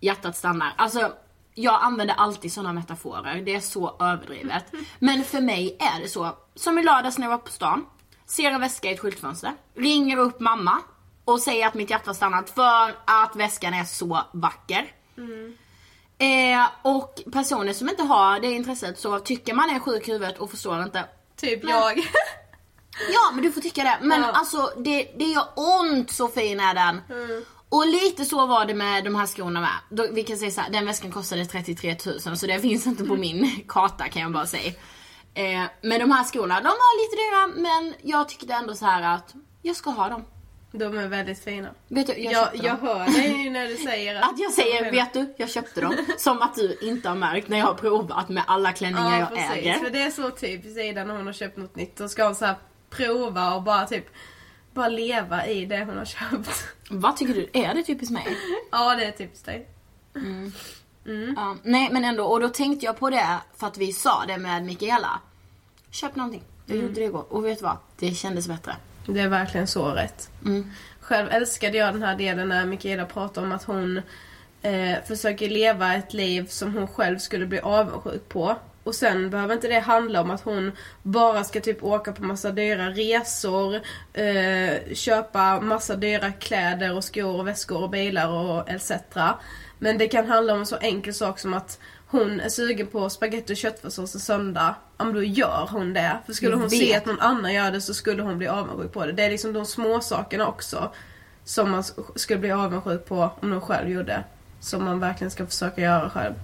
hjärtat 0.00 0.36
stannar. 0.36 0.74
Alltså 0.76 1.12
jag 1.54 1.78
använder 1.82 2.14
alltid 2.14 2.52
sådana 2.52 2.72
metaforer, 2.72 3.42
det 3.42 3.54
är 3.54 3.60
så 3.60 3.96
överdrivet. 4.00 4.64
Men 4.98 5.24
för 5.24 5.40
mig 5.40 5.76
är 5.80 6.00
det 6.02 6.08
så, 6.08 6.36
som 6.54 6.78
i 6.78 6.82
lördags 6.82 7.18
när 7.18 7.26
jag 7.26 7.30
var 7.30 7.38
på 7.38 7.50
stan, 7.50 7.86
ser 8.26 8.50
en 8.50 8.60
väska 8.60 8.90
i 8.90 8.92
ett 8.94 9.00
skyltfönster, 9.00 9.52
ringer 9.76 10.16
upp 10.16 10.40
mamma 10.40 10.78
och 11.24 11.40
säger 11.40 11.66
att 11.66 11.74
mitt 11.74 11.90
hjärta 11.90 12.14
stannat 12.14 12.50
för 12.50 12.94
att 13.04 13.36
väskan 13.36 13.74
är 13.74 13.84
så 13.84 14.22
vacker. 14.32 14.92
Eh, 16.18 16.68
och 16.82 17.20
personer 17.32 17.72
som 17.72 17.88
inte 17.88 18.02
har 18.02 18.40
det 18.40 18.52
intresset 18.52 18.98
så 18.98 19.18
tycker 19.18 19.54
man 19.54 19.70
är 19.70 19.78
sjuk 19.80 20.08
i 20.08 20.12
huvudet 20.12 20.38
och 20.38 20.50
förstår 20.50 20.82
inte. 20.82 21.04
Typ 21.36 21.62
Men- 21.62 21.72
jag. 21.72 21.98
Ja 23.12 23.30
men 23.32 23.42
du 23.44 23.52
får 23.52 23.60
tycka 23.60 23.82
det. 23.84 23.98
Men 24.02 24.22
Ja. 24.22 24.30
alltså 24.32 24.72
det, 24.76 25.12
det 25.18 25.24
gör 25.24 25.44
ont 25.54 26.10
så 26.10 26.28
fin 26.28 26.60
är 26.60 26.74
den. 26.74 27.00
Och 27.72 27.86
lite 27.86 28.24
så 28.24 28.46
var 28.46 28.64
det 28.64 28.74
med 28.74 29.04
de 29.04 29.14
här 29.14 29.26
skorna 29.26 29.60
med. 29.60 29.70
Då, 29.90 30.06
vi 30.12 30.22
kan 30.22 30.36
säga 30.36 30.50
så 30.50 30.60
här, 30.60 30.70
den 30.70 30.86
väskan 30.86 31.12
kostade 31.12 31.44
33 31.46 31.96
000 32.06 32.36
så 32.36 32.46
det 32.46 32.60
finns 32.60 32.86
inte 32.86 33.04
på 33.04 33.16
min 33.16 33.64
karta 33.68 34.08
kan 34.08 34.22
jag 34.22 34.32
bara 34.32 34.46
säga. 34.46 34.72
Eh, 35.34 35.62
men 35.82 36.00
de 36.00 36.10
här 36.10 36.24
skorna, 36.24 36.60
de 36.60 36.66
var 36.66 37.02
lite 37.02 37.16
dyra 37.22 37.62
men 37.62 37.94
jag 38.02 38.28
tyckte 38.28 38.54
ändå 38.54 38.74
så 38.74 38.84
här 38.86 39.14
att 39.14 39.34
jag 39.62 39.76
ska 39.76 39.90
ha 39.90 40.08
dem. 40.08 40.24
De 40.72 40.98
är 40.98 41.08
väldigt 41.08 41.44
fina. 41.44 41.68
Vet 41.88 42.06
du, 42.06 42.12
jag, 42.18 42.32
Jag, 42.32 42.48
jag 42.64 42.76
hör 42.76 43.06
dig 43.06 43.50
när 43.50 43.68
du 43.68 43.76
säger 43.76 44.14
att... 44.14 44.24
Att 44.32 44.38
jag 44.38 44.52
säger, 44.52 44.90
vet 44.90 45.12
du, 45.12 45.34
jag 45.36 45.50
köpte 45.50 45.80
dem. 45.80 45.96
Som 46.18 46.42
att 46.42 46.54
du 46.54 46.78
inte 46.80 47.08
har 47.08 47.16
märkt 47.16 47.48
när 47.48 47.58
jag 47.58 47.66
har 47.66 47.74
provat 47.74 48.28
med 48.28 48.42
alla 48.46 48.72
klänningar 48.72 49.10
Ja 49.10 49.18
jag 49.18 49.28
precis, 49.28 49.50
äger. 49.50 49.74
för 49.74 49.90
det 49.90 50.02
är 50.02 50.10
så 50.10 50.30
typiskt 50.30 50.78
Ida 50.78 51.04
när 51.04 51.16
hon 51.16 51.26
har 51.26 51.32
köpt 51.32 51.56
något 51.56 51.76
nytt. 51.76 51.96
Då 51.96 52.08
ska 52.08 52.24
hon 52.24 52.34
så 52.34 52.54
prova 52.90 53.54
och 53.54 53.62
bara 53.62 53.86
typ 53.86 54.06
bara 54.74 54.88
leva 54.88 55.46
i 55.46 55.66
det 55.66 55.84
hon 55.84 55.98
har 55.98 56.04
köpt. 56.04 56.64
Vad 56.90 57.16
tycker 57.16 57.34
du? 57.34 57.48
Är 57.52 57.74
det 57.74 57.82
typiskt 57.82 58.12
mig? 58.12 58.36
Ja 58.70 58.94
det 58.94 59.04
är 59.04 59.12
typiskt 59.12 59.46
dig. 59.46 59.68
Ja, 61.36 61.56
nej 61.62 61.88
men 61.92 62.04
ändå, 62.04 62.24
och 62.24 62.40
då 62.40 62.48
tänkte 62.48 62.86
jag 62.86 62.98
på 62.98 63.10
det 63.10 63.38
för 63.56 63.66
att 63.66 63.78
vi 63.78 63.92
sa 63.92 64.24
det 64.26 64.38
med 64.38 64.64
Mikaela. 64.64 65.20
Köp 65.90 66.16
någonting. 66.16 66.42
Jag 66.66 66.76
gjorde 66.78 66.94
det 66.94 67.04
igår 67.04 67.24
och 67.28 67.44
vet 67.46 67.58
du 67.58 67.64
vad? 67.64 67.76
Det 67.98 68.10
kändes 68.14 68.48
bättre. 68.48 68.76
Det 69.06 69.20
är 69.20 69.28
verkligen 69.28 69.66
så 69.66 69.88
rätt. 69.88 70.30
Själv 71.00 71.28
älskade 71.30 71.78
jag 71.78 71.94
den 71.94 72.02
här 72.02 72.16
delen 72.16 72.48
när 72.48 72.66
Mikaela 72.66 73.04
pratar 73.04 73.42
om 73.42 73.52
att 73.52 73.64
hon 73.64 74.02
eh, 74.62 74.98
försöker 75.06 75.48
leva 75.50 75.94
ett 75.94 76.14
liv 76.14 76.46
som 76.46 76.74
hon 76.74 76.88
själv 76.88 77.18
skulle 77.18 77.46
bli 77.46 77.60
avundsjuk 77.60 78.28
på. 78.28 78.56
Och 78.84 78.94
sen 78.94 79.30
behöver 79.30 79.54
inte 79.54 79.68
det 79.68 79.80
handla 79.80 80.20
om 80.20 80.30
att 80.30 80.40
hon 80.40 80.72
bara 81.02 81.44
ska 81.44 81.60
typ 81.60 81.84
åka 81.84 82.12
på 82.12 82.22
massa 82.22 82.50
dyra 82.50 82.90
resor, 82.90 83.80
eh, 84.12 84.94
köpa 84.94 85.60
massa 85.60 85.96
dyra 85.96 86.32
kläder 86.32 86.96
och 86.96 87.04
skor 87.04 87.40
och 87.40 87.48
väskor 87.48 87.82
och 87.82 87.90
bilar 87.90 88.28
och 88.28 88.70
etc. 88.70 88.92
Men 89.78 89.98
det 89.98 90.08
kan 90.08 90.26
handla 90.26 90.52
om 90.52 90.60
en 90.60 90.66
så 90.66 90.76
enkel 90.76 91.14
sak 91.14 91.38
som 91.38 91.54
att 91.54 91.78
hon 92.06 92.40
är 92.40 92.48
sugen 92.48 92.86
på 92.86 93.10
spaghetti 93.10 93.52
och 93.52 93.56
köttfärssås 93.56 94.14
en 94.14 94.20
söndag. 94.20 94.74
Ja 94.98 95.04
men 95.04 95.14
då 95.14 95.22
gör 95.22 95.68
hon 95.70 95.92
det. 95.92 96.18
För 96.26 96.32
skulle 96.32 96.56
hon 96.56 96.70
se 96.70 96.96
att 96.96 97.06
någon 97.06 97.20
annan 97.20 97.54
gör 97.54 97.70
det 97.70 97.80
så 97.80 97.94
skulle 97.94 98.22
hon 98.22 98.38
bli 98.38 98.46
avundsjuk 98.46 98.92
på 98.92 99.06
det. 99.06 99.12
Det 99.12 99.24
är 99.24 99.30
liksom 99.30 99.52
de 99.52 99.66
små 99.66 100.00
sakerna 100.00 100.46
också 100.46 100.92
som 101.44 101.70
man 101.70 101.84
skulle 102.14 102.38
bli 102.38 102.52
avundsjuk 102.52 103.06
på 103.06 103.30
om 103.40 103.50
de 103.50 103.60
själv 103.60 103.90
gjorde. 103.90 104.24
Som 104.60 104.84
man 104.84 105.00
verkligen 105.00 105.30
ska 105.30 105.46
försöka 105.46 105.80
göra 105.80 106.10
själv. 106.10 106.34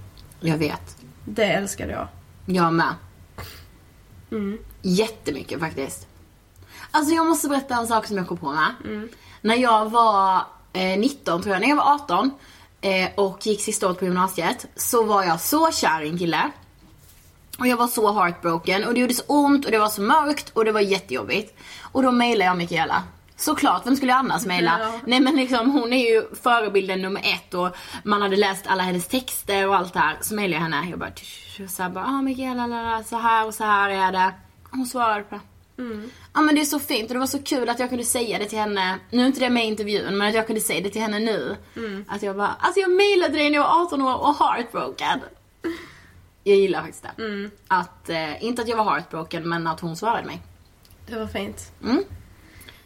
Jag 0.40 0.56
vet. 0.56 0.96
Det 1.24 1.44
älskade 1.44 1.92
jag. 1.92 2.08
Jag 2.50 2.72
med. 2.72 2.94
Mm. 4.30 4.58
Jättemycket 4.82 5.60
faktiskt. 5.60 6.06
Alltså 6.90 7.14
jag 7.14 7.26
måste 7.26 7.48
berätta 7.48 7.74
en 7.74 7.86
sak 7.86 8.06
som 8.06 8.16
jag 8.16 8.28
kom 8.28 8.36
på 8.36 8.52
med. 8.52 8.74
När 9.40 9.56
jag 9.56 9.90
var 9.90 10.42
eh, 10.72 10.98
19 10.98 11.42
tror 11.42 11.54
jag, 11.54 11.60
när 11.60 11.68
jag 11.68 11.76
var 11.76 11.94
18 11.94 12.30
eh, 12.80 13.08
och 13.14 13.46
gick 13.46 13.60
sista 13.60 13.86
året 13.86 13.98
på 13.98 14.04
gymnasiet 14.04 14.66
så 14.76 15.04
var 15.04 15.24
jag 15.24 15.40
så 15.40 15.72
kär 15.72 16.02
i 16.02 16.08
en 16.08 16.18
kille. 16.18 16.50
Och 17.58 17.66
jag 17.66 17.76
var 17.76 17.86
så 17.88 18.12
heartbroken 18.12 18.84
och 18.84 18.94
det 18.94 19.00
gjorde 19.00 19.14
så 19.14 19.24
ont 19.26 19.64
och 19.64 19.70
det 19.70 19.78
var 19.78 19.88
så 19.88 20.02
mörkt 20.02 20.50
och 20.50 20.64
det 20.64 20.72
var 20.72 20.80
jättejobbigt. 20.80 21.58
Och 21.82 22.02
då 22.02 22.12
mejlade 22.12 22.44
jag 22.44 22.56
Mikaela. 22.56 23.02
Såklart, 23.38 23.86
vem 23.86 23.96
skulle 23.96 24.12
jag 24.12 24.18
annars 24.18 24.46
mejla? 24.46 24.78
Ja. 24.80 24.92
Nej 25.06 25.20
men 25.20 25.36
liksom 25.36 25.70
hon 25.70 25.92
är 25.92 26.10
ju 26.10 26.22
förebilden 26.42 27.02
nummer 27.02 27.20
ett 27.24 27.54
och 27.54 27.76
man 28.04 28.22
hade 28.22 28.36
läst 28.36 28.66
alla 28.66 28.82
hennes 28.82 29.08
texter 29.08 29.68
och 29.68 29.76
allt 29.76 29.92
det 29.92 29.98
här. 29.98 30.16
Så 30.20 30.34
mejlade 30.34 30.54
jag 30.54 30.70
henne. 30.70 30.90
Jag 30.90 30.98
bara, 30.98 31.10
tsch, 31.10 31.60
så 31.70 31.82
här 31.82 31.90
bara, 31.90 32.04
ah 32.04 32.22
Mikaela, 32.22 33.04
så 33.04 33.16
här 33.16 33.46
och 33.46 33.54
så 33.54 33.64
här 33.64 33.90
är 33.90 34.12
det. 34.12 34.32
Hon 34.70 34.86
svarade 34.86 35.22
på 35.22 35.34
det. 35.34 35.40
Ja 36.34 36.40
men 36.40 36.54
det 36.54 36.60
är 36.60 36.64
så 36.64 36.78
fint 36.78 37.08
och 37.10 37.14
det 37.14 37.18
var 37.20 37.26
så 37.26 37.42
kul 37.42 37.68
att 37.68 37.78
jag 37.78 37.88
kunde 37.88 38.04
säga 38.04 38.38
det 38.38 38.44
till 38.44 38.58
henne, 38.58 38.98
nu 39.10 39.22
är 39.22 39.26
inte 39.26 39.40
det 39.40 39.50
med 39.50 39.64
i 39.64 39.66
intervjun, 39.66 40.18
men 40.18 40.28
att 40.28 40.34
jag 40.34 40.46
kunde 40.46 40.60
säga 40.60 40.80
det 40.80 40.90
till 40.90 41.02
henne 41.02 41.18
nu. 41.18 41.56
Att 42.08 42.22
jag 42.22 42.36
bara, 42.36 42.56
alltså 42.60 42.80
jag 42.80 42.90
mejlade 42.90 43.34
dig 43.34 43.50
när 43.50 43.56
jag 43.56 43.62
var 43.62 43.82
18 43.82 44.02
år 44.02 44.16
och 44.20 44.34
heartbroken. 44.38 45.20
Jag 46.44 46.56
gillar 46.56 46.80
faktiskt 46.80 47.02
det. 47.16 47.22
Att, 47.68 48.08
eh, 48.08 48.44
inte 48.44 48.62
att 48.62 48.68
jag 48.68 48.76
var 48.76 48.84
heartbroken 48.84 49.48
men 49.48 49.66
att 49.66 49.80
hon 49.80 49.96
svarade 49.96 50.26
mig. 50.26 50.42
Det 51.06 51.18
var 51.18 51.26
fint. 51.26 51.72
Mm. 51.84 52.04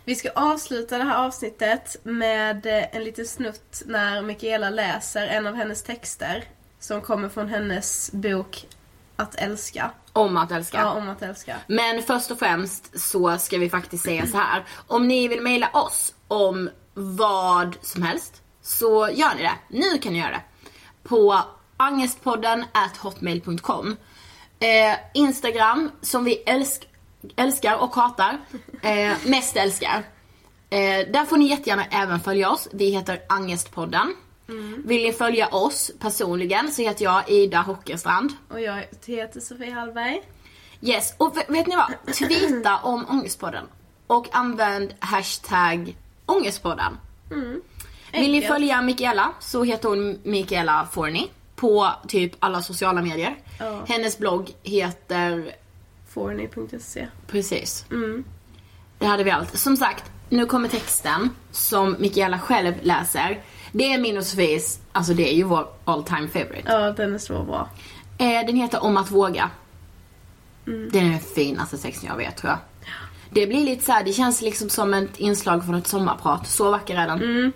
Vi 0.04 0.14
ska 0.14 0.30
avsluta 0.30 0.98
det 0.98 1.04
här 1.04 1.26
avsnittet 1.26 1.96
med 2.02 2.66
en 2.92 3.04
liten 3.04 3.26
snutt 3.26 3.82
när 3.86 4.22
Mikaela 4.22 4.70
läser 4.70 5.26
en 5.26 5.46
av 5.46 5.54
hennes 5.54 5.82
texter. 5.82 6.44
Som 6.78 7.00
kommer 7.00 7.28
från 7.28 7.48
hennes 7.48 8.12
bok 8.12 8.66
Att 9.16 9.34
älska. 9.34 9.90
Om 10.12 10.36
att 10.36 10.50
älska. 10.50 10.78
Ja, 10.78 10.92
om 10.92 11.08
att 11.08 11.22
älska. 11.22 11.56
Men 11.66 12.02
först 12.02 12.30
och 12.30 12.38
främst 12.38 13.00
så 13.00 13.38
ska 13.38 13.58
vi 13.58 13.70
faktiskt 13.70 14.04
säga 14.04 14.26
så 14.26 14.36
här. 14.36 14.64
Om 14.86 15.08
ni 15.08 15.28
vill 15.28 15.40
mejla 15.40 15.70
oss 15.70 16.14
om 16.28 16.70
vad 16.94 17.76
som 17.82 18.02
helst 18.02 18.42
så 18.62 19.08
gör 19.12 19.34
ni 19.34 19.42
det. 19.42 19.54
Nu 19.68 19.98
kan 19.98 20.12
ni 20.12 20.18
göra 20.18 20.30
det. 20.30 20.42
På 21.08 21.38
angestpodden 21.76 22.64
at 22.72 22.96
hotmail.com 22.96 23.96
eh, 24.58 24.96
Instagram 25.14 25.90
som 26.02 26.24
vi 26.24 26.34
älsk 26.36 26.88
älskar 27.36 27.76
och 27.76 27.94
hatar. 27.94 28.38
Eh, 28.82 29.12
mest 29.24 29.56
älskar. 29.56 30.04
Eh, 30.70 30.78
där 31.12 31.24
får 31.24 31.36
ni 31.36 31.48
jättegärna 31.48 31.84
även 31.90 32.20
följa 32.20 32.50
oss. 32.50 32.68
Vi 32.72 32.90
heter 32.90 33.20
Angestpodden. 33.28 34.14
Vill 34.84 35.02
ni 35.02 35.12
följa 35.12 35.48
oss 35.48 35.90
personligen 35.98 36.70
så 36.70 36.82
heter 36.82 37.04
jag 37.04 37.30
Ida 37.30 37.60
Hockerstrand. 37.60 38.32
Och 38.48 38.60
jag 38.60 38.84
heter 39.06 39.40
Sofie 39.40 39.72
Hallberg. 39.72 40.22
Yes, 40.80 41.14
och 41.18 41.36
vet 41.36 41.66
ni 41.66 41.76
vad? 41.76 42.14
Tweeta 42.14 42.78
om 42.78 43.06
Ångestpodden. 43.08 43.64
Och 44.06 44.28
använd 44.32 44.94
hashtag 45.00 45.96
Ångestpodden. 46.26 46.98
Vill 48.12 48.32
ni 48.32 48.42
följa 48.42 48.82
Mikaela 48.82 49.32
så 49.40 49.62
heter 49.64 49.88
hon 49.88 50.18
Mikaela 50.22 50.88
Forni 50.92 51.30
på 51.56 51.90
typ 52.08 52.32
alla 52.38 52.62
sociala 52.62 53.02
medier. 53.02 53.36
Ja. 53.58 53.84
Hennes 53.88 54.18
blogg 54.18 54.50
heter 54.62 55.54
Forny.se. 56.14 57.08
Precis. 57.26 57.86
Mm. 57.90 58.24
Det 58.98 59.06
hade 59.06 59.24
vi 59.24 59.30
allt. 59.30 59.58
Som 59.58 59.76
sagt, 59.76 60.04
nu 60.28 60.46
kommer 60.46 60.68
texten 60.68 61.30
som 61.50 61.96
Mikaela 61.98 62.38
själv 62.38 62.74
läser. 62.82 63.40
Det 63.72 63.92
är 63.92 63.98
min 63.98 64.18
och 64.18 64.24
Sofies, 64.24 64.80
alltså 64.92 65.14
det 65.14 65.32
är 65.32 65.36
ju 65.36 65.42
vår 65.42 65.68
all 65.84 66.04
time 66.04 66.28
favorite. 66.28 66.72
Ja, 66.72 66.90
den 66.90 67.14
är 67.14 67.18
så 67.18 67.42
bra. 67.42 67.68
Eh, 68.18 68.46
den 68.46 68.56
heter 68.56 68.84
Om 68.84 68.96
att 68.96 69.10
våga. 69.10 69.50
Mm. 70.66 70.88
Det 70.92 70.98
är 70.98 71.02
den 71.02 71.20
finaste 71.20 71.78
texten 71.78 72.08
jag 72.08 72.16
vet 72.16 72.36
tror 72.36 72.50
jag. 72.50 72.58
Det 73.30 73.46
blir 73.46 73.64
lite 73.64 73.84
så 73.84 73.92
här, 73.92 74.04
det 74.04 74.12
känns 74.12 74.42
liksom 74.42 74.68
som 74.68 74.94
ett 74.94 75.18
inslag 75.18 75.64
från 75.64 75.74
ett 75.74 75.86
sommarprat. 75.86 76.46
Så 76.46 76.70
vacker 76.70 76.96
är 76.96 77.06
den. 77.06 77.22
Mm. 77.22 77.52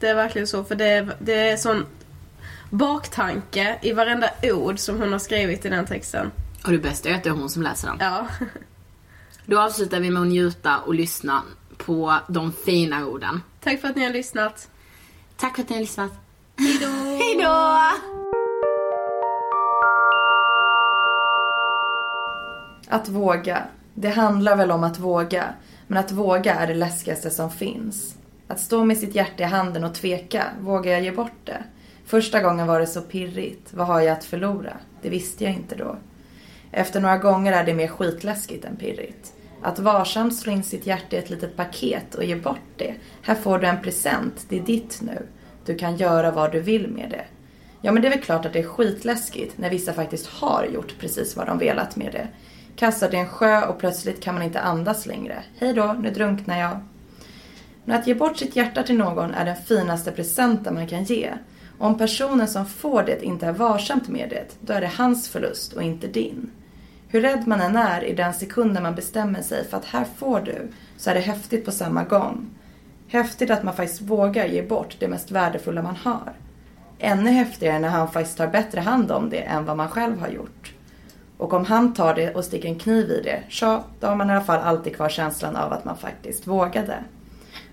Det 0.00 0.08
är 0.08 0.14
verkligen 0.14 0.46
så, 0.46 0.64
för 0.64 0.74
det 0.74 0.86
är, 0.86 1.16
det 1.18 1.34
är 1.34 1.56
sån 1.56 1.86
baktanke 2.70 3.78
i 3.82 3.92
varenda 3.92 4.30
ord 4.42 4.78
som 4.78 5.00
hon 5.00 5.12
har 5.12 5.18
skrivit 5.18 5.64
i 5.64 5.68
den 5.68 5.86
texten. 5.86 6.30
Och 6.64 6.72
det 6.72 6.78
bästa 6.78 7.08
är 7.08 7.14
att 7.14 7.22
det 7.22 7.28
är 7.28 7.34
hon 7.34 7.50
som 7.50 7.62
läser 7.62 7.88
den. 7.88 7.96
Ja. 8.00 8.26
Då 9.46 9.60
avslutar 9.60 10.00
vi 10.00 10.10
med 10.10 10.22
att 10.22 10.28
njuta 10.28 10.78
och 10.78 10.94
lyssna 10.94 11.42
på 11.76 12.14
de 12.28 12.52
fina 12.52 13.06
orden. 13.06 13.42
Tack 13.60 13.80
för 13.80 13.88
att 13.88 13.96
ni 13.96 14.04
har 14.04 14.12
lyssnat. 14.12 14.70
Tack 15.36 15.54
för 15.56 15.62
att 15.62 15.68
ni 15.68 15.74
har 15.74 15.80
lyssnat. 15.80 16.12
Hejdå! 16.56 16.86
Hejdå! 17.24 17.78
Att 22.88 23.08
våga. 23.08 23.62
Det 23.94 24.08
handlar 24.08 24.56
väl 24.56 24.70
om 24.70 24.84
att 24.84 24.98
våga. 24.98 25.54
Men 25.86 25.98
att 25.98 26.12
våga 26.12 26.54
är 26.54 26.66
det 26.66 26.74
läskigaste 26.74 27.30
som 27.30 27.50
finns. 27.50 28.16
Att 28.48 28.60
stå 28.60 28.84
med 28.84 28.98
sitt 28.98 29.14
hjärta 29.14 29.42
i 29.42 29.46
handen 29.46 29.84
och 29.84 29.94
tveka. 29.94 30.44
Vågar 30.60 30.92
jag 30.92 31.02
ge 31.02 31.12
bort 31.12 31.40
det? 31.44 31.64
Första 32.06 32.40
gången 32.40 32.66
var 32.66 32.80
det 32.80 32.86
så 32.86 33.00
pirrigt. 33.00 33.74
Vad 33.74 33.86
har 33.86 34.00
jag 34.00 34.12
att 34.12 34.24
förlora? 34.24 34.76
Det 35.02 35.08
visste 35.08 35.44
jag 35.44 35.52
inte 35.52 35.74
då. 35.74 35.96
Efter 36.72 37.00
några 37.00 37.18
gånger 37.18 37.52
är 37.52 37.64
det 37.64 37.74
mer 37.74 37.88
skitläskigt 37.88 38.64
än 38.64 38.76
pirrigt. 38.76 39.32
Att 39.62 39.78
varsamt 39.78 40.36
slå 40.36 40.52
in 40.52 40.62
sitt 40.62 40.86
hjärta 40.86 41.16
i 41.16 41.18
ett 41.18 41.30
litet 41.30 41.56
paket 41.56 42.14
och 42.14 42.24
ge 42.24 42.36
bort 42.36 42.58
det. 42.76 42.94
Här 43.22 43.34
får 43.34 43.58
du 43.58 43.66
en 43.66 43.82
present, 43.82 44.46
det 44.48 44.58
är 44.58 44.62
ditt 44.62 45.00
nu. 45.02 45.26
Du 45.64 45.74
kan 45.74 45.96
göra 45.96 46.30
vad 46.30 46.52
du 46.52 46.60
vill 46.60 46.88
med 46.88 47.10
det. 47.10 47.24
Ja 47.80 47.92
men 47.92 48.02
det 48.02 48.08
är 48.08 48.10
väl 48.10 48.20
klart 48.20 48.46
att 48.46 48.52
det 48.52 48.58
är 48.58 48.66
skitläskigt 48.66 49.58
när 49.58 49.70
vissa 49.70 49.92
faktiskt 49.92 50.26
har 50.26 50.64
gjort 50.64 50.94
precis 50.98 51.36
vad 51.36 51.46
de 51.46 51.58
velat 51.58 51.96
med 51.96 52.12
det. 52.12 52.28
Kastat 52.76 53.14
i 53.14 53.16
en 53.16 53.28
sjö 53.28 53.66
och 53.66 53.78
plötsligt 53.78 54.22
kan 54.22 54.34
man 54.34 54.42
inte 54.42 54.60
andas 54.60 55.06
längre. 55.06 55.42
Hej 55.58 55.72
då, 55.72 55.96
nu 56.00 56.10
drunknar 56.10 56.60
jag. 56.60 56.80
Men 57.84 57.98
att 57.98 58.06
ge 58.06 58.14
bort 58.14 58.38
sitt 58.38 58.56
hjärta 58.56 58.82
till 58.82 58.96
någon 58.96 59.34
är 59.34 59.44
den 59.44 59.56
finaste 59.56 60.10
presenten 60.10 60.74
man 60.74 60.86
kan 60.86 61.04
ge. 61.04 61.30
Och 61.78 61.86
om 61.86 61.98
personen 61.98 62.48
som 62.48 62.66
får 62.66 63.02
det 63.02 63.24
inte 63.24 63.46
är 63.46 63.52
varsamt 63.52 64.08
med 64.08 64.30
det, 64.30 64.56
då 64.60 64.72
är 64.72 64.80
det 64.80 64.90
hans 64.96 65.28
förlust 65.28 65.72
och 65.72 65.82
inte 65.82 66.06
din. 66.06 66.50
Hur 67.12 67.20
rädd 67.20 67.46
man 67.46 67.60
än 67.60 67.76
är 67.76 68.04
i 68.04 68.14
den 68.14 68.34
sekunden 68.34 68.82
man 68.82 68.94
bestämmer 68.94 69.42
sig 69.42 69.64
för 69.64 69.76
att 69.76 69.84
här 69.84 70.04
får 70.16 70.40
du, 70.40 70.68
så 70.96 71.10
är 71.10 71.14
det 71.14 71.20
häftigt 71.20 71.64
på 71.64 71.72
samma 71.72 72.04
gång. 72.04 72.50
Häftigt 73.08 73.50
att 73.50 73.62
man 73.62 73.76
faktiskt 73.76 74.00
vågar 74.00 74.46
ge 74.46 74.62
bort 74.62 74.96
det 74.98 75.08
mest 75.08 75.30
värdefulla 75.30 75.82
man 75.82 75.96
har. 75.96 76.32
Ännu 76.98 77.30
häftigare 77.30 77.78
när 77.78 77.88
han 77.88 78.10
faktiskt 78.10 78.38
tar 78.38 78.46
bättre 78.46 78.80
hand 78.80 79.12
om 79.12 79.30
det 79.30 79.40
än 79.40 79.64
vad 79.64 79.76
man 79.76 79.88
själv 79.88 80.20
har 80.20 80.28
gjort. 80.28 80.74
Och 81.38 81.52
om 81.52 81.64
han 81.64 81.94
tar 81.94 82.14
det 82.14 82.34
och 82.34 82.44
sticker 82.44 82.68
en 82.68 82.78
kniv 82.78 83.10
i 83.10 83.22
det, 83.24 83.42
så 83.50 83.82
då 84.00 84.06
har 84.06 84.16
man 84.16 84.30
i 84.30 84.32
alla 84.32 84.44
fall 84.44 84.60
alltid 84.60 84.96
kvar 84.96 85.08
känslan 85.08 85.56
av 85.56 85.72
att 85.72 85.84
man 85.84 85.96
faktiskt 85.96 86.46
vågade. 86.46 87.04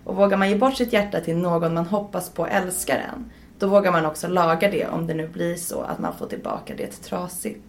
Och 0.04 0.16
vågar 0.16 0.38
man 0.38 0.50
ge 0.50 0.56
bort 0.56 0.78
sitt 0.78 0.94
hjärta 0.94 1.20
till 1.20 1.38
någon 1.38 1.74
man 1.74 1.86
hoppas 1.86 2.30
på 2.30 2.48
älskar 2.48 3.06
en, 3.14 3.32
då 3.60 3.68
vågar 3.68 3.92
man 3.92 4.06
också 4.06 4.28
laga 4.28 4.72
det 4.72 4.88
om 4.88 5.08
det 5.08 5.14
nu 5.14 5.28
blir 5.28 5.56
så 5.56 5.82
att 5.82 6.00
man 6.00 6.14
får 6.16 6.28
tillbaka 6.28 6.74
det 6.78 6.88
trasigt. 6.88 7.69